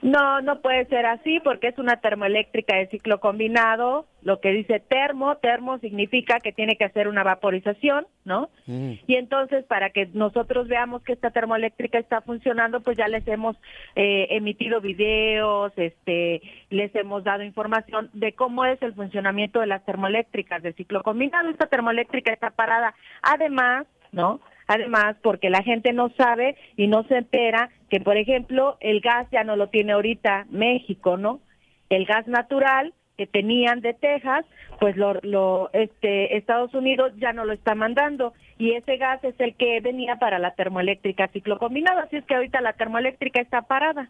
[0.02, 4.06] No, no puede ser así porque es una termoeléctrica de ciclo combinado.
[4.22, 8.48] Lo que dice termo, termo significa que tiene que hacer una vaporización, ¿no?
[8.66, 13.56] Y entonces, para que nosotros veamos que esta termoeléctrica está funcionando, pues ya les hemos
[13.94, 16.40] eh, emitido videos, este,
[16.70, 21.51] les hemos dado información de cómo es el funcionamiento de las termoeléctricas de ciclo combinado.
[21.51, 22.94] Esta termoeléctrica está parada.
[23.22, 24.40] Además, ¿no?
[24.72, 29.26] Además, porque la gente no sabe y no se entera que, por ejemplo, el gas
[29.32, 31.40] ya no lo tiene ahorita México, ¿no?
[31.88, 34.47] El gas natural que tenían de Texas,
[34.78, 39.34] pues lo, lo este Estados Unidos ya no lo está mandando y ese gas es
[39.40, 43.62] el que venía para la termoeléctrica ciclo combinado, así es que ahorita la termoeléctrica está
[43.62, 44.09] parada.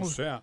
[0.00, 0.40] O sea,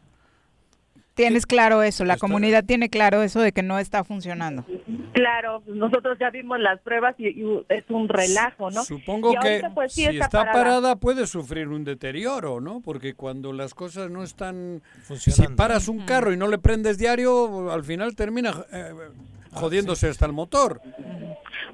[1.20, 4.64] Tienes claro eso, la comunidad tiene claro eso de que no está funcionando.
[5.12, 8.86] Claro, nosotros ya vimos las pruebas y, y es un relajo, ¿no?
[8.86, 10.54] supongo Y que ahorita, pues, sí si está, parada.
[10.54, 10.96] parada.
[10.96, 12.80] puede sufrir un deterioro, ¿no?
[12.80, 14.82] Porque cuando las cosas no están...
[15.02, 15.58] Si Funcionando.
[15.58, 18.94] paras un carro y no le prendes diario, al final termina eh,
[19.52, 20.80] jodiéndose hasta el motor.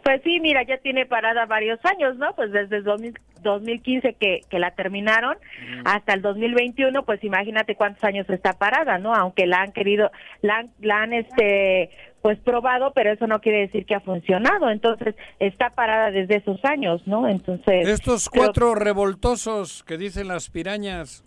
[0.04, 2.36] Pues sí, mira, ya tiene parada varios años, ¿no?
[2.36, 3.14] Pues desde el 2000
[3.46, 5.38] 2015 que, que la terminaron
[5.86, 9.14] hasta el 2021, pues imagínate cuántos años está parada, ¿no?
[9.14, 11.92] Aunque la han querido, la han, la han este,
[12.22, 14.70] pues probado, pero eso no quiere decir que ha funcionado.
[14.70, 17.30] Entonces, está parada desde esos años, ¿no?
[17.30, 17.88] Entonces...
[17.88, 21.24] Estos creo- cuatro revoltosos que dicen las pirañas,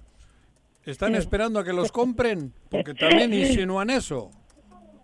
[0.85, 2.53] ¿están esperando a que los compren?
[2.69, 4.31] Porque también insinúan eso.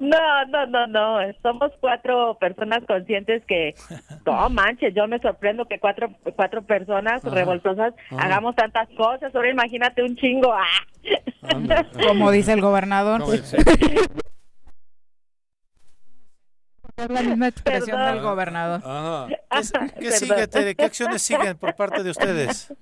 [0.04, 1.18] No, no, no, no.
[1.42, 3.74] Somos cuatro personas conscientes que,
[4.26, 7.34] no manches, yo me sorprendo que cuatro, cuatro personas Ajá.
[7.34, 8.24] revoltosas Ajá.
[8.24, 9.34] hagamos tantas cosas.
[9.34, 10.52] Ahora imagínate un chingo.
[10.52, 11.82] ¡Ah!
[12.06, 13.22] Como dice el gobernador.
[16.96, 18.14] Es la misma expresión Perdón.
[18.14, 19.28] del gobernador.
[19.28, 20.74] ¿Qué, qué sigue, Tere?
[20.76, 22.72] ¿Qué acciones siguen por parte de ustedes?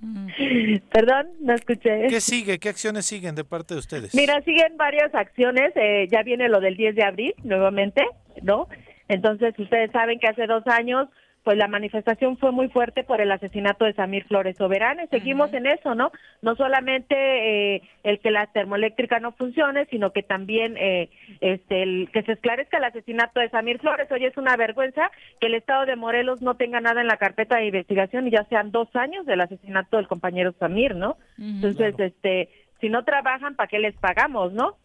[0.92, 2.08] Perdón, no escuché.
[2.08, 2.58] ¿Qué sigue?
[2.58, 4.14] ¿Qué acciones siguen de parte de ustedes?
[4.14, 5.72] Mira, siguen varias acciones.
[5.76, 8.02] eh, ya viene lo del 10 de abril nuevamente,
[8.42, 8.68] ¿no?
[9.08, 11.08] Entonces, ustedes saben que hace dos años,
[11.44, 15.02] pues la manifestación fue muy fuerte por el asesinato de Samir Flores Soberano.
[15.02, 16.12] y Seguimos en eso, ¿no?
[16.40, 21.10] No solamente eh, el que la termoeléctrica no funcione, sino que también eh,
[21.40, 24.10] este, el, que se esclarezca el asesinato de Samir Flores.
[24.12, 25.10] Hoy es una vergüenza
[25.40, 28.44] que el Estado de Morelos no tenga nada en la carpeta de investigación y ya
[28.44, 31.16] sean dos años del asesinato del compañero Samir, ¿no?
[31.38, 32.50] Entonces, este,
[32.80, 34.76] si no trabajan, ¿para qué les pagamos, no?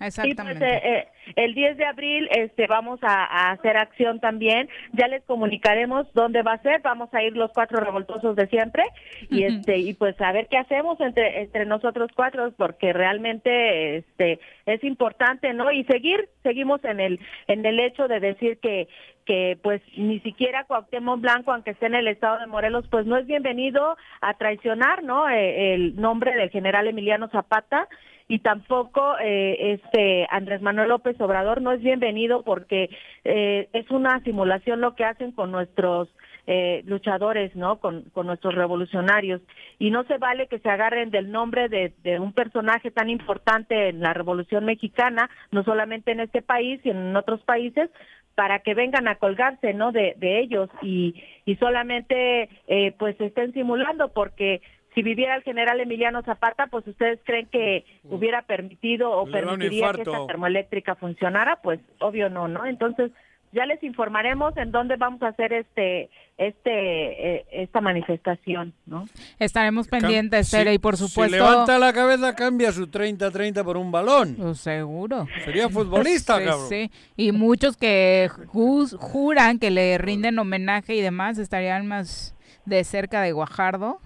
[0.00, 0.52] Exactamente.
[0.52, 4.68] Y pues, eh, eh, el 10 de abril este, vamos a, a hacer acción también.
[4.92, 6.80] Ya les comunicaremos dónde va a ser.
[6.82, 8.84] Vamos a ir los cuatro revoltosos de siempre
[9.30, 14.40] y este y pues a ver qué hacemos entre entre nosotros cuatro porque realmente este
[14.66, 15.70] es importante, ¿no?
[15.70, 18.88] Y seguir seguimos en el en el hecho de decir que
[19.24, 23.18] que pues ni siquiera Cuauhtémoc Blanco, aunque esté en el estado de Morelos, pues no
[23.18, 25.28] es bienvenido a traicionar, ¿no?
[25.28, 27.88] Eh, el nombre del general Emiliano Zapata
[28.28, 32.90] y tampoco eh, este Andrés Manuel López Obrador no es bienvenido porque
[33.24, 36.08] eh, es una simulación lo que hacen con nuestros
[36.50, 37.78] eh, luchadores, ¿no?
[37.78, 39.42] Con, con nuestros revolucionarios.
[39.78, 44.00] Y no se vale que se agarren del nombre de, un personaje tan importante en
[44.00, 47.90] la Revolución Mexicana, no solamente en este país, sino en otros países,
[48.34, 49.92] para que vengan a colgarse, ¿no?
[49.92, 54.62] De, de ellos y, y solamente, eh, pues, estén simulando porque
[54.98, 59.92] si viviera el general Emiliano Zapata, pues ustedes creen que hubiera permitido o Le permitiría
[59.92, 62.66] que esta termoeléctrica funcionara, pues obvio no, ¿no?
[62.66, 63.12] Entonces
[63.52, 69.06] ya les informaremos en dónde vamos a hacer este este eh, esta manifestación, ¿no?
[69.38, 71.36] Estaremos pendientes, Tere, y por Si supuesto...
[71.36, 74.34] levanta la cabeza, cambia su 30-30 por un balón.
[74.36, 75.28] Pues seguro.
[75.44, 76.68] Sería futbolista, Sí, cabrón.
[76.68, 76.90] sí.
[77.16, 82.34] Y muchos que jus- juran que le rinden homenaje y demás estarían más
[82.66, 84.00] de cerca de Guajardo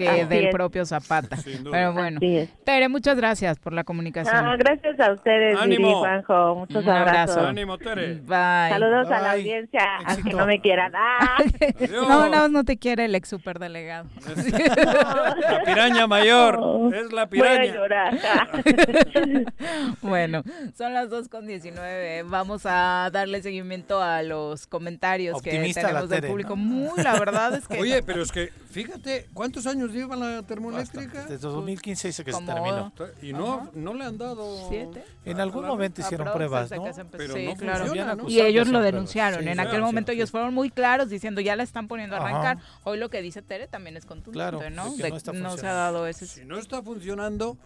[0.00, 0.52] que Así del es.
[0.52, 1.36] propio Zapata.
[1.36, 1.72] Sin duda.
[1.72, 2.20] Pero bueno.
[2.64, 4.34] Tere, muchas gracias por la comunicación.
[4.34, 5.98] Ah, gracias a ustedes, Ánimo.
[6.00, 7.36] Juanjo, muchos Un abrazos.
[7.36, 7.46] abrazo.
[7.48, 8.14] Ánimo, Tere.
[8.14, 8.70] Bye.
[8.70, 10.92] Saludos a la audiencia, aunque no me quieran.
[11.02, 11.38] Ah.
[11.90, 14.08] No, no, no te quiere el ex superdelegado.
[14.70, 16.58] La piraña mayor.
[16.94, 17.74] Es la Voy a piraña.
[17.74, 18.18] llorar.
[20.02, 20.42] bueno,
[20.76, 22.22] son las 2 con 19.
[22.24, 26.50] Vamos a darle seguimiento a los comentarios Optimista que tenemos del Tere, público.
[26.50, 26.56] ¿no?
[26.56, 27.78] Muy, la verdad es que.
[27.78, 31.22] Oye, pero es que, fíjate, ¿cuántos años años lleva la termoeléctrica?
[31.26, 32.92] Desde 2015 dice que se terminó.
[33.22, 34.68] Y no, no le han dado...
[34.68, 35.04] ¿Siete?
[35.24, 36.84] En algún momento hicieron pruebas, ¿no?
[36.84, 37.22] que se empezó.
[37.22, 37.84] Pero Sí, no claro.
[37.86, 38.28] funciona, ¿no?
[38.28, 39.46] Y ellos lo denunciaron.
[39.46, 42.18] en aquel claro, momento sí, ellos fueron muy claros diciendo ya la están poniendo a
[42.20, 42.28] Ajá.
[42.28, 42.58] arrancar.
[42.84, 44.90] Hoy lo que dice Tere también es contundente, Claro, ¿no?
[44.92, 46.26] de que De- no está no se ha dado ese...
[46.26, 47.56] Si no está funcionando,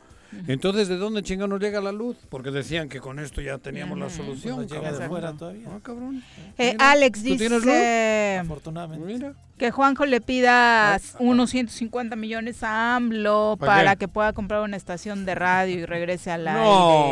[0.48, 2.16] entonces ¿de dónde chinga nos llega la luz?
[2.28, 4.56] Porque decían que con esto ya teníamos la solución.
[4.62, 5.08] Nos llega de cabrón.
[5.08, 5.68] fuera todavía.
[5.70, 6.22] Ah, cabrón.
[6.58, 9.06] Eh, Mira, Alex ¿tú tienes dice Afortunadamente.
[9.06, 9.34] Mira.
[9.58, 15.24] Que Juanjo le pida unos 150 millones a AMLO ¿Para que pueda comprar una estación
[15.24, 16.50] de radio y regrese al No,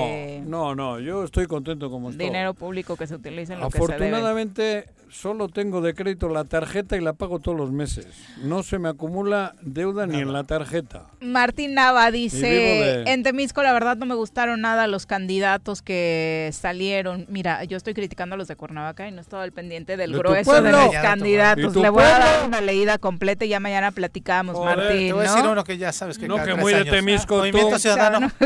[0.06, 0.43] aire.
[0.47, 2.27] no, no, yo estoy contento como estoy.
[2.27, 3.94] Dinero público que se utilice en lo que se debe.
[3.94, 8.06] Afortunadamente solo tengo de crédito la tarjeta y la pago todos los meses.
[8.43, 11.02] No se me acumula deuda ni en la tarjeta.
[11.20, 16.48] Martín Nava dice, de- en Temisco la verdad no me gustaron nada los candidatos que
[16.55, 17.27] salieron.
[17.28, 20.16] Mira, yo estoy criticando a los de Cuernavaca y no estaba al pendiente del ¿De
[20.16, 21.74] tu grueso de los candidatos.
[21.74, 21.82] pueblo.
[21.82, 25.06] Le ¿Y tu voy a dar una leída completa y ya mañana platicamos, Joder, Martín,
[25.09, 25.34] te voy a ¿no?
[25.36, 26.94] decir uno que ya sabes que No, cada que tres muy de años.
[26.94, 27.78] Temisco, Movimiento.
[27.78, 28.30] Ciudadano.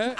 [0.00, 0.14] ¿Eh?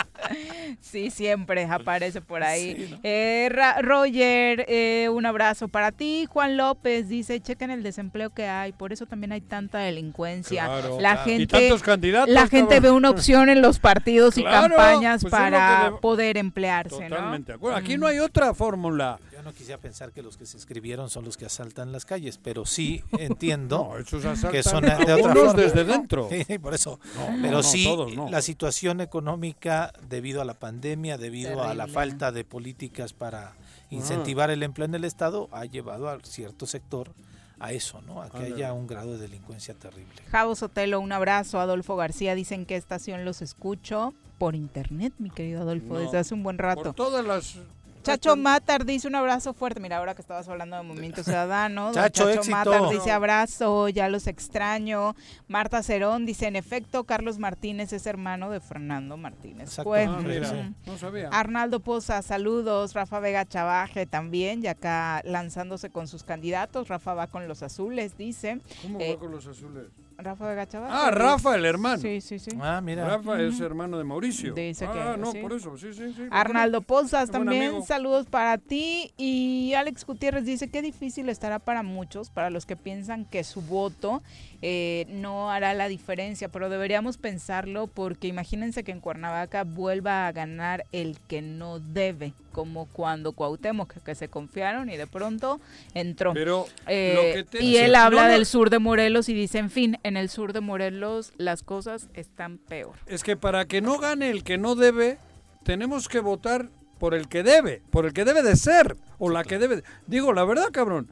[0.80, 2.98] Sí, siempre aparece por ahí.
[3.02, 3.50] Eh,
[3.82, 6.26] Roger, eh, un abrazo para ti.
[6.28, 10.64] Juan López dice, chequen el desempleo que hay, por eso también hay tanta delincuencia.
[10.66, 11.30] Claro, la claro.
[11.30, 12.82] Y gente, tantos candidatos, la gente cabrón.
[12.82, 17.52] ve una opción en los partidos y Claro, campañas pues para le- poder emplearse, Totalmente
[17.52, 17.56] de ¿no?
[17.58, 17.76] acuerdo.
[17.78, 19.18] Aquí no hay otra fórmula.
[19.40, 22.36] Yo no quisiera pensar que los que se inscribieron son los que asaltan las calles,
[22.36, 25.62] pero sí entiendo No, que son de otra algunos forma.
[25.62, 26.28] desde dentro.
[26.46, 27.00] Sí, por eso.
[27.16, 28.28] No, no, pero no, sí, todos no.
[28.28, 33.54] la situación económica debido a la pandemia, debido a la falta de políticas para
[33.88, 37.12] incentivar el empleo en el Estado, ha llevado a cierto sector
[37.60, 38.20] a eso, ¿no?
[38.20, 40.20] A que haya un grado de delincuencia terrible.
[40.30, 41.60] Javo Sotelo, un abrazo.
[41.60, 46.32] Adolfo García, dicen qué estación los escucho por internet, mi querido Adolfo, No, desde hace
[46.34, 46.82] un buen rato.
[46.82, 47.58] Por todas las...
[48.02, 49.80] Chacho Matar dice un abrazo fuerte.
[49.80, 52.56] Mira, ahora que estabas hablando de Movimiento Ciudadano, Chacho, Chacho éxito.
[52.56, 55.14] Matar dice abrazo, ya los extraño.
[55.48, 59.68] Marta Cerón dice, en efecto, Carlos Martínez es hermano de Fernando Martínez.
[59.68, 59.90] Exacto.
[59.90, 61.28] Pues, mira, no sabía.
[61.28, 62.94] Arnaldo Poza, saludos.
[62.94, 66.88] Rafa Vega Chavaje también, ya acá lanzándose con sus candidatos.
[66.88, 68.60] Rafa va con los azules, dice.
[68.82, 69.84] ¿Cómo Eh, va con los azules?
[70.22, 70.94] Rafa Vega Chavaje.
[70.94, 71.98] Ah, Rafa, el hermano.
[71.98, 72.50] Sí, sí, sí.
[72.60, 73.04] Ah, mira.
[73.04, 74.54] Rafa es hermano de Mauricio.
[74.54, 75.38] Dice ah, que no, sí.
[75.38, 76.22] por eso, sí, sí, sí.
[76.30, 79.12] Arnaldo Pozas Qué también, saludos para ti.
[79.16, 83.62] Y Alex Gutiérrez dice que difícil estará para muchos, para los que piensan que su
[83.62, 84.22] voto
[84.62, 90.32] eh, no hará la diferencia, pero deberíamos pensarlo porque imagínense que en Cuernavaca vuelva a
[90.32, 95.60] ganar el que no debe, como cuando Cuauhtémoc, que, que se confiaron y de pronto
[95.94, 96.34] entró.
[96.34, 98.32] Pero Eh, lo que te- y él habla No, no.
[98.34, 102.08] del sur de Morelos y dice, en fin, en el sur de Morelos las cosas
[102.14, 102.96] están peor.
[103.06, 105.18] Es que para que no gane el que no debe,
[105.64, 106.68] tenemos que votar
[106.98, 109.82] por el que debe, por el que debe de ser, o la que debe.
[110.06, 111.08] Digo, la verdad, cabrón.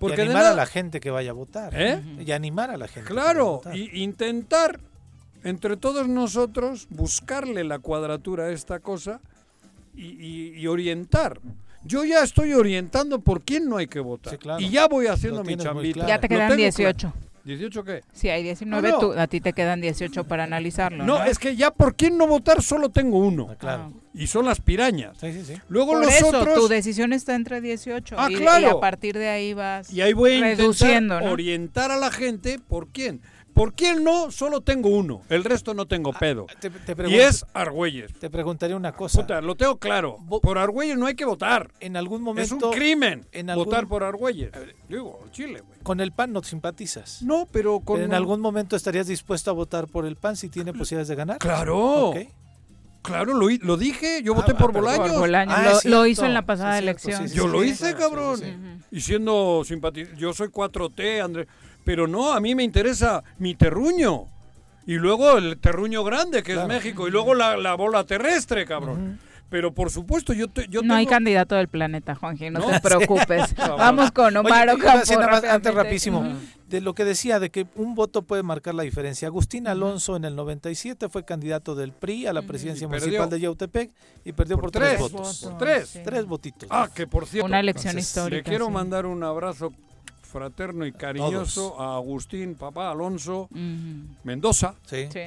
[0.00, 1.72] Porque y animar nada- a la gente que vaya a votar.
[1.76, 2.02] ¿Eh?
[2.26, 3.06] Y animar a la gente.
[3.08, 3.76] que vaya a Claro, votar.
[3.76, 4.80] y intentar
[5.44, 9.20] entre todos nosotros buscarle la cuadratura a esta cosa
[9.94, 11.38] y, y- y orientar.
[11.84, 14.32] Yo ya estoy orientando por quién no hay que votar.
[14.32, 14.60] Sí, claro.
[14.60, 15.94] Y ya voy haciendo mi chambita.
[15.94, 16.08] claro.
[16.08, 17.12] Ya te quedan tengo 18.
[17.12, 17.29] claro.
[17.44, 18.02] ¿18 qué?
[18.12, 18.98] Si hay 19, Ah, no.
[18.98, 21.04] tú- a ti te quedan 18 para analizarlo.
[21.04, 23.48] No, No, es que ya por quién no votar solo tengo uno.
[23.50, 23.92] Ah, claro.
[24.12, 25.16] Y son las pirañas.
[25.20, 25.54] Sí, sí, sí.
[25.68, 26.54] Luego Por los eso, otros...
[26.54, 28.16] tu decisión está entre 18.
[28.18, 28.66] Ah, y, claro.
[28.66, 31.32] y a partir de ahí vas Y ahí voy a reduciendo, intentar ¿no?
[31.32, 33.20] orientar a la gente por quién.
[33.54, 35.22] Por quién no, solo tengo uno.
[35.28, 36.46] El resto no tengo pedo.
[36.48, 38.12] Ah, Te, te y pregunto- es Argüelles.
[38.18, 39.20] Te preguntaría una cosa.
[39.20, 40.18] Puta, lo tengo claro.
[40.40, 41.70] Por Argüelles no hay que votar.
[41.80, 42.68] En algún Es momento.
[42.68, 44.50] un crimen en algún- votar por Argüelles.
[44.88, 45.78] Digo, Chile, güey.
[45.82, 47.22] Con el PAN no te simpatizas.
[47.22, 47.96] No, pero con...
[47.96, 51.14] Pero en algún momento estarías dispuesto a votar por el PAN si tiene posibilidades de
[51.16, 51.38] ganar.
[51.38, 52.10] Claro.
[52.10, 52.16] Ok.
[53.02, 54.22] Claro, lo, lo dije.
[54.22, 55.18] Yo Ah, voté ah, por Bolaños.
[55.18, 55.54] Bolaños.
[55.56, 57.22] Ah, lo, es lo hizo en la pasada Sí, es elección.
[57.22, 58.36] sí, sí, Yo sí, lo hice, sí, cabrón.
[58.38, 58.84] sí, sí.
[58.96, 60.20] Y siendo simpatizante.
[60.20, 61.46] Yo soy 4T, Andrés.
[61.84, 64.24] Pero no, a mí me interesa mi terruño.
[64.86, 66.72] Y luego el terruño grande, que Claro.
[66.72, 67.06] es México.
[67.06, 69.18] Y luego la, la bola terrestre, cabrón.
[69.50, 72.66] Pero por supuesto, yo, te- yo no hay candidato del planeta, Juanji, no, No.
[72.70, 73.54] te preocupes.
[73.56, 75.20] Vamos con Omar Oye, Ocampo.
[75.28, 76.28] más antes rapidísimo, Ujú.
[76.68, 79.26] de lo que decía de que un voto puede marcar la diferencia.
[79.26, 83.26] Agustín Alonso en el 97 fue candidato del PRI a la presidencia Y municipal perdió.
[83.36, 83.90] de Yautepec
[84.24, 85.40] y perdió por, Por tres, tres votos.
[85.42, 85.58] votos.
[85.58, 85.88] Tres.
[85.88, 86.00] Sí.
[86.04, 86.68] Tres votitos.
[86.70, 87.46] Ah, que por cierto.
[87.46, 88.36] Una elección Entonces, histórica.
[88.36, 88.72] Le quiero sí.
[88.72, 89.72] mandar un abrazo
[90.30, 94.14] fraterno y cariñoso a Agustín, papá Alonso Ujú.
[94.24, 95.08] Mendoza, Sí.
[95.12, 95.20] Sí.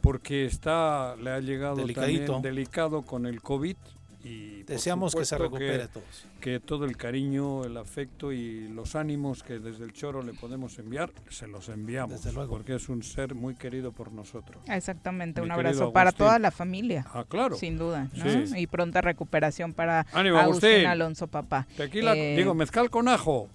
[0.00, 2.32] porque está le ha llegado Delicadito.
[2.32, 3.76] también delicado con el COVID
[4.24, 6.04] y Deseamos que se recupere a todos.
[6.40, 10.78] que todo el cariño, el afecto y los ánimos que desde el Choro le podemos
[10.78, 12.22] enviar, se los enviamos.
[12.22, 12.50] Desde luego.
[12.56, 14.60] Porque es un ser muy querido por nosotros.
[14.68, 16.26] Exactamente, Mi un abrazo para Agustín.
[16.26, 17.06] toda la familia.
[17.14, 17.56] Ah, claro.
[17.56, 18.46] Sin duda, ¿no?
[18.46, 18.52] Sí.
[18.60, 20.86] Y pronta recuperación para Ánimo, Agustín Agustín.
[20.88, 21.66] Alonso, papá.
[21.76, 23.48] Tequila, Eh, digo, mezcal con ajo.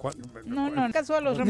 [0.00, 0.14] Cua-
[0.46, 1.44] No, no, caso a los No.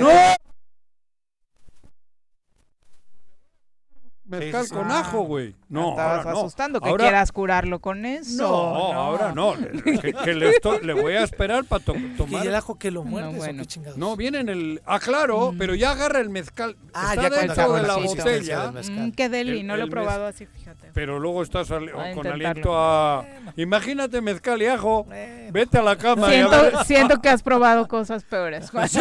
[4.30, 5.54] Mezcal con ajo, güey.
[5.68, 6.38] No, Estabas ahora no.
[6.38, 8.42] asustando que Ahora- quieras curarlo con eso.
[8.42, 9.54] No, ahora no.
[9.56, 12.44] Le, que- que le, estoy- le voy a esperar para tomar.
[12.44, 13.62] ¿Y el ajo que lo No, muerdes o bueno.
[13.62, 13.98] qué chingados?
[13.98, 14.82] No, viene en el.
[14.86, 16.76] Ah, claro, pero ya agarra el mezcal.
[16.94, 18.70] Ah, está ya dentro de la botella.
[18.72, 19.06] mezcal.
[19.08, 20.90] Mm, qué deli, El- no lo he probado así, fíjate.
[20.94, 21.68] Pero luego estás
[22.14, 23.24] con aliento a.
[23.56, 25.06] Imagínate mezcal y ajo.
[25.52, 26.84] Vete a la cama y a Siento, ver.
[26.84, 28.70] siento que has probado cosas peores.
[28.70, 28.88] Juan.
[28.88, 28.98] Sí,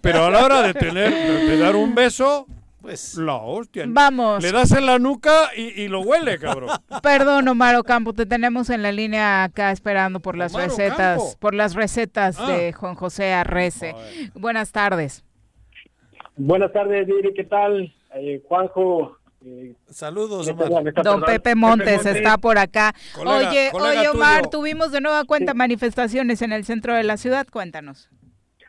[0.00, 2.46] pero a la hora de tener, de dar un beso,
[2.80, 3.84] pues la hostia.
[3.88, 4.42] Vamos.
[4.42, 6.70] Le das en la nuca y, y lo huele, cabrón.
[7.02, 11.38] Perdón, Omar Ocampo, te tenemos en la línea acá esperando por las Omar recetas, Ocampo.
[11.40, 12.50] por las recetas Ah.
[12.50, 13.94] de Juan José Arrece.
[14.34, 15.24] Buenas tardes.
[16.36, 17.94] Buenas tardes, Viri, ¿qué tal?
[18.14, 19.16] Eh, Juanjo.
[19.44, 20.92] eh, Saludos, ¿qué Omar.
[21.04, 21.22] Don.
[21.22, 22.16] Pepe Montes Montes.
[22.16, 22.94] está por acá.
[23.14, 24.50] Colega- oye, colega oye, Omar, tuyo.
[24.50, 27.46] tuvimos de nueva cuenta manifestaciones en el centro de la ciudad.
[27.50, 28.08] Cuéntanos.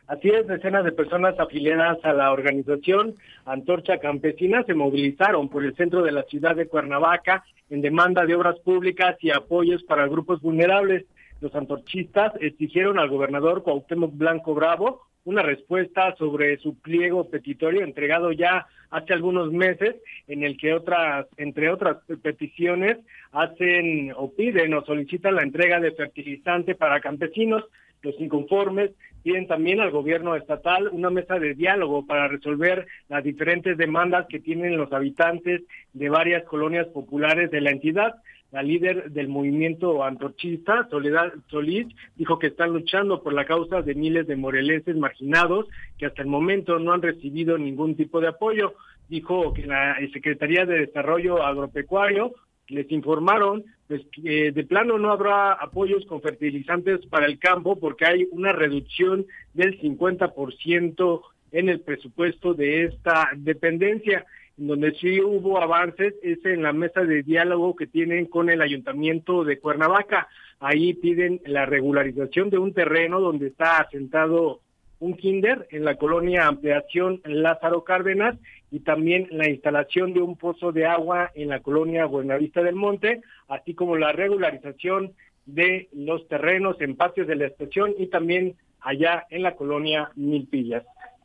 [0.06, 3.14] Así es, decenas de personas afiliadas a la organización
[3.44, 8.34] Antorcha Campesina se movilizaron por el centro de la ciudad de Cuernavaca en demanda de
[8.34, 11.06] obras públicas y apoyos para grupos vulnerables.
[11.40, 18.32] Los antorchistas exigieron al gobernador Cuauhtémoc Blanco Bravo una respuesta sobre su pliego petitorio entregado
[18.32, 19.96] ya hace algunos meses,
[20.26, 22.98] en el que otras, entre otras peticiones,
[23.30, 27.64] hacen o piden o solicitan la entrega de fertilizante para campesinos.
[28.02, 28.90] Los inconformes
[29.22, 34.40] piden también al gobierno estatal una mesa de diálogo para resolver las diferentes demandas que
[34.40, 35.62] tienen los habitantes
[35.92, 38.14] de varias colonias populares de la entidad.
[38.50, 43.94] La líder del movimiento antorchista, Soledad Solís, dijo que están luchando por la causa de
[43.94, 48.74] miles de morelenses marginados que hasta el momento no han recibido ningún tipo de apoyo.
[49.08, 52.34] Dijo que la Secretaría de Desarrollo Agropecuario
[52.72, 58.06] les informaron pues, que de plano no habrá apoyos con fertilizantes para el campo porque
[58.06, 61.20] hay una reducción del 50%
[61.52, 64.24] en el presupuesto de esta dependencia.
[64.58, 68.60] En donde sí hubo avances es en la mesa de diálogo que tienen con el
[68.60, 70.28] ayuntamiento de Cuernavaca.
[70.60, 74.60] Ahí piden la regularización de un terreno donde está asentado
[75.02, 78.36] un kinder en la colonia Ampliación Lázaro Cárdenas
[78.70, 83.20] y también la instalación de un pozo de agua en la colonia Buenavista del Monte,
[83.48, 85.12] así como la regularización
[85.44, 90.84] de los terrenos en patios de la estación y también allá en la colonia Milpillas.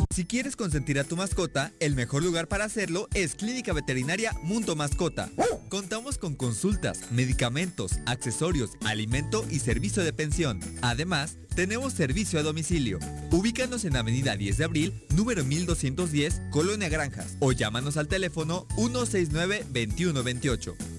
[0.09, 4.75] Si quieres consentir a tu mascota, el mejor lugar para hacerlo es Clínica Veterinaria Mundo
[4.75, 5.29] Mascota.
[5.69, 10.59] Contamos con consultas, medicamentos, accesorios, alimento y servicio de pensión.
[10.81, 12.97] Además, tenemos servicio a domicilio.
[13.31, 20.98] Ubícanos en Avenida 10 de Abril, número 1210, Colonia Granjas, o llámanos al teléfono 169-2128.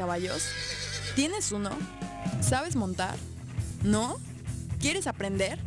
[0.00, 0.48] Caballos?
[1.14, 1.68] ¿Tienes uno?
[2.40, 3.18] ¿Sabes montar?
[3.82, 4.16] ¿No?
[4.80, 5.58] ¿Quieres aprender?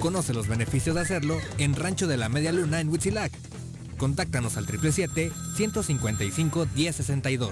[0.00, 3.32] Conoce los beneficios de hacerlo en Rancho de la Media Luna en Huitzilac.
[3.98, 7.50] Contáctanos al 777-155-1062.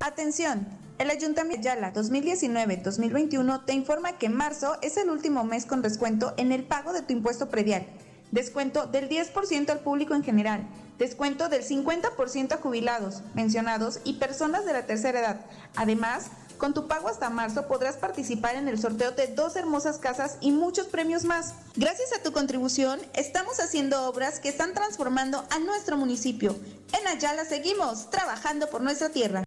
[0.00, 0.66] Atención.
[0.98, 6.34] El Ayuntamiento de Yala 2019-2021 te informa que marzo es el último mes con descuento
[6.36, 7.86] en el pago de tu impuesto predial.
[8.32, 10.66] Descuento del 10% al público en general.
[10.98, 15.40] Descuento del 50% a jubilados, mencionados y personas de la tercera edad.
[15.76, 20.38] Además, con tu pago hasta marzo podrás participar en el sorteo de dos hermosas casas
[20.40, 21.54] y muchos premios más.
[21.76, 26.56] Gracias a tu contribución, estamos haciendo obras que están transformando a nuestro municipio.
[26.98, 29.44] En Ayala seguimos trabajando por nuestra tierra.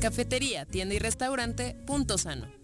[0.00, 2.63] Cafetería, tienda y restaurante Punto Sano.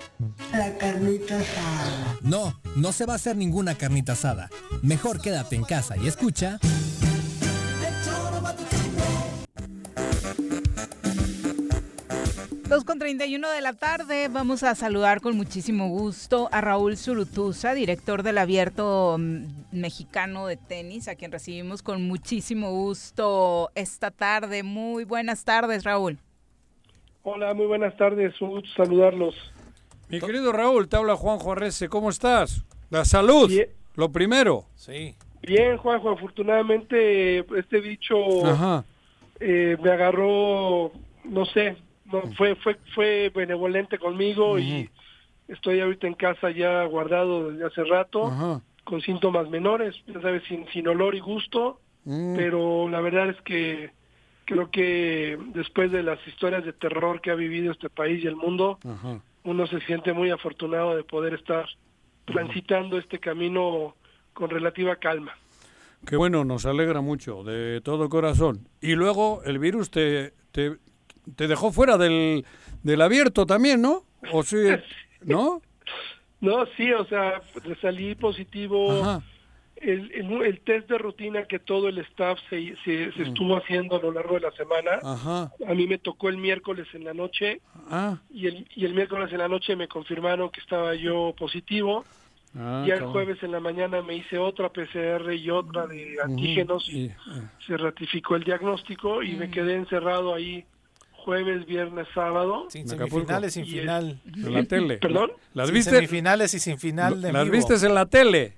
[0.51, 2.17] la carnita asada?
[2.21, 4.49] No, no se va a hacer ninguna carnita asada.
[4.81, 6.59] Mejor quédate en casa y escucha.
[12.71, 17.73] Dos con 31 de la tarde, vamos a saludar con muchísimo gusto a Raúl Zurutuza,
[17.73, 19.43] director del Abierto mm,
[19.73, 24.63] Mexicano de Tenis, a quien recibimos con muchísimo gusto esta tarde.
[24.63, 26.17] Muy buenas tardes, Raúl.
[27.23, 29.35] Hola, muy buenas tardes, un gusto saludarlos.
[30.11, 32.63] Mi querido Raúl, te habla Juanjo Arrece, ¿cómo estás?
[32.89, 33.49] La salud,
[33.95, 34.65] lo primero.
[34.75, 35.15] Sí.
[35.41, 38.83] Bien, Juanjo, afortunadamente este bicho Ajá.
[39.39, 40.91] eh, me agarró,
[41.23, 44.89] no sé, no, fue, fue, fue benevolente conmigo y
[45.47, 48.61] estoy ahorita en casa ya guardado desde hace rato, Ajá.
[48.83, 52.35] con síntomas menores, ya sabes, sin, sin olor y gusto, Mm.
[52.35, 53.91] pero la verdad es que
[54.45, 58.35] creo que después de las historias de terror que ha vivido este país y el
[58.35, 59.19] mundo, Ajá.
[59.43, 61.65] Uno se siente muy afortunado de poder estar
[62.25, 63.95] transitando este camino
[64.33, 65.33] con relativa calma.
[66.05, 68.67] Qué bueno, nos alegra mucho, de todo corazón.
[68.81, 70.77] Y luego el virus te, te,
[71.35, 72.45] te dejó fuera del,
[72.81, 74.03] del abierto también, ¿no?
[74.31, 74.57] ¿O sí?
[75.21, 75.61] ¿No?
[76.39, 77.41] No, sí, o sea,
[77.81, 79.01] salí positivo.
[79.01, 79.21] Ajá.
[79.81, 83.95] El, el, el test de rutina que todo el staff se, se, se estuvo haciendo
[83.97, 85.51] a lo largo de la semana, Ajá.
[85.67, 89.31] a mí me tocó el miércoles en la noche Ah, y el, y el miércoles
[89.31, 92.05] en la noche me confirmaron que estaba yo positivo.
[92.57, 96.87] ah, ya el jueves en la mañana me hice otra PCR y otra de antígenos
[96.89, 97.11] y Y-
[97.65, 100.63] se ratificó el diagnóstico y me quedé encerrado ahí
[101.13, 102.65] jueves, viernes, sábado.
[102.69, 104.19] Sin semifinales, sin final.
[104.35, 104.97] En la tele.
[104.97, 105.31] ¿Perdón?
[105.53, 105.91] ¿Las Sin viste?
[105.91, 107.55] semifinales y sin final de ¿Las vivo.
[107.67, 108.53] viste en la tele?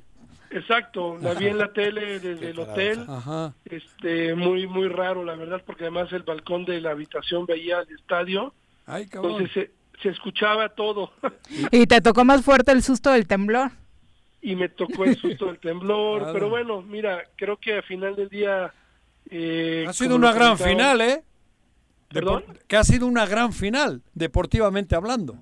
[0.53, 3.05] Exacto, la vi en la tele desde el hotel.
[3.07, 3.53] Ajá.
[3.65, 7.95] este muy muy raro la verdad porque además el balcón de la habitación veía el
[7.95, 8.53] estadio
[8.85, 9.31] Ay, cabrón.
[9.41, 9.53] entonces
[9.95, 11.11] se, se escuchaba todo
[11.71, 13.71] Y te tocó más fuerte el susto del temblor.
[14.41, 16.33] y me tocó el susto del temblor Claro.
[16.35, 18.73] pero bueno mira creo que al final del día
[19.31, 21.23] eh, Ha sido una gran comentaba- final, ¿eh?
[22.09, 22.43] ¿Perdón?
[22.67, 25.35] Que ha sido una gran final, deportivamente hablando.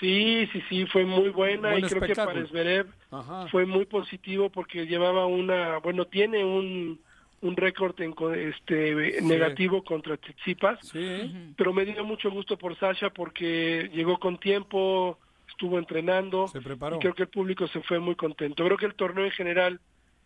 [0.00, 3.46] sí sí sí fue muy buena Buen y creo que para Zverev Ajá.
[3.48, 7.00] fue muy positivo porque llevaba una bueno tiene un
[7.40, 11.52] un récord en co- este negativo contra Tsitsipas Sí.
[11.56, 15.18] pero me dio mucho gusto por Sasha porque llegó con tiempo,
[15.48, 16.96] estuvo entrenando Se preparó.
[16.96, 18.64] y creo que el público se fue muy contento.
[18.64, 19.80] Creo que el torneo en general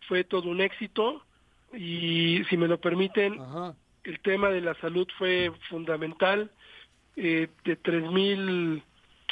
[0.09, 1.23] fue todo un éxito
[1.75, 3.75] y si me lo permiten, Ajá.
[4.05, 6.51] el tema de la salud fue fundamental.
[7.17, 7.77] Eh, de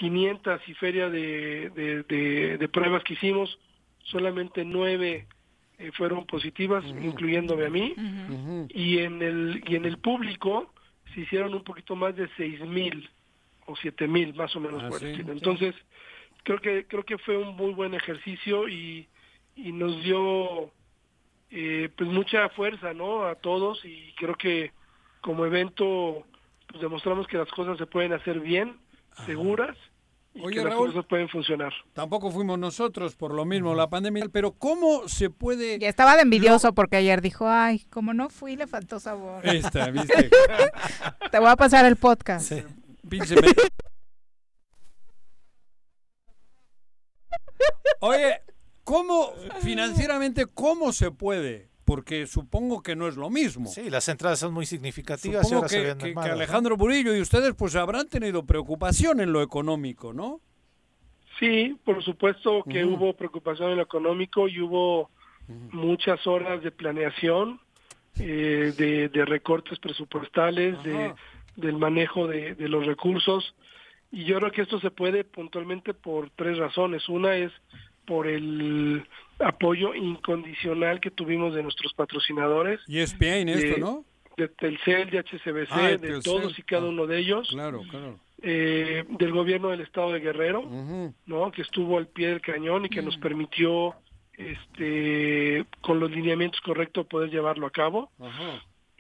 [0.01, 3.59] 3.500 y feria de, de, de- de pruebas que hicimos,
[4.05, 5.27] solamente nueve
[5.79, 7.95] eh, fueron positivas, incluyéndome a mí.
[8.69, 10.73] Y en el y en el público
[11.15, 13.09] se hicieron un poquito más de seis mil
[13.67, 15.07] o siete mil más o menos Ah, por sí.
[15.33, 15.75] entonces
[16.45, 19.09] creo que creo que fue un muy buen ejercicio y,
[19.57, 20.71] y nos dio
[21.51, 24.73] eh, pues mucha fuerza no a todos y creo que
[25.21, 26.25] como evento
[26.69, 28.77] pues demostramos que las cosas se pueden hacer bien
[29.27, 29.77] seguras
[30.33, 30.89] y Oye, que las Raúl.
[30.93, 34.27] cosas pueden funcionar Tampoco fuimos nosotros por lo mismo, la pandemia.
[34.31, 35.79] Pero ¿cómo se puede...?
[35.79, 39.45] Ya estaba de envidioso porque ayer dijo, ay, como no fui, le faltó sabor.
[39.47, 40.31] Esta, ¿viste?
[41.33, 42.53] Te voy a pasar el podcast.
[43.09, 43.49] Pinche me-
[48.01, 48.41] Oye,
[48.85, 49.33] ¿cómo
[49.63, 51.70] financieramente cómo se puede?
[51.91, 53.67] Porque supongo que no es lo mismo.
[53.69, 55.43] Sí, las entradas son muy significativas.
[55.49, 56.31] Supongo y ahora se que, ven que- que.
[56.31, 60.41] Alejandro Murillo y ustedes pues habrán tenido preocupación en lo económico, ¿no?
[61.41, 65.11] Sí, por supuesto que hubo preocupación en lo económico y hubo
[65.73, 67.61] muchas horas de planeación,
[68.21, 71.13] eh, de, de recortes presupuestales, de,
[71.57, 73.55] del manejo de, de los recursos.
[74.13, 77.09] Y yo creo que esto se puede puntualmente por tres razones.
[77.09, 77.51] Una es
[78.07, 79.05] por el
[79.39, 82.81] apoyo incondicional que tuvimos de nuestros patrocinadores.
[82.87, 84.05] Y es bien esto, ¿no?
[84.37, 86.23] De Telcel, de HCBC, Ah, de Telcel.
[86.23, 86.89] todos y cada Ah.
[86.91, 87.49] uno de ellos.
[87.51, 88.19] Claro, claro.
[88.43, 90.63] eh, del gobierno del estado de Guerrero,
[91.27, 91.53] ¿no?
[91.53, 93.95] Que estuvo al pie del cañón y que nos permitió,
[94.39, 98.11] este, con los lineamientos correctos poder llevarlo a cabo.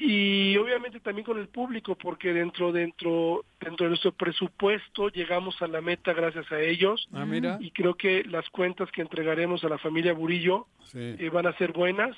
[0.02, 5.66] Y obviamente también con el público, porque dentro, dentro, dentro de nuestro presupuesto llegamos a
[5.66, 7.06] la meta gracias a ellos.
[7.12, 7.58] Ah, mira.
[7.60, 11.16] Y creo que las cuentas que entregaremos a la familia Burillo Sí.
[11.18, 12.16] eh, van a ser buenas,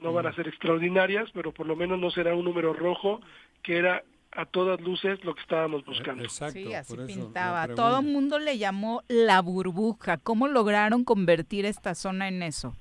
[0.00, 3.20] no van a ser extraordinarias, pero por lo menos no será un número rojo,
[3.62, 6.28] que era a todas luces lo que estábamos buscando.
[6.28, 7.68] Sí, así pintaba.
[7.68, 10.16] Todo el mundo le llamó la burbuja.
[10.16, 12.74] ¿Cómo lograron convertir esta zona en eso?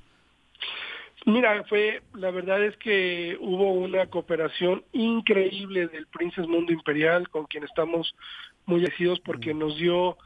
[1.26, 7.46] Mira, fue, la verdad es que hubo una cooperación increíble del Princes Mundo Imperial, con
[7.46, 8.16] quien estamos
[8.66, 10.18] muy agradecidos porque nos dio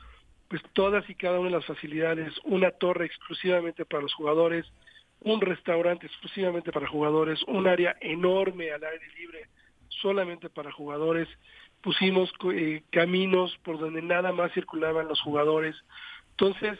[0.47, 4.65] pues todas y cada una de las facilidades, una torre exclusivamente para los jugadores,
[5.21, 9.49] un restaurante exclusivamente para jugadores, un área enorme al aire libre
[10.01, 11.27] solamente para jugadores,
[11.81, 15.75] pusimos eh, caminos por donde nada más circulaban los jugadores.
[16.31, 16.79] Entonces,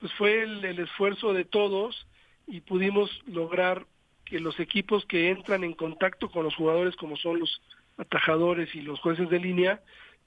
[0.00, 2.06] pues fue el, el esfuerzo de todos
[2.52, 3.86] y pudimos lograr
[4.26, 7.62] que los equipos que entran en contacto con los jugadores, como son los
[7.96, 9.80] atajadores y los jueces de línea,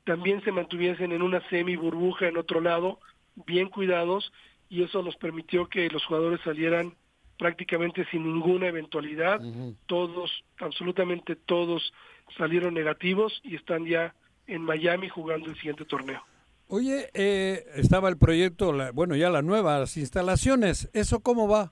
[0.05, 2.99] también se mantuviesen en una semi burbuja en otro lado,
[3.45, 4.33] bien cuidados,
[4.69, 6.95] y eso nos permitió que los jugadores salieran
[7.37, 9.39] prácticamente sin ninguna eventualidad.
[9.85, 11.93] Todos, absolutamente todos
[12.39, 14.15] salieron negativos y están ya
[14.47, 16.23] en Miami jugando el siguiente torneo.
[16.69, 21.71] Oye, eh, estaba el proyecto, la- bueno, ya las nuevas instalaciones, ¿eso cómo va?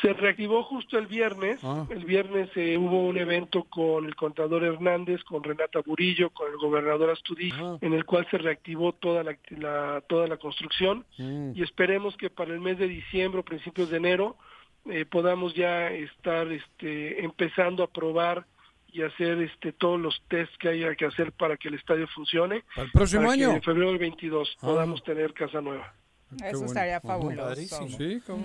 [0.00, 1.58] Se reactivó justo el viernes.
[1.64, 1.84] Ah.
[1.90, 6.56] El viernes eh, hubo un evento con el contador Hernández, con Renata Burillo, con el
[6.58, 7.78] gobernador Astudillo, Ah.
[7.80, 11.52] en el cual se reactivó toda la, la- toda la construcción Mm.
[11.56, 14.36] y esperemos que para el mes de diciembre o principios de enero
[14.90, 18.46] eh, podamos ya estar este, empezando a probar
[18.90, 22.62] y hacer este todos los tests que haya que hacer para que el estadio funcione.
[22.74, 23.54] ¿Para el próximo para que año?
[23.56, 24.66] en febrero del 22 Ah.
[24.66, 25.92] podamos tener casa nueva.
[26.44, 27.88] Eso estaría fabuloso.
[27.88, 28.44] Sí, ¿cómo?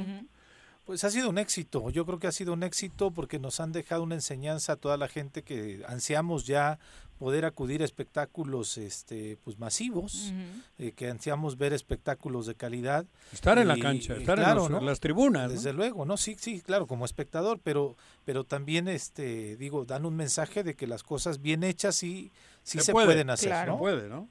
[0.86, 3.72] Pues ha sido un éxito, yo creo que ha sido un éxito porque nos han
[3.72, 6.78] dejado una enseñanza a toda la gente que ansiamos ya
[7.20, 10.34] poder acudir a espectáculos este pues masivos,
[10.78, 13.06] eh, que ansiamos ver espectáculos de calidad.
[13.32, 15.54] Estar en la cancha, estar en los- en las tribunas, ¿no?
[15.56, 17.96] Desde luego, no, sí, sí, claro, como espectador, pero
[18.26, 22.30] pero también este digo, dan un mensaje de que las cosas bien hechas sí
[22.64, 23.72] sí se, puede, pueden hacer, claro.
[23.74, 23.78] ¿no?
[23.78, 24.28] Se puede, ¿no?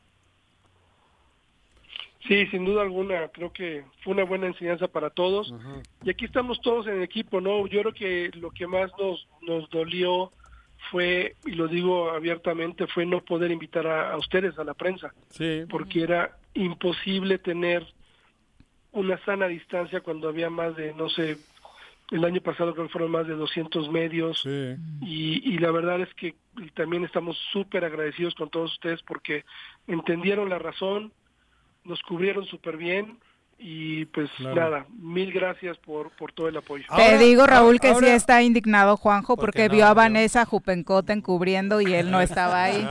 [2.29, 5.53] Sí, sin duda alguna, creo que fue una buena enseñanza para todos.
[6.05, 7.67] Y aquí estamos todos en equipo, ¿no?
[7.67, 10.31] Yo creo que lo que más nos, nos dolió
[10.91, 15.13] fue, y lo digo abiertamente, fue no poder invitar a, a ustedes, a la prensa,
[15.31, 15.63] Sí.
[15.69, 17.87] porque era imposible tener
[18.93, 21.39] una sana distancia cuando había más de, no sé,
[22.11, 24.45] el año pasado creo que fueron más de 200 medios
[25.01, 26.35] y, y la verdad es que
[26.75, 29.45] también estamos súper agradecidos con todos ustedes porque
[29.87, 31.11] entendieron la razón,
[31.85, 33.19] nos cubrieron súper bien
[33.59, 34.55] y pues Claro.
[34.57, 36.85] nada, mil gracias por, por todo el apoyo.
[36.97, 39.75] Te digo, Raúl, que sí está indignado Juanjo ¿Por porque no?
[39.75, 42.85] vio a Vanessa Jupencote encubriendo y él no estaba ahí.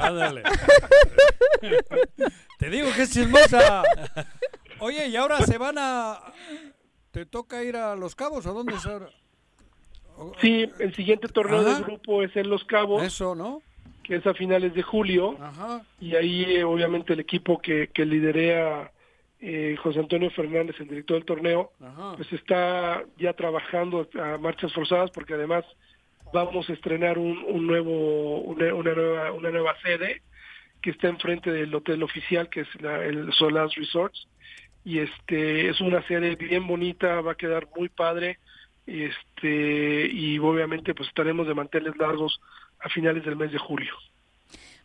[2.58, 3.84] Te digo que es chismosa.
[4.80, 6.20] Oye, y ahora se van a...
[7.12, 9.10] ¿Te toca ir a Los Cabos o dónde es ahora?
[10.40, 11.74] Sí, el siguiente torneo Ajá.
[11.76, 13.04] del grupo es en Los Cabos.
[13.04, 13.62] Eso, ¿no?
[14.04, 15.38] Que es a finales de julio.
[16.00, 18.92] Y ahí, eh, obviamente, el equipo que, que liderea
[19.40, 22.14] eh, José Antonio Fernández, el director del torneo, Ajá.
[22.16, 25.66] pues está ya trabajando a marchas forzadas porque además
[26.34, 30.22] vamos a estrenar un, un nuevo una, una nueva una nueva sede
[30.82, 34.28] que está enfrente del hotel oficial que es la- el Solas Resorts
[34.86, 38.38] y este es una sede bien bonita va a quedar muy padre
[38.88, 42.40] este y obviamente pues estaremos de manteles largos
[42.84, 43.92] a finales del mes de julio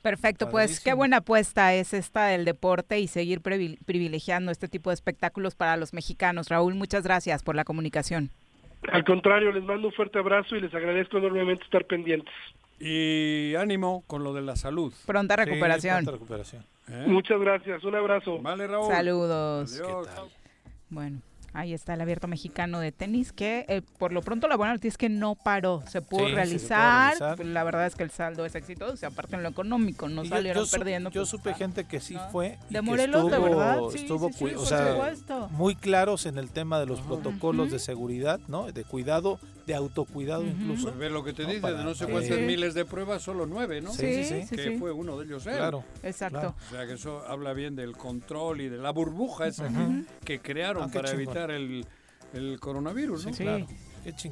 [0.03, 4.91] Perfecto, pues qué buena apuesta es esta del deporte y seguir privil- privilegiando este tipo
[4.91, 6.49] de espectáculos para los mexicanos.
[6.49, 8.31] Raúl, muchas gracias por la comunicación.
[8.93, 12.33] al contrario les mando un fuerte abrazo y les agradezco enormemente estar pendientes
[12.79, 14.93] Y ánimo con lo de la salud.
[15.07, 15.97] Pronta recuperación.
[16.05, 16.65] pronta recuperación.
[16.89, 17.05] ¿Eh?
[17.09, 19.73] muchas gracias un abrazo vale Raúl Saludos.
[19.75, 20.09] Adiós.
[20.89, 21.19] Bueno,
[21.57, 24.89] Ahí está el abierto mexicano de tenis, que eh, por lo pronto la buena noticia
[24.91, 27.19] es que no paró, se pudo, Sí, sí, se pudo realizar.
[27.19, 27.47] realizar.
[27.47, 30.65] La verdad es que el saldo es exitoso, aparte en lo económico, no Y salieron
[30.67, 31.11] yo, perdiendo.
[31.11, 32.59] yo pues, supe gente que sí fue.
[32.69, 36.27] y De Morelos, de estuvo- verdad, sí, estuvo sí, sí, cui- o sea, muy claros
[36.27, 38.71] en el tema de los protocolos de seguridad, ¿no?
[38.71, 40.85] De cuidado, de autocuidado incluso.
[40.89, 41.49] Pues ve lo que te ¿no?
[41.49, 42.43] dice, Para- de no sé cuántas Sí.
[42.43, 43.93] miles de pruebas, solo nueve, ¿no?
[43.93, 44.47] Sí, sí, sí.
[44.47, 44.77] Sí, Que sí.
[44.79, 45.57] fue uno de ellos él.
[45.57, 45.83] Claro.
[46.05, 46.39] Exacto.
[46.39, 46.55] Claro.
[46.69, 49.69] O sea, que eso habla bien del control y de la burbuja esa
[50.25, 51.25] que crearon Ah, para chingón.
[51.47, 51.87] Evitar el,
[52.35, 53.33] el coronavirus, ¿no?
[53.33, 53.43] Sí.
[53.43, 53.67] Claro.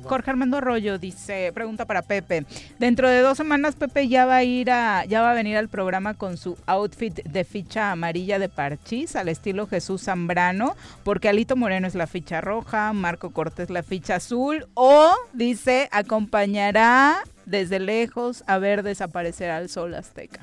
[0.05, 2.47] Jorge Armando Arroyo dice, pregunta para Pepe.
[2.79, 5.69] Dentro de dos semanas Pepe ya va a ir a, ya va a venir al
[5.69, 11.57] programa con su outfit de ficha amarilla de parchís al estilo Jesús Zambrano, porque Alito
[11.57, 18.45] Moreno es la ficha roja, Marco Cortés la ficha azul, o dice acompañará desde lejos
[18.47, 20.41] a ver desaparecer al sol azteca.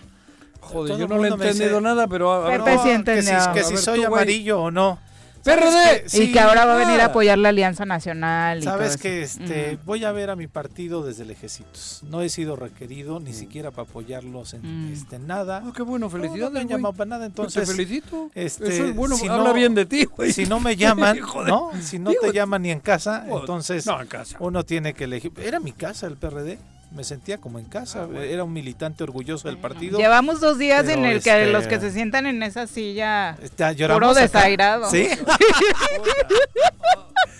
[0.59, 3.53] Joder, Todo yo no le he entendido nada, pero a, Pepe sí que si, entendió.
[3.53, 4.99] que A si ver, soy tú, amarillo o no.
[5.43, 5.71] ¡PRD!
[5.71, 8.59] ¿Sabes que- y sí, que ahora va a venir a apoyar la Alianza Nacional.
[8.59, 8.99] y todo Sabes eso.
[8.99, 9.85] que este Ujú.
[9.85, 12.01] voy a ver a mi partido desde lejecitos.
[12.09, 14.93] No he sido requerido ni siquiera para apoyarlos en Mm.
[14.93, 15.63] este nada.
[15.65, 16.77] Ah, qué bueno, No, felicidades, No, me han güey.
[16.77, 17.67] llamado para nada, Pues entonces.
[17.69, 18.29] te felicito.
[18.35, 20.31] este, Eso es bueno, si habla no- bien de ti, güey.
[20.31, 21.17] Si no me llaman.
[21.47, 21.71] ¿no?
[21.81, 24.37] Si no Digo, te llaman ni en casa, entonces No, en casa.
[24.39, 25.31] uno tiene que elegir.
[25.37, 26.59] Era mi casa el PRD.
[26.91, 28.07] Me sentía como en Ah, casa.
[28.21, 29.97] Era un militante orgulloso del partido.
[29.97, 33.37] Llevamos dos días en el que este, los que se sientan en esa silla
[33.75, 34.89] lloramos puro desairado.
[34.91, 35.07] Sí.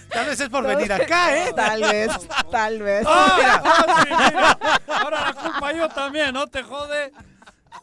[0.10, 1.54] Tal vez es por venir acá, ¿eh?
[1.56, 2.10] Tal vez,
[2.52, 3.06] tal vez.
[3.08, 3.62] ¡Ah!
[3.64, 4.60] ¡Ah, sí, mira!
[4.88, 7.14] Ahora la culpa yo también, ¿no te jode?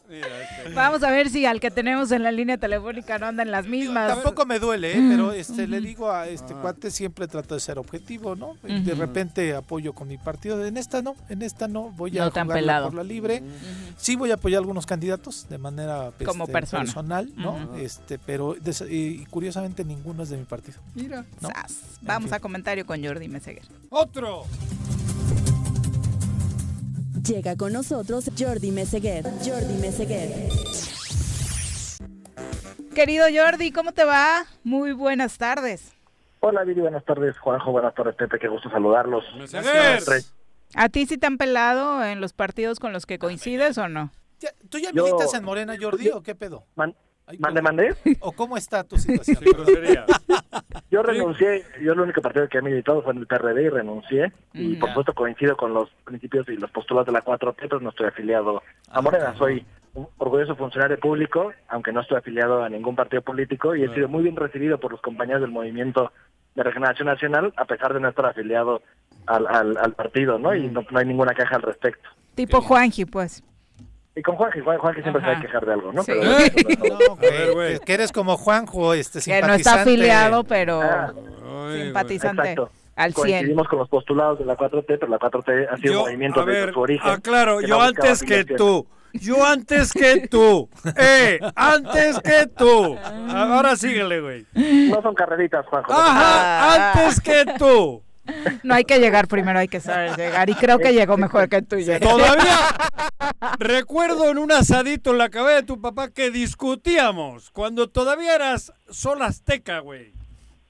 [0.09, 0.73] Este.
[0.73, 4.07] Vamos a ver si al que tenemos en la línea telefónica no andan las mismas.
[4.13, 5.05] Tampoco me duele, ¿eh?
[5.09, 8.55] pero este le digo a este cuate siempre trato de ser objetivo, ¿no?
[8.63, 10.65] De repente apoyo con mi partido.
[10.65, 11.91] En esta no, en esta no.
[11.91, 12.87] Voy a No tan pelado.
[12.87, 13.43] por la libre.
[13.97, 16.83] Sí voy a apoyar a algunos candidatos de manera Como este, persona.
[16.83, 17.75] personal, ¿no?
[17.77, 20.79] Este, pero des- y, curiosamente ninguno es de mi partido.
[20.95, 21.25] Mira.
[21.41, 21.49] ¿no?
[22.01, 22.33] Vamos fin.
[22.33, 23.63] a comentario con Jordi Meseguer.
[23.89, 24.45] ¡Otro!
[27.25, 29.25] Llega con nosotros Jordi Meseguer.
[29.43, 30.29] Jordi Meseguer.
[32.93, 34.45] Querido Jordi, ¿cómo te va?
[34.63, 35.93] Muy buenas tardes.
[36.41, 39.23] Hola Viri, buenas tardes Juanjo, buenas tardes Pepe, qué gusto saludarlos.
[39.37, 40.01] Meseguer.
[40.75, 44.11] ¿A ti sí te han pelado en los partidos con los que coincides o no?
[44.69, 46.65] ¿Tú ya Yo- militas en Morena, Jordi, o qué pedo?
[46.75, 46.95] Man-
[47.37, 47.95] ¿Mande, mandé?
[48.21, 49.37] ¿O cómo está tu situación?
[50.91, 54.31] Yo renuncié, yo el único partido que he militado fue en el PRD y renuncié.
[54.53, 54.79] Y Mm.
[54.79, 58.07] por supuesto coincido con los principios y los postulados de la 4T, pero no estoy
[58.07, 59.35] afiliado a Morena.
[59.37, 63.93] Soy un orgulloso funcionario público, aunque no estoy afiliado a ningún partido político y he
[63.93, 66.11] sido muy bien recibido por los compañeros del movimiento
[66.55, 68.81] de regeneración nacional, a pesar de no estar afiliado
[69.27, 70.55] al, al, al partido, ¿no?
[70.55, 72.09] Y no, no hay ninguna queja al respecto.
[72.33, 73.43] Tipo Juanji, pues.
[74.15, 76.03] Y con Juan, Juan, Juan que siempre se va a quer de algo, ¿no?
[76.03, 76.11] Sí.
[76.13, 77.73] Pero- No, güey, ver, güey.
[77.79, 79.81] que- que eres como Juanjo, este Que no está simpatizante.
[79.91, 81.13] afiliado, pero Ah,
[81.69, 82.71] Ay, simpatizante Exacto.
[82.95, 83.23] al 100.
[83.31, 86.43] Coincidimos con los postulados de la 4T, pero la 4T ha sido Yo, un movimiento
[86.45, 87.09] ver, su origen.
[87.09, 88.87] aclaro, que yo no antes que tú.
[89.13, 90.69] Yo antes que tú.
[90.97, 91.39] ¡Eh!
[91.55, 92.95] ¡Antes que tú!
[93.29, 94.45] Ahora síguele, güey.
[94.53, 95.91] No son carreritas, Juanjo.
[95.91, 96.91] no ¡Ajá!
[96.91, 98.03] ¡Antes que tú!
[98.63, 100.49] No hay que llegar primero, hay que saber llegar.
[100.49, 101.75] Y creo que llegó mejor que tú.
[101.77, 101.99] Jordi.
[101.99, 102.57] Todavía
[103.59, 108.73] recuerdo en un asadito en la cabeza de tu papá que discutíamos cuando todavía eras
[108.89, 110.18] sol azteca, güey.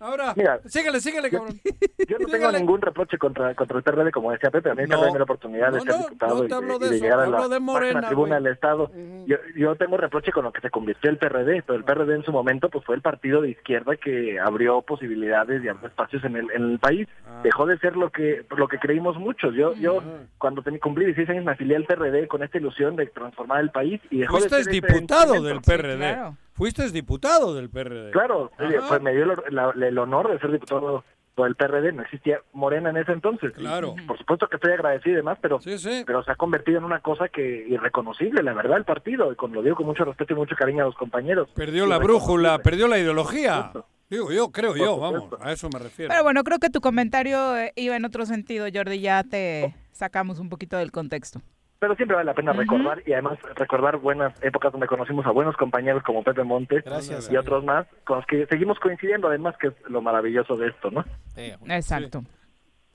[0.02, 1.60] Ahora, Mira, síguele, síguele, cabrón.
[2.08, 4.70] Yo no tengo ningún reproche contra, contra el PRD, como decía Pepe.
[4.70, 5.02] A mí me No.
[5.02, 6.96] ha dado la oportunidad de No, ser diputado no y de, hablo y de de
[6.96, 8.92] eso, llegar a la de Morena, máxima tribuna del Estado.
[9.26, 12.24] yo, yo tengo reproche con lo que se convirtió el PRD, pero el PRD en
[12.24, 16.38] su momento pues fue el partido de izquierda que abrió posibilidades y abrió espacios en
[16.38, 17.08] el, en el país.
[17.28, 17.42] Ah.
[17.44, 19.54] Dejó de ser lo que lo que creímos muchos.
[19.54, 20.02] Yo yo
[20.38, 23.72] cuando tenía, cumplí 16 años me afilié al PRD con esta ilusión de transformar el
[23.72, 25.44] país y dejó de ser ese diputado instrumento.
[25.48, 25.98] del PRD.
[25.98, 26.36] claro.
[26.60, 28.12] Fuiste diputado del PRD.
[28.12, 28.68] Claro, Ajá.
[28.68, 32.02] oye, pues me dio el, la- el honor de ser diputado por el PRD, no
[32.04, 33.54] existía Morena en ese entonces.
[33.54, 33.96] Claro.
[33.98, 36.04] Y, por supuesto que estoy agradecido y demás, pero, Sí, sí.
[36.06, 39.54] pero se ha convertido en una cosa que irreconocible, la verdad, el partido, y con,
[39.54, 41.48] lo digo con mucho respeto y mucho cariño a los compañeros.
[41.56, 43.72] Perdió la brújula, perdió la ideología.
[44.10, 46.10] Digo yo, creo yo, vamos, a eso me refiero.
[46.12, 49.00] Pero bueno, creo que tu comentario eh, iba en otro sentido, Jordi.
[49.00, 51.42] Ya te sacamos un poquito del contexto.
[51.80, 55.56] Pero siempre vale la pena recordar y además recordar buenas épocas donde conocimos a buenos
[55.56, 59.68] compañeros como Pepe Montes Gracias, y otros más, con los que seguimos coincidiendo, además que
[59.68, 61.06] es lo maravilloso de esto, ¿no?
[61.38, 62.24] Exacto.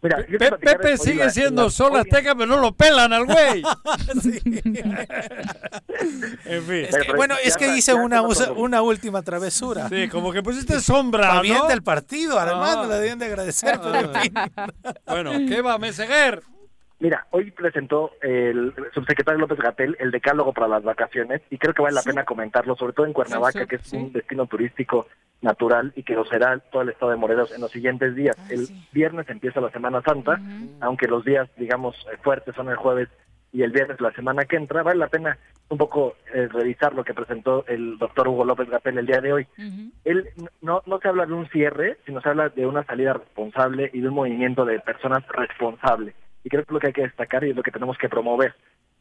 [0.03, 3.63] Mira, Pe- Pepe sigue la- siendo la- sol azteca, pero no lo pelan al güey.
[6.45, 6.85] en fin.
[6.85, 8.21] Es que, bueno, es que hice una,
[8.55, 9.89] una última travesura.
[9.89, 11.69] Sí, como que pusiste sombra, Para bien ¿no?
[11.69, 12.87] del partido, además, Ah.
[12.87, 13.81] la deben de agradecer.
[15.07, 16.43] Bueno, ¿qué va, Meseguer?
[17.05, 21.83] Mira, hoy presentó el subsecretario López Gatel el decálogo para las vacaciones y creo que
[21.83, 25.07] vale la pena comentarlo, sobre todo en Cuernavaca, Sí, sí, que es un destino turístico
[25.43, 28.35] natural y que lo será todo el estado de Morelos en los siguientes días.
[28.49, 30.41] el viernes empieza la Semana Santa,
[30.81, 33.11] aunque los días, digamos, eh, fuertes son el jueves
[33.53, 35.37] y el viernes la semana que entra, vale la pena
[35.69, 39.33] un poco eh, revisar lo que presentó el doctor Hugo López Gatel el día de
[39.35, 39.47] hoy.
[40.07, 40.31] Él
[40.63, 44.01] no, no se habla de un cierre, sino se habla de una salida responsable y
[44.01, 46.15] de un movimiento de personas responsable.
[46.45, 48.09] Y creo que es lo que hay que destacar y es lo que tenemos que
[48.09, 48.55] promover.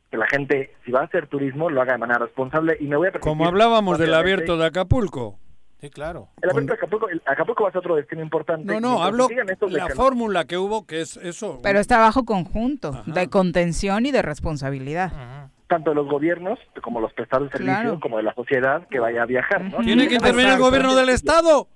[0.09, 2.77] Que la gente, si va a hacer turismo, lo haga de manera responsable.
[2.79, 5.39] Y me voy a Como hablábamos del abierto de Acapulco.
[5.81, 6.29] Sí, claro.
[6.41, 8.65] El abierto de Acapulco, el- Acapulco va a ser otro destino importante.
[8.73, 11.59] No, no, hablo estos la fórmula que hubo, que es eso.
[11.61, 15.49] Pero está bajo conjunto de contención y de responsabilidad.
[15.67, 17.99] tanto de los gobiernos como los prestadores de servicio, Claro.
[17.99, 19.63] como de la sociedad que vaya a viajar.
[19.63, 19.79] ¿no?
[19.79, 21.67] Tiene que intervenir el gobierno del Estado.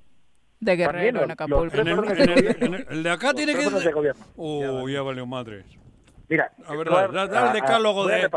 [0.59, 1.75] De Guerrero, en Acapulco.
[1.77, 3.69] En el, en de el- en el- el de acá tiene que...
[3.69, 4.25] de gobierno.
[4.35, 5.63] Oh, ya valió madre.
[6.29, 8.29] Mira, A ver, voy da- da- da el a- decálogo de-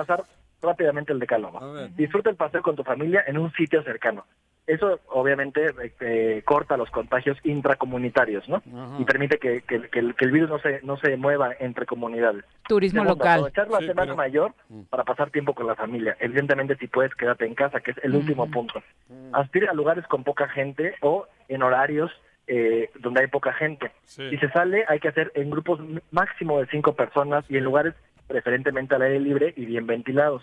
[0.63, 1.61] rápidamente el decálogo.
[1.97, 4.25] Disfruta el paseo con tu familia en un sitio cercano.
[4.67, 5.67] Eso obviamente
[6.01, 8.63] eh, corta los contagios intracomunitarios, ¿no?
[9.01, 11.87] Y permite que, que- que el, que el virus no se no se mueva entre
[11.87, 12.45] comunidades.
[12.69, 13.39] Turismo Segundo, local.
[13.41, 14.55] Aprovechar la Sí, semana pero- mayor
[14.91, 16.17] para pasar tiempo con la familia.
[16.21, 18.81] Evidentemente, si puedes, quédate en casa, que es el último punto.
[19.33, 22.13] Aspira a lugares con poca gente o en horarios
[22.47, 23.91] eh, donde hay poca gente.
[24.05, 25.81] Si se sale, hay que hacer en grupos
[26.11, 27.95] máximo de cinco personas y en lugares
[28.31, 30.43] preferentemente al aire libre y bien ventilados.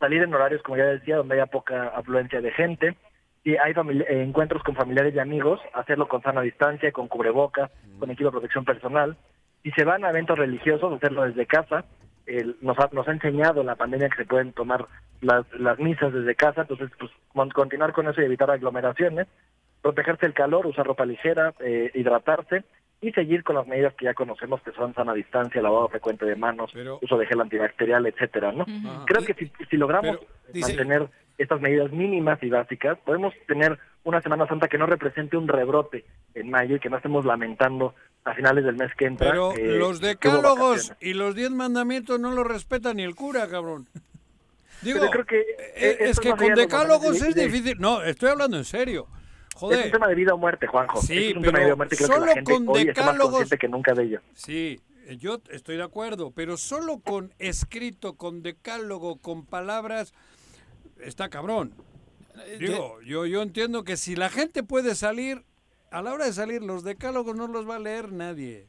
[0.00, 2.96] Salir en horarios, como ya decía, donde haya poca afluencia de gente.
[3.44, 8.10] Si hay eh, encuentros con familiares y amigos, hacerlo con sana distancia, con cubrebocas, con
[8.10, 9.16] equipo de protección personal.
[9.62, 11.84] Si se van a eventos religiosos, hacerlo desde casa.
[12.26, 14.86] El- nos, ha, nos ha enseñado en la pandemia que se pueden tomar
[15.20, 19.26] las, las misas desde casa, entonces pues con- continuar con eso y evitar aglomeraciones,
[19.82, 22.64] protegerse el calor, usar ropa ligera, eh, hidratarse
[23.00, 26.34] y seguir con las medidas que ya conocemos que son sana distancia, lavado frecuente de
[26.34, 28.66] manos, uso de gel antibacterial, etcétera, ¿no?
[29.06, 30.18] Creo que si, si logramos
[30.54, 31.08] mantener
[31.38, 36.04] estas medidas mínimas y básicas, podemos tener una Semana Santa que no represente un rebrote
[36.34, 37.94] en mayo y que no estemos lamentando
[38.24, 39.30] a finales del mes que entra.
[39.30, 43.86] Pero eh, los decálogos y los diez mandamientos no los respeta ni el cura, cabrón.
[44.82, 45.46] Digo, Pero creo que, eh,
[45.76, 47.78] eh, es que con de decálogos es difícil.
[47.78, 49.06] No, estoy hablando en serio.
[49.58, 49.86] Es Joder.
[49.86, 51.02] un tema de vida o muerte, Juanjo.
[51.02, 52.68] Sí, es un pero tema de vida o muerte creo que solo la gente con
[52.68, 54.20] hoy está más decálogos- consciente que nunca de ello.
[54.34, 54.80] Sí,
[55.18, 60.14] yo estoy de acuerdo, pero solo con escrito, con decálogo, con palabras,
[61.00, 61.74] está cabrón.
[62.60, 65.42] Digo, yo, yo entiendo que si la gente puede salir,
[65.90, 68.66] a la hora de salir, los decálogos no los va a leer nadie.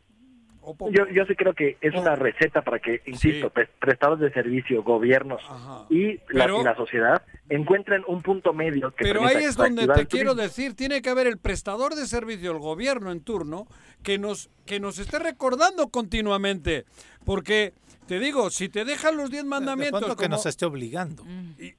[0.69, 0.91] O poco.
[0.91, 4.83] Yo, yo sí creo que es una receta para que, insisto, pre- prestados de servicio,
[4.83, 5.41] gobiernos
[5.89, 9.87] y la, Pero- y la sociedad encuentren un punto medio que Pero ahí es donde
[9.87, 13.65] te quiero decir, tiene que haber el prestador de servicio, el gobierno en turno,
[14.03, 16.85] que nos, que nos esté recordando continuamente.
[17.25, 17.73] Porque,
[18.05, 20.01] te digo, si te dejan los diez De mandamientos...
[20.09, 21.23] que como- nos esté obligando.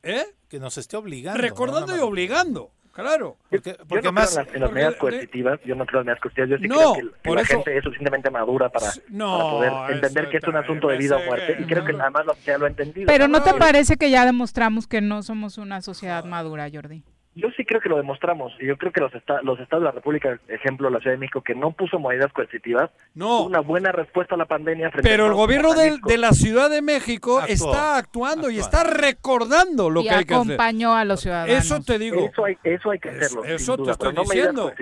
[0.02, 0.24] ¿Eh?
[0.48, 1.40] Que nos esté obligando.
[1.40, 1.98] Recordando ¿no?
[1.98, 3.36] y obligando, claro.
[3.50, 4.30] Porque, Yo no más...
[4.30, 6.56] creo en las, en las medidas coercitivas, yo no creo en las medidas coercitivas, yo
[6.58, 10.28] sí No, creo que, la eso- gente es suficientemente madura para, no, para poder entender
[10.28, 12.64] que es un asunto de vida o muerte y creo que además la sociedad lo
[12.66, 13.06] ha entendido.
[13.06, 17.02] Pero ¿no te parece que ya demostramos que no somos una sociedad madura, Jordi?
[17.36, 18.52] Yo sí creo que lo demostramos.
[18.60, 21.18] Y yo creo que los, esta- los estados de la República, ejemplo, la Ciudad de
[21.20, 23.44] México, que no puso medidas coercitivas, No.
[23.44, 24.90] una buena respuesta a la pandemia.
[24.90, 28.82] frente a Pero el gobierno de, la Ciudad de México Actuó, está actuando y está
[28.84, 30.46] recordando lo y que hay que hacer.
[30.54, 31.56] acompañó a los ciudadanos.
[31.64, 32.18] Eso te digo.
[32.32, 33.42] Eso hay, eso hay que Es- hacerlo.
[33.44, 34.72] sin eso te estoy no diciendo.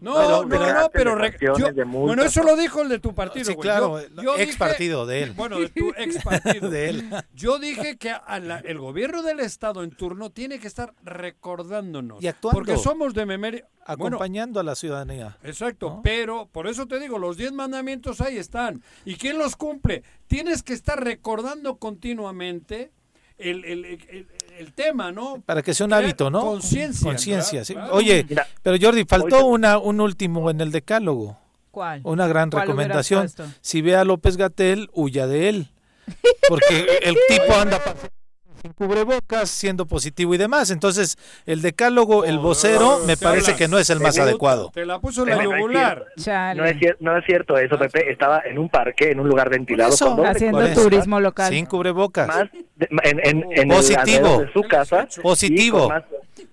[0.00, 2.98] No, Pero no, de no, pero de yo- de bueno, eso lo dijo el de
[3.00, 3.44] tu partido.
[3.44, 3.62] Sí, güey.
[3.62, 5.32] claro, Yo- el yo ex dije- partido de él.
[5.32, 6.70] Bueno, de tu ex partido.
[6.70, 7.10] De él.
[7.34, 12.22] Yo dije que a la- el gobierno del Estado en turno tiene que estar recordándonos.
[12.22, 12.58] Y actuando.
[12.58, 13.66] Porque somos de memoria.
[13.96, 15.36] Bueno, Acompañando a la ciudadanía.
[15.42, 18.82] Exacto, pero por eso te digo, los 10 mandamientos ahí están.
[19.04, 20.04] ¿Y quién los cumple?
[20.28, 22.92] Tienes que estar recordando continuamente
[23.38, 24.28] el, el- el-
[24.60, 25.42] el tema, ¿no?
[25.44, 26.40] Para que sea un Crear hábito, ¿no?
[26.42, 27.04] Conciencia.
[27.04, 27.66] Conciencia, ¿verdad?
[27.66, 27.74] sí.
[27.74, 27.94] Claro.
[27.94, 31.38] Oye, Mira, pero Jordi, faltó una, un último en el decálogo.
[31.70, 32.00] ¿Cuál?
[32.04, 33.54] Una gran ¿Cuál hubieras recomendación.
[33.60, 35.70] Si ve a López Gatel, huya de él.
[36.48, 37.80] Porque el tipo anda
[38.62, 40.70] sin cubrebocas, siendo positivo y demás.
[40.70, 41.16] Entonces,
[41.46, 43.58] el decálogo, el vocero, me parece hablas.
[43.58, 44.70] que no es el más adecuado.
[44.74, 46.04] Te la puso en la Pero no es yugular.
[46.56, 48.10] No es, cier- no es cierto eso, Pepe.
[48.10, 49.92] Estaba en un parque, en un lugar ventilado.
[49.94, 50.14] eso.
[50.16, 51.52] con Haciendo turismo local.
[51.52, 52.28] Sin cubrebocas.
[52.28, 54.40] Más de- en, en, en el Positivo.
[54.40, 55.06] de su casa.
[55.16, 55.78] y Positivo.
[55.80, 56.04] con más-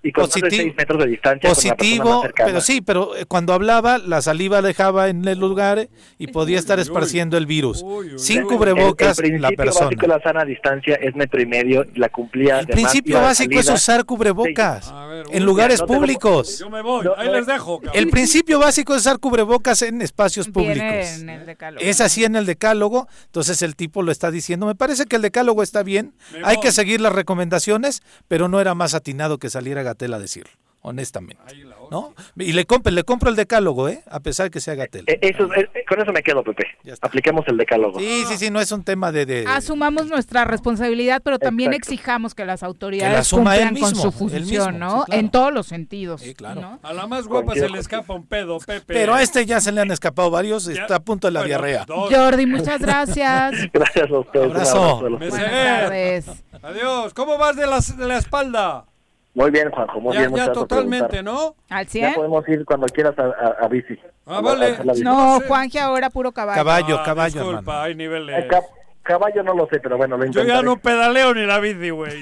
[0.04, 0.62] y con más de Positivo.
[0.64, 4.22] seis metros de distancia con la persona positivo, pero sí, pero eh, cuando hablaba, la
[4.22, 7.84] saliva dejaba en el lugar y podía estar esparciendo el virus.
[8.18, 9.86] Sin cubrebocas, el, el la persona.
[9.88, 12.60] básico de la sana distancia es metro y medio, la cumplía.
[12.60, 14.94] El principio básico es usar cubrebocas
[15.32, 16.60] en lugares públicos.
[16.60, 17.80] Yo me voy, ahí les dejo.
[17.80, 17.98] cabrón.
[17.98, 20.82] El principio básico es usar cubrebocas en espacios públicos.
[20.82, 21.84] en el decálogo.
[21.84, 24.66] Es así en el decálogo, entonces el tipo lo está diciendo.
[24.66, 26.66] Me parece que el decálogo está bien, Me hay voy.
[26.66, 30.52] que seguir las recomendaciones, pero no era más atinado que saliera Gatel a decirlo,
[30.82, 31.42] honestamente.
[31.92, 32.14] ¿No?
[32.38, 34.02] Y le compro, le compro el decálogo, ¿eh?
[34.10, 35.04] a pesar que sea Gatel.
[35.08, 36.66] Eh, eso, eh, con eso me quedo, Pepe.
[37.02, 38.00] Apliquemos el decálogo.
[38.00, 39.26] Sí, sí, sí, no es un tema de...
[39.26, 41.94] de- Asumamos nuestra responsabilidad, pero también Exacto.
[41.94, 45.00] exijamos que las Que la autoridades él cumplan con su él función, mismo, ¿no?
[45.02, 45.20] sí, claro.
[45.22, 46.22] En todos los sentidos.
[46.56, 46.80] ¿no?
[46.84, 48.82] A la más guapa se le escapa un pedo, Pepe.
[48.94, 51.48] Pero a este ya se le han escapado varios, está a punto de la Bueno,
[51.50, 51.86] diarrea.
[51.86, 52.14] dos.
[52.14, 53.54] Jordi, muchas gracias.
[53.74, 54.46] Gracias a ustedes.
[54.48, 55.00] un Abrazo.
[55.02, 56.26] Buenas tardes.
[56.62, 57.14] Adiós.
[57.14, 58.86] ¿Cómo vas de la, de la espalda?
[59.38, 60.34] Muy bien, Juanjo, muy Ya, bien.
[60.36, 61.22] ya totalmente.
[61.22, 61.54] ¿no?
[61.70, 62.14] ¿Al Ya 100?
[62.16, 63.96] podemos ir cuando quieras a, a- a bici.
[64.26, 64.78] Ah, A- vale.
[65.04, 66.58] No, Juanje ahora puro caballo.
[66.58, 67.82] Caballo, Ah, caballo, Disculpa, hermano.
[67.82, 68.44] hay niveles.
[68.46, 68.64] Eh, ca-
[69.08, 70.50] caballo no lo sé, pero bueno, lo Yo intentaré.
[70.60, 72.20] ya no pedaleo ni la bici, güey.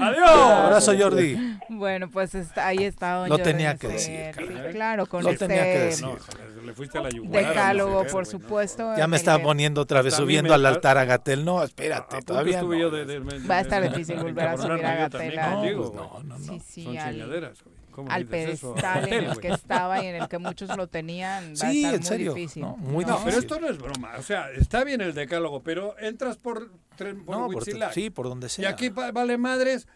[0.00, 0.30] Adiós.
[0.30, 1.36] Abrazo, Jordi.
[1.68, 5.30] Bueno, pues está- ahí está don Lo Jordi tenía que decir, Sí, claro, con Lo
[5.30, 6.06] este tenía que decir.
[6.06, 6.16] No,
[6.66, 7.46] le fuiste a la yugular.
[7.46, 8.96] decálogo, por supuesto.
[8.96, 11.44] Ya me que poniendo otra vez subiendo al altar a Gatel.
[11.44, 12.82] No, espérate, A todavía estuve no.
[12.82, 15.52] yo de- de- de- Va a estar difícil volver a subir a yo Gatela.
[15.54, 16.44] contigo, No, no, no.
[16.44, 16.96] Sí, sí, Son
[18.08, 21.54] al, pedestal en el que estaba y en el que muchos lo tenían.
[21.62, 22.62] Va a Sí, estar en muy serio, difícil.
[22.62, 22.76] ¿no?
[22.76, 23.38] Muy No, pero difícil.
[23.44, 24.12] esto no es broma.
[24.18, 28.28] O sea, está bien el decálogo, pero entras por, tren- por No, por- sí, por
[28.28, 28.70] donde Y sea.
[28.70, 29.86] aquí pa- vale madres,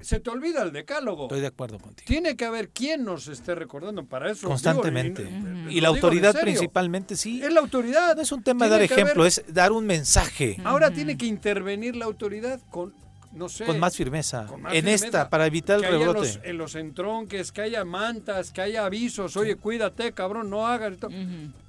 [0.00, 1.24] se te olvida el decálogo.
[1.24, 2.06] Estoy de acuerdo contigo.
[2.06, 4.48] Tiene que haber quien nos esté recordando para eso.
[4.48, 5.24] Constantemente.
[5.24, 7.40] digo, y- Y la autoridad principalmente, sí.
[7.42, 8.16] Es la autoridad.
[8.16, 11.26] No es un tema de dar ejemplo, haber- es dar un mensaje Ahora tiene que
[11.26, 12.92] intervenir la autoridad con,
[13.34, 13.64] no sé...
[13.64, 14.46] con más firmeza.
[14.46, 15.04] con más en firmeza.
[15.06, 16.26] esta, para evitar el que haya en rebrote.
[16.28, 20.92] los, en los entronques, que haya mantas, que haya avisos, oye, cuídate, cabrón, no hagas
[20.92, 21.08] esto.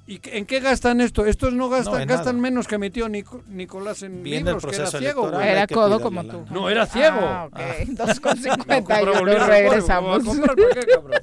[0.06, 1.24] ¿Y qué- en qué gastan esto?
[1.24, 2.42] Estos no gastan, No, gastan nada.
[2.50, 5.98] menos que mi tío Nico- Nicolás en Viene el libros, que era ciego, Era codo
[6.00, 6.44] como la tú.
[6.50, 7.20] No, era ciego.
[7.22, 7.58] Ah, ok.
[7.58, 7.74] Ah.
[7.86, 10.24] 2,50 y No, luego compraba un regresamos.
[10.24, 11.20] libro, ¿voy a comprar para qué, cabrón?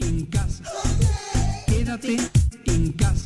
[0.00, 0.64] en casa.
[1.66, 2.16] Quédate
[2.66, 3.25] en casa.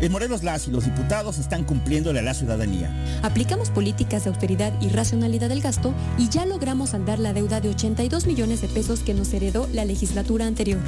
[0.00, 2.90] En Morelos las y los diputados están cumpliéndole a la ciudadanía.
[3.22, 7.70] Aplicamos políticas de austeridad y racionalidad del gasto y ya logramos saldar la deuda de
[7.70, 10.78] 82 millones de pesos que nos heredó la legislatura anterior.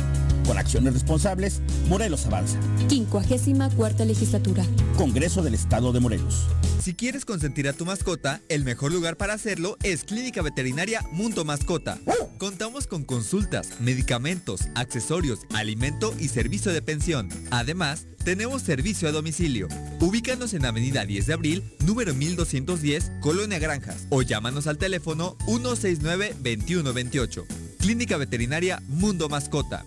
[0.46, 2.58] Con acciones responsables, Morelos avanza.
[2.88, 4.64] 54 legislatura.
[4.96, 6.46] Congreso del Estado de Morelos.
[6.80, 11.44] Si quieres consentir a tu mascota, el mejor lugar para hacerlo es Clínica Veterinaria Mundo
[11.44, 11.98] Mascota.
[12.38, 17.28] Contamos con consultas, medicamentos, accesorios, alimento y servicio de pensión.
[17.50, 19.68] Además, tenemos servicio a domicilio.
[20.00, 27.44] Ubícanos en Avenida 10 de Abril, número 1210, Colonia Granjas, o llámanos al teléfono 169-2128.
[27.78, 29.84] Clínica Veterinaria Mundo Mascota.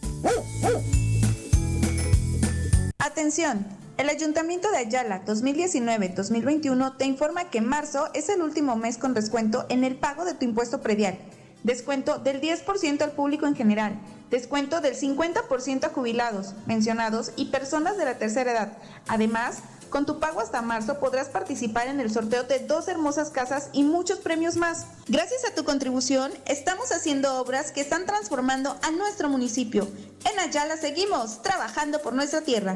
[2.98, 3.66] Atención,
[3.98, 9.68] el Ayuntamiento de Ayala 2019-2021 te informa que marzo es el último mes con descuento
[9.70, 11.20] en el pago de tu impuesto predial.
[11.64, 14.00] Descuento del 10% al público en general.
[14.34, 18.78] Descuento del 50% a jubilados, mencionados y personas de la tercera edad.
[19.08, 19.60] Además,
[19.92, 23.84] con tu pago hasta marzo podrás participar en el sorteo de dos hermosas casas y
[23.84, 24.88] muchos premios más.
[25.08, 29.88] Gracias a tu contribución, estamos haciendo obras que están transformando a nuestro municipio.
[30.28, 32.76] En Ayala seguimos trabajando por nuestra tierra.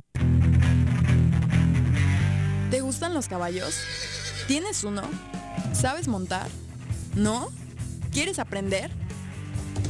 [2.70, 3.80] ¿Te gustan los caballos?
[4.46, 5.02] ¿Tienes uno?
[5.74, 6.50] ¿Sabes montar?
[7.16, 7.50] ¿No?
[8.12, 8.92] ¿Quieres aprender?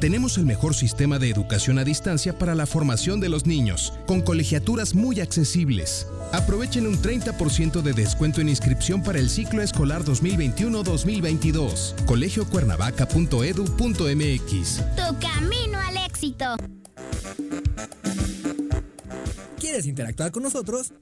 [0.00, 4.22] Tenemos el mejor sistema de educación a distancia para la formación de los niños, con
[4.22, 6.06] colegiaturas muy accesibles.
[6.32, 12.06] Aprovechen un 30% de descuento en inscripción para el ciclo escolar 2021-2022.
[12.06, 14.82] colegiocuernavaca.edu.mx.
[14.96, 16.56] Tu camino al éxito.
[19.58, 20.94] ¿Quieres interactuar con nosotros?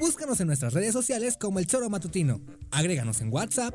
[0.00, 2.40] Búscanos en nuestras redes sociales como El Choro Matutino.
[2.70, 3.74] Agréganos en WhatsApp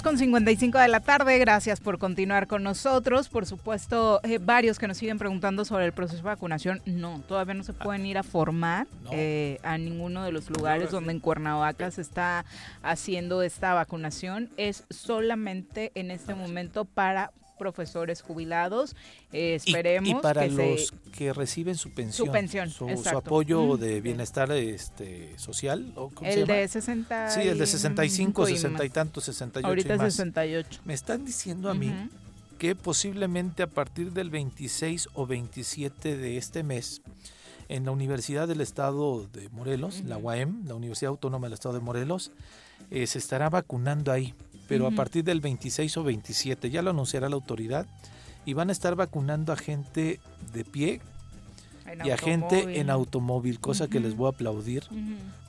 [0.00, 3.28] Con 55 de la tarde, gracias por continuar con nosotros.
[3.28, 6.80] Por supuesto, eh, varios que nos siguen preguntando sobre el proceso de vacunación.
[6.86, 11.12] No, todavía no se pueden ir a formar eh, a ninguno de los lugares donde
[11.12, 12.46] en Cuernavaca se está
[12.82, 14.48] haciendo esta vacunación.
[14.56, 17.30] Es solamente en este momento para
[17.62, 18.96] profesores jubilados.
[19.32, 20.08] Eh, esperemos.
[20.08, 22.26] Y, para los que reciben su pensión.
[22.26, 25.92] Su pensión, su, apoyo de bienestar este, social.
[25.94, 27.30] ¿o el de 60.
[27.30, 29.66] Sí, el de 65, 60 y tanto, 68.
[29.66, 30.14] Ahorita y más.
[30.14, 30.80] 68.
[30.84, 31.92] Me están diciendo a mí
[32.58, 37.00] que posiblemente a partir del 26 o 27 de este mes,
[37.68, 41.80] en la Universidad del Estado de Morelos, la UAM, la Universidad Autónoma del Estado de
[41.80, 42.32] Morelos,
[42.90, 44.34] eh, se estará vacunando ahí
[44.68, 47.86] pero a partir del 26 o 27, ya lo anunciará la autoridad,
[48.44, 50.20] y van a estar vacunando a gente
[50.52, 51.00] de pie
[52.04, 54.84] y a gente en automóvil, cosa que les voy a aplaudir,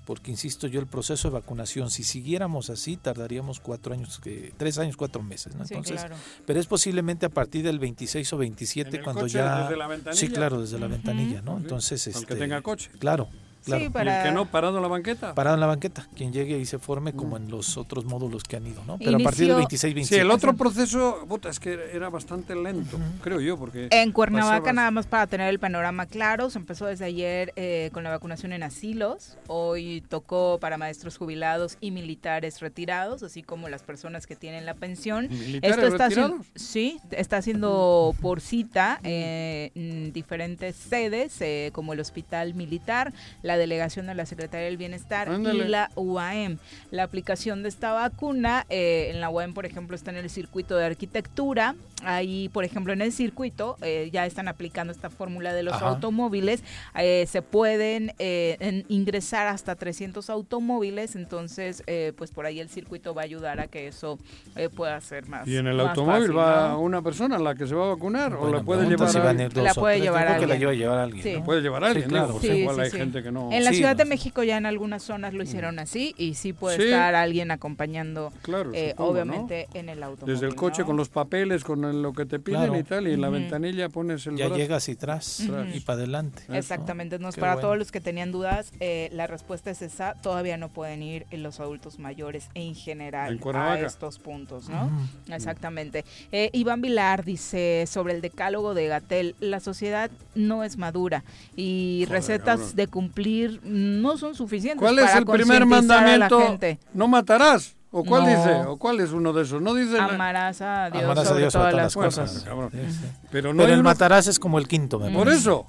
[0.06, 4.19] porque insisto yo, el proceso de vacunación, si siguiéramos así, tardaríamos cuatro años,
[4.57, 5.64] tres años, cuatro meses, ¿no?
[5.64, 6.06] Entonces,
[6.45, 9.64] pero es posiblemente a partir del 26 o 27 cuando ya...
[9.64, 10.19] Desde la ventanilla?
[10.19, 11.57] Sí, claro, desde la ventanilla, ¿no?
[11.57, 12.90] Entonces, el que este, tenga coche.
[12.99, 13.30] Claro,
[13.64, 13.84] Claro.
[13.84, 14.14] Sí, para...
[14.14, 15.34] ¿Y el que no, parado en la banqueta?
[15.34, 18.57] Parado en la banqueta, quien llegue y se forme como en los otros módulos que
[18.57, 18.98] han ido, ¿no?
[18.98, 20.15] Pero a partir del 26, 27.
[20.15, 23.88] Sí, el otro proceso, puta, es que era bastante lento, creo yo, porque...
[23.91, 28.03] En Cuernavaca, nada más para tener el panorama claro, se empezó desde ayer eh, con
[28.03, 33.84] la vacunación en asilos, hoy tocó para maestros jubilados y militares retirados, así como las
[33.84, 35.27] personas que tienen la pensión.
[35.30, 36.40] ¿Militares Esto está retirados?
[36.40, 43.14] haciendo, sí, está haciendo por cita eh, en diferentes sedes, eh, como el Hospital Militar,
[43.41, 45.66] la delegación de la Secretaría del Bienestar Ándale.
[45.66, 46.58] y la UAM.
[46.92, 50.76] La aplicación de esta vacuna, eh, en la UAM, por ejemplo, está en el circuito
[50.78, 51.76] de arquitectura.
[52.06, 55.90] Ahí, por ejemplo, en el circuito eh, ya están aplicando esta fórmula de los Ajá.
[55.90, 56.62] automóviles.
[57.00, 62.68] Eh, se pueden eh, en- ingresar hasta 300 automóviles, entonces, eh, pues por ahí el
[62.70, 64.20] circuito va a ayudar a que eso
[64.58, 65.48] eh, pueda ser más.
[65.48, 66.82] ¿Y en el automóvil fácil, va ¿no?
[66.82, 69.50] una persona la que se va a vacunar o la puede llevar si a alguien?
[69.64, 71.24] La puede llevar la a alguien.
[71.24, 71.34] Sí.
[71.38, 71.44] ¿no?
[71.46, 72.34] Puede llevar a alguien, Sí, claro.
[72.34, 72.98] porque Sí, igual sí, hay sí.
[72.98, 73.43] gente que no...
[73.52, 74.06] En la Sí, Ciudad de.
[74.06, 76.84] México ya en algunas zonas lo hicieron así y sí puede Sí.
[76.84, 80.36] estar alguien acompañando, Claro, eh, supongo, obviamente, en el automóvil.
[80.36, 80.88] Desde el coche ¿no?
[80.88, 82.80] con los papeles, con el- lo que te piden Claro.
[82.80, 84.60] y tal, y en la ventanilla pones el Ya brazo.
[84.60, 85.40] llegas y tras
[85.74, 86.44] y para adelante.
[86.52, 87.68] Exactamente, entonces Qué para bueno.
[87.68, 91.44] todos los que tenían dudas, eh, la respuesta es esa, todavía no pueden ir en
[91.44, 94.90] los adultos mayores en general En a estos puntos, ¿no?
[95.34, 96.06] Exactamente.
[96.32, 101.24] Eh, Iván Vilar dice sobre el decálogo de Gatel, la sociedad no es madura
[101.56, 102.76] y Joder, recetas cabrón.
[102.76, 103.33] de cumplir
[103.64, 106.42] no son suficientes ¿Cuál es para el primer concientizar a la mandamiento?
[106.48, 106.80] gente.
[106.94, 107.76] ¿No matarás?
[107.92, 108.30] ¿O cuál No.
[108.30, 108.54] dice?
[108.68, 109.62] ¿O cuál es uno de esos?
[109.62, 110.00] No dice...
[110.00, 112.30] Amarás a Dios Amarás a sobre Dios todas todas las cosas.
[112.32, 112.44] cosas.
[112.44, 112.70] Cabrón.
[112.72, 113.06] Sí, sí.
[113.32, 115.42] Pero no Pero el uno- matarás es como el quinto, me Por parece.
[115.42, 115.68] eso.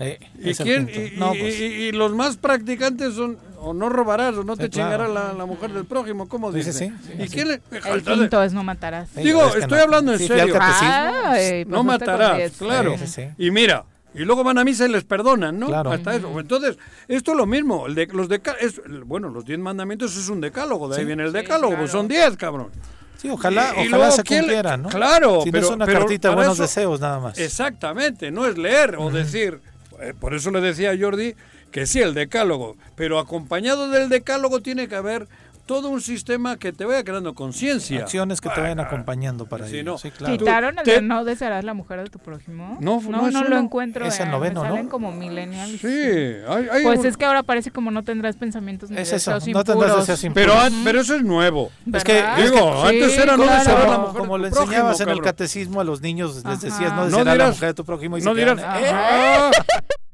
[0.00, 1.58] Eh, ¿Y, quién- y- No, pues.
[1.60, 5.06] y- y los más practicantes son o no robarás o no te Sí, claro.
[5.06, 6.72] chingará la, la mujer del prójimo, ¿cómo dice?
[6.72, 9.14] sí, sí, ¿Y quién le- El quinto es no matarás.
[9.14, 9.84] Digo, pero es que estoy no.
[9.84, 10.58] hablando en serio.
[10.60, 12.98] Ay, no matarás, claro.
[12.98, 13.28] Sí, sí, sí.
[13.38, 15.66] Y mira, y luego van a misa y les perdonan, ¿no?
[15.66, 15.90] Claro.
[15.92, 16.38] Hasta eso.
[16.40, 16.78] Entonces,
[17.08, 17.86] esto es lo mismo.
[17.86, 21.06] El de, los deca- es, bueno, los diez mandamientos es un decálogo, de ahí Sí.
[21.06, 21.82] viene el Sí, decálogo, claro.
[21.82, 22.68] pues son diez, cabrón.
[23.16, 24.88] Sí, ojalá, Y- y ojalá luego, se ¿quién le- cumplieran, ¿no?
[24.90, 27.38] Claro, Si no pero- es una pero cartita de buenos eso- deseos nada más.
[27.38, 29.60] Exactamente, no es leer o decir,
[30.00, 31.34] eh, por eso le decía a Jordi
[31.70, 35.26] que sí, el decálogo, pero acompañado del decálogo tiene que haber
[35.66, 38.00] todo un sistema que te vaya creando conciencia.
[38.02, 39.92] Acciones que te vayan acompañando para Sí, ello.
[39.92, 39.98] no.
[39.98, 40.36] Sí, claro.
[40.36, 42.76] ¿Quitaron el Te- de no desearás la mujer de tu prójimo?
[42.80, 44.04] No, no, no es no lo encuentro.
[44.06, 44.90] Es el eh, noveno, me salen ¿no?
[44.90, 45.80] como millennials.
[45.80, 49.12] Sí, hay, hay Pues un- es que ahora parece como no tendrás pensamientos ni Es
[49.12, 50.06] eso, deseos no tendrás impuros.
[50.06, 50.72] deseos pero, impuros.
[50.72, 51.70] an- pero eso es nuevo.
[51.92, 52.38] Es que, ¿Verdad?
[52.40, 53.58] es que- Digo, antes Sí, era no claro.
[53.58, 56.44] desear a la mujer como de lo prójimo, enseñabas en el catecismo a los niños,
[56.44, 56.96] les decías Ajá.
[56.96, 59.54] no No desear a la dirás- mujer de tu prójimo y no se quedan, dirás,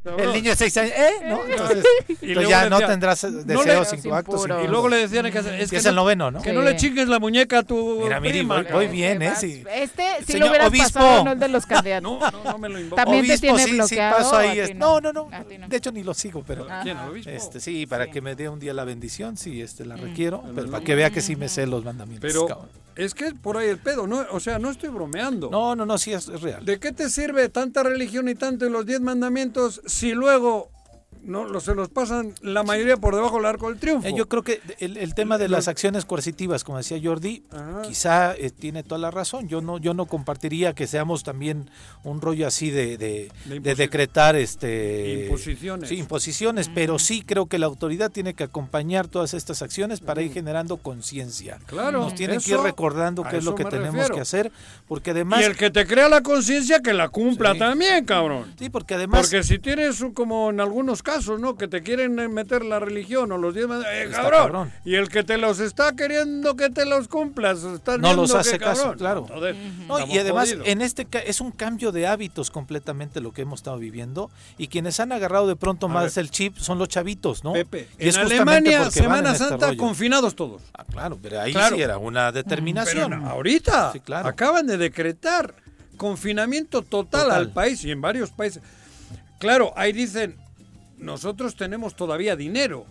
[0.05, 0.10] ¿eh?
[0.18, 1.10] El niño de seis años, ¿eh?
[1.27, 1.44] ¿No?
[1.44, 4.47] Entonces, Y entonces luego ya no decía, tendrás no le- deseos Sin actos.
[4.64, 6.40] Y luego le decían que es, que es no, el noveno, ¿no?
[6.43, 6.77] que no le Sí.
[6.86, 9.32] chingues la muñeca a tu Mira, Miri, prima, voy, voy bien, ¿eh?
[9.39, 9.62] Sí.
[9.72, 10.86] Este sí Señor lo hubieras obispo.
[10.94, 12.02] pasado, no el de los candidatos.
[12.02, 12.97] No, no, no me lo invoco.
[12.97, 14.16] También te Obispo, tiene sí, sí bloqueado.
[14.16, 14.48] paso ¿o ahí.
[14.48, 15.28] a ti es- no, no, no.
[15.31, 15.68] No.
[15.68, 16.66] De hecho, ni lo sigo, pero...
[16.82, 17.31] ¿Quién, obispo?
[17.31, 18.10] Este, sí, para Sí.
[18.12, 21.10] que me dé un día la bendición, sí, este, la requiero, pero para que vea
[21.10, 22.31] que sí me sé los mandamientos.
[22.32, 22.68] Pero cabrón.
[22.97, 24.25] Es que es por ahí el pedo, ¿no?
[24.31, 25.51] O sea, no estoy bromeando.
[25.51, 26.65] No, no, no, sí es, es real.
[26.65, 30.71] ¿De qué te sirve tanta religión y tanto en los diez mandamientos si luego
[31.22, 34.06] no lo- se los pasan la mayoría por debajo del arco del triunfo?
[34.09, 37.82] Eh, yo creo que el, el tema de las acciones coercitivas, como decía Jordi, Ajá.
[37.82, 39.48] quizá eh, tiene toda la razón.
[39.48, 41.70] Yo no, yo no compartiría que seamos también
[42.05, 43.30] un rollo así de, de,
[43.60, 45.88] De decretar este Imposiciones.
[45.88, 50.22] Sí, imposiciones, pero sí creo que la autoridad tiene que acompañar todas estas acciones para
[50.22, 51.59] ir generando conciencia.
[51.66, 54.14] Claro, Nos tiene que ir recordando qué es lo que tenemos refiero.
[54.14, 54.52] que hacer,
[54.88, 57.59] porque además y el que te crea la conciencia que la cumpla Sí.
[57.59, 58.55] también, cabrón.
[58.59, 61.57] sí, porque además Porque si tienes un- como en algunos casos, ¿no?
[61.57, 64.41] Que te quieren eh, meter la religión o los diez mandamientos, eh, cabrón.
[64.43, 64.73] cabrón.
[64.85, 68.39] Y el que te los está queriendo que te los cumplas, estás no los que,
[68.39, 68.99] hace caso, cabrón.
[68.99, 69.27] claro.
[69.28, 69.57] Entonces,
[69.89, 70.69] No, estamos y además jodidos.
[70.69, 75.01] en este es un cambio de hábitos completamente lo que hemos estado viviendo y quienes
[75.01, 77.53] han agarrado de pronto más el chip son los chavitos, ¿no?
[77.53, 80.62] Pepe, Y en Alemania, Semana en este Santa, confinados todos.
[80.74, 81.77] Ah, claro, pero ahí Claro.
[81.77, 83.23] sí era una Pero determinación.
[83.23, 84.28] no, ahorita Sí, claro.
[84.28, 85.55] acaban de decretar
[85.97, 87.37] confinamiento total, Total.
[87.39, 88.62] al país y en varios países.
[89.39, 90.37] Claro, ahí dicen,
[91.01, 92.86] nosotros tenemos todavía dinero.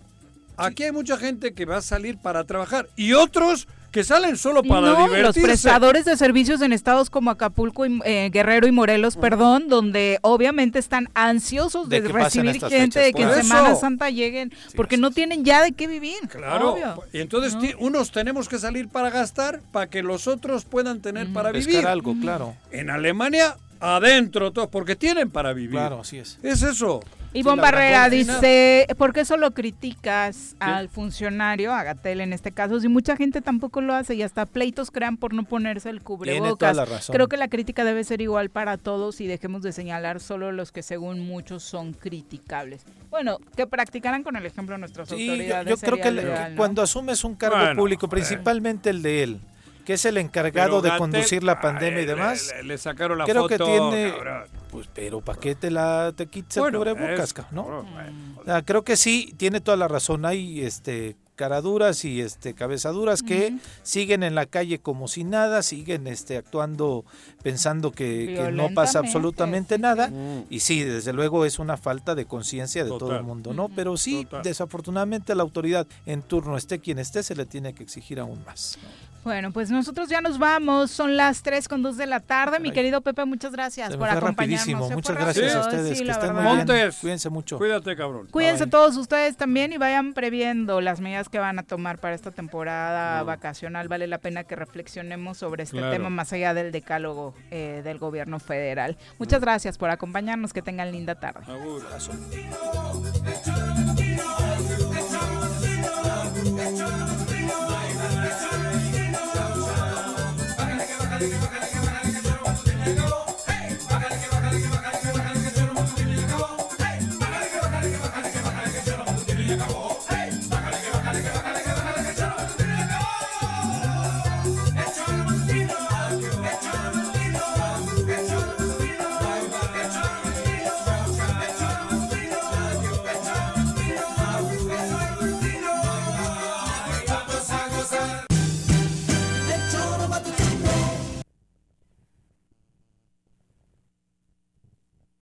[0.56, 4.62] Aquí hay mucha gente que va a salir para trabajar y otros que salen solo
[4.62, 5.40] para no, los divertirse.
[5.40, 10.78] prestadores de servicios en estados como Acapulco, y, eh, Guerrero y Morelos, perdón, donde obviamente
[10.78, 13.74] están ansiosos de, recibir gente, fechas, de que en Semana.
[13.74, 16.20] Santa lleguen, porque no tienen ya de qué vivir.
[16.28, 17.02] Claro, obvio.
[17.12, 21.50] y entonces unos tenemos que salir para gastar para que los otros puedan tener para
[21.50, 21.86] Pescar vivir.
[21.86, 22.54] algo, claro.
[22.70, 25.72] En Alemania, adentro todos, porque tienen para vivir.
[25.72, 26.38] Claro, así es.
[26.42, 27.00] Es eso.
[27.32, 32.88] Ivonne Barrera dice, ¿por qué solo criticas al funcionario, a Gatel en este caso, si
[32.88, 36.58] mucha gente tampoco lo hace y hasta pleitos crean por no ponerse el cubrebocas?
[36.58, 37.14] toda la razón.
[37.14, 40.72] Creo que la crítica debe ser igual para todos y dejemos de señalar solo los
[40.72, 42.82] que según muchos son criticables.
[43.10, 45.68] Bueno, que practicaran con el ejemplo nuestras Sí, yo, autoridades.
[45.68, 46.56] yo creo que lo le- ideal, ¿no?
[46.56, 48.08] cuando asumes un cargo Bueno, público, eh.
[48.08, 49.40] principalmente el de él,
[49.84, 53.18] que es el encargado Pero de conducir la pandemia Ay, y demás, Le, le sacaron
[53.18, 54.42] la creo foto, que tiene, cabrón.
[54.70, 57.82] Pues, pero ¿para qué te la te quites el Bueno, cubrebocas, es- cabrón, no?
[57.92, 60.24] bueno, O sea, creo que sí, tiene toda la razón.
[60.24, 66.06] Hay este caraduras y este cabezaduras que siguen en la calle como si nada, siguen
[66.06, 67.06] este actuando
[67.42, 70.08] pensando que, que no pasa absolutamente sí, nada.
[70.08, 70.44] Mm.
[70.50, 73.70] Y sí, desde luego es una falta de conciencia de todo el mundo, ¿no?
[73.70, 74.42] Pero sí, Total.
[74.42, 78.44] desafortunadamente a la autoridad en turno, esté quien esté, se le tiene que exigir aún
[78.44, 78.78] más.
[79.22, 80.90] Bueno, pues nosotros ya nos vamos.
[80.90, 82.58] Son las 3 con 2 de la tarde.
[82.58, 84.60] Mi querido Pepe, muchas gracias Se me por fue acompañarnos.
[84.66, 84.88] rapidísimo.
[84.88, 85.98] Se Muchas fue gracias a ustedes.
[85.98, 86.56] sí, que estén muy bien.
[86.56, 86.96] Montes.
[87.00, 87.58] Cuídense mucho.
[87.58, 88.28] Cuídate, cabrón.
[88.30, 88.70] Cuídense Bye.
[88.70, 93.22] todos ustedes también y vayan previendo las medidas que van a tomar para esta temporada
[93.22, 93.88] vacacional.
[93.88, 95.92] Vale la pena que reflexionemos sobre este Claro.
[95.92, 98.96] tema más allá del decálogo eh, del gobierno federal.
[99.18, 100.52] Muchas gracias por acompañarnos.
[100.54, 101.40] Que tengan linda tarde.
[101.46, 101.84] Agur.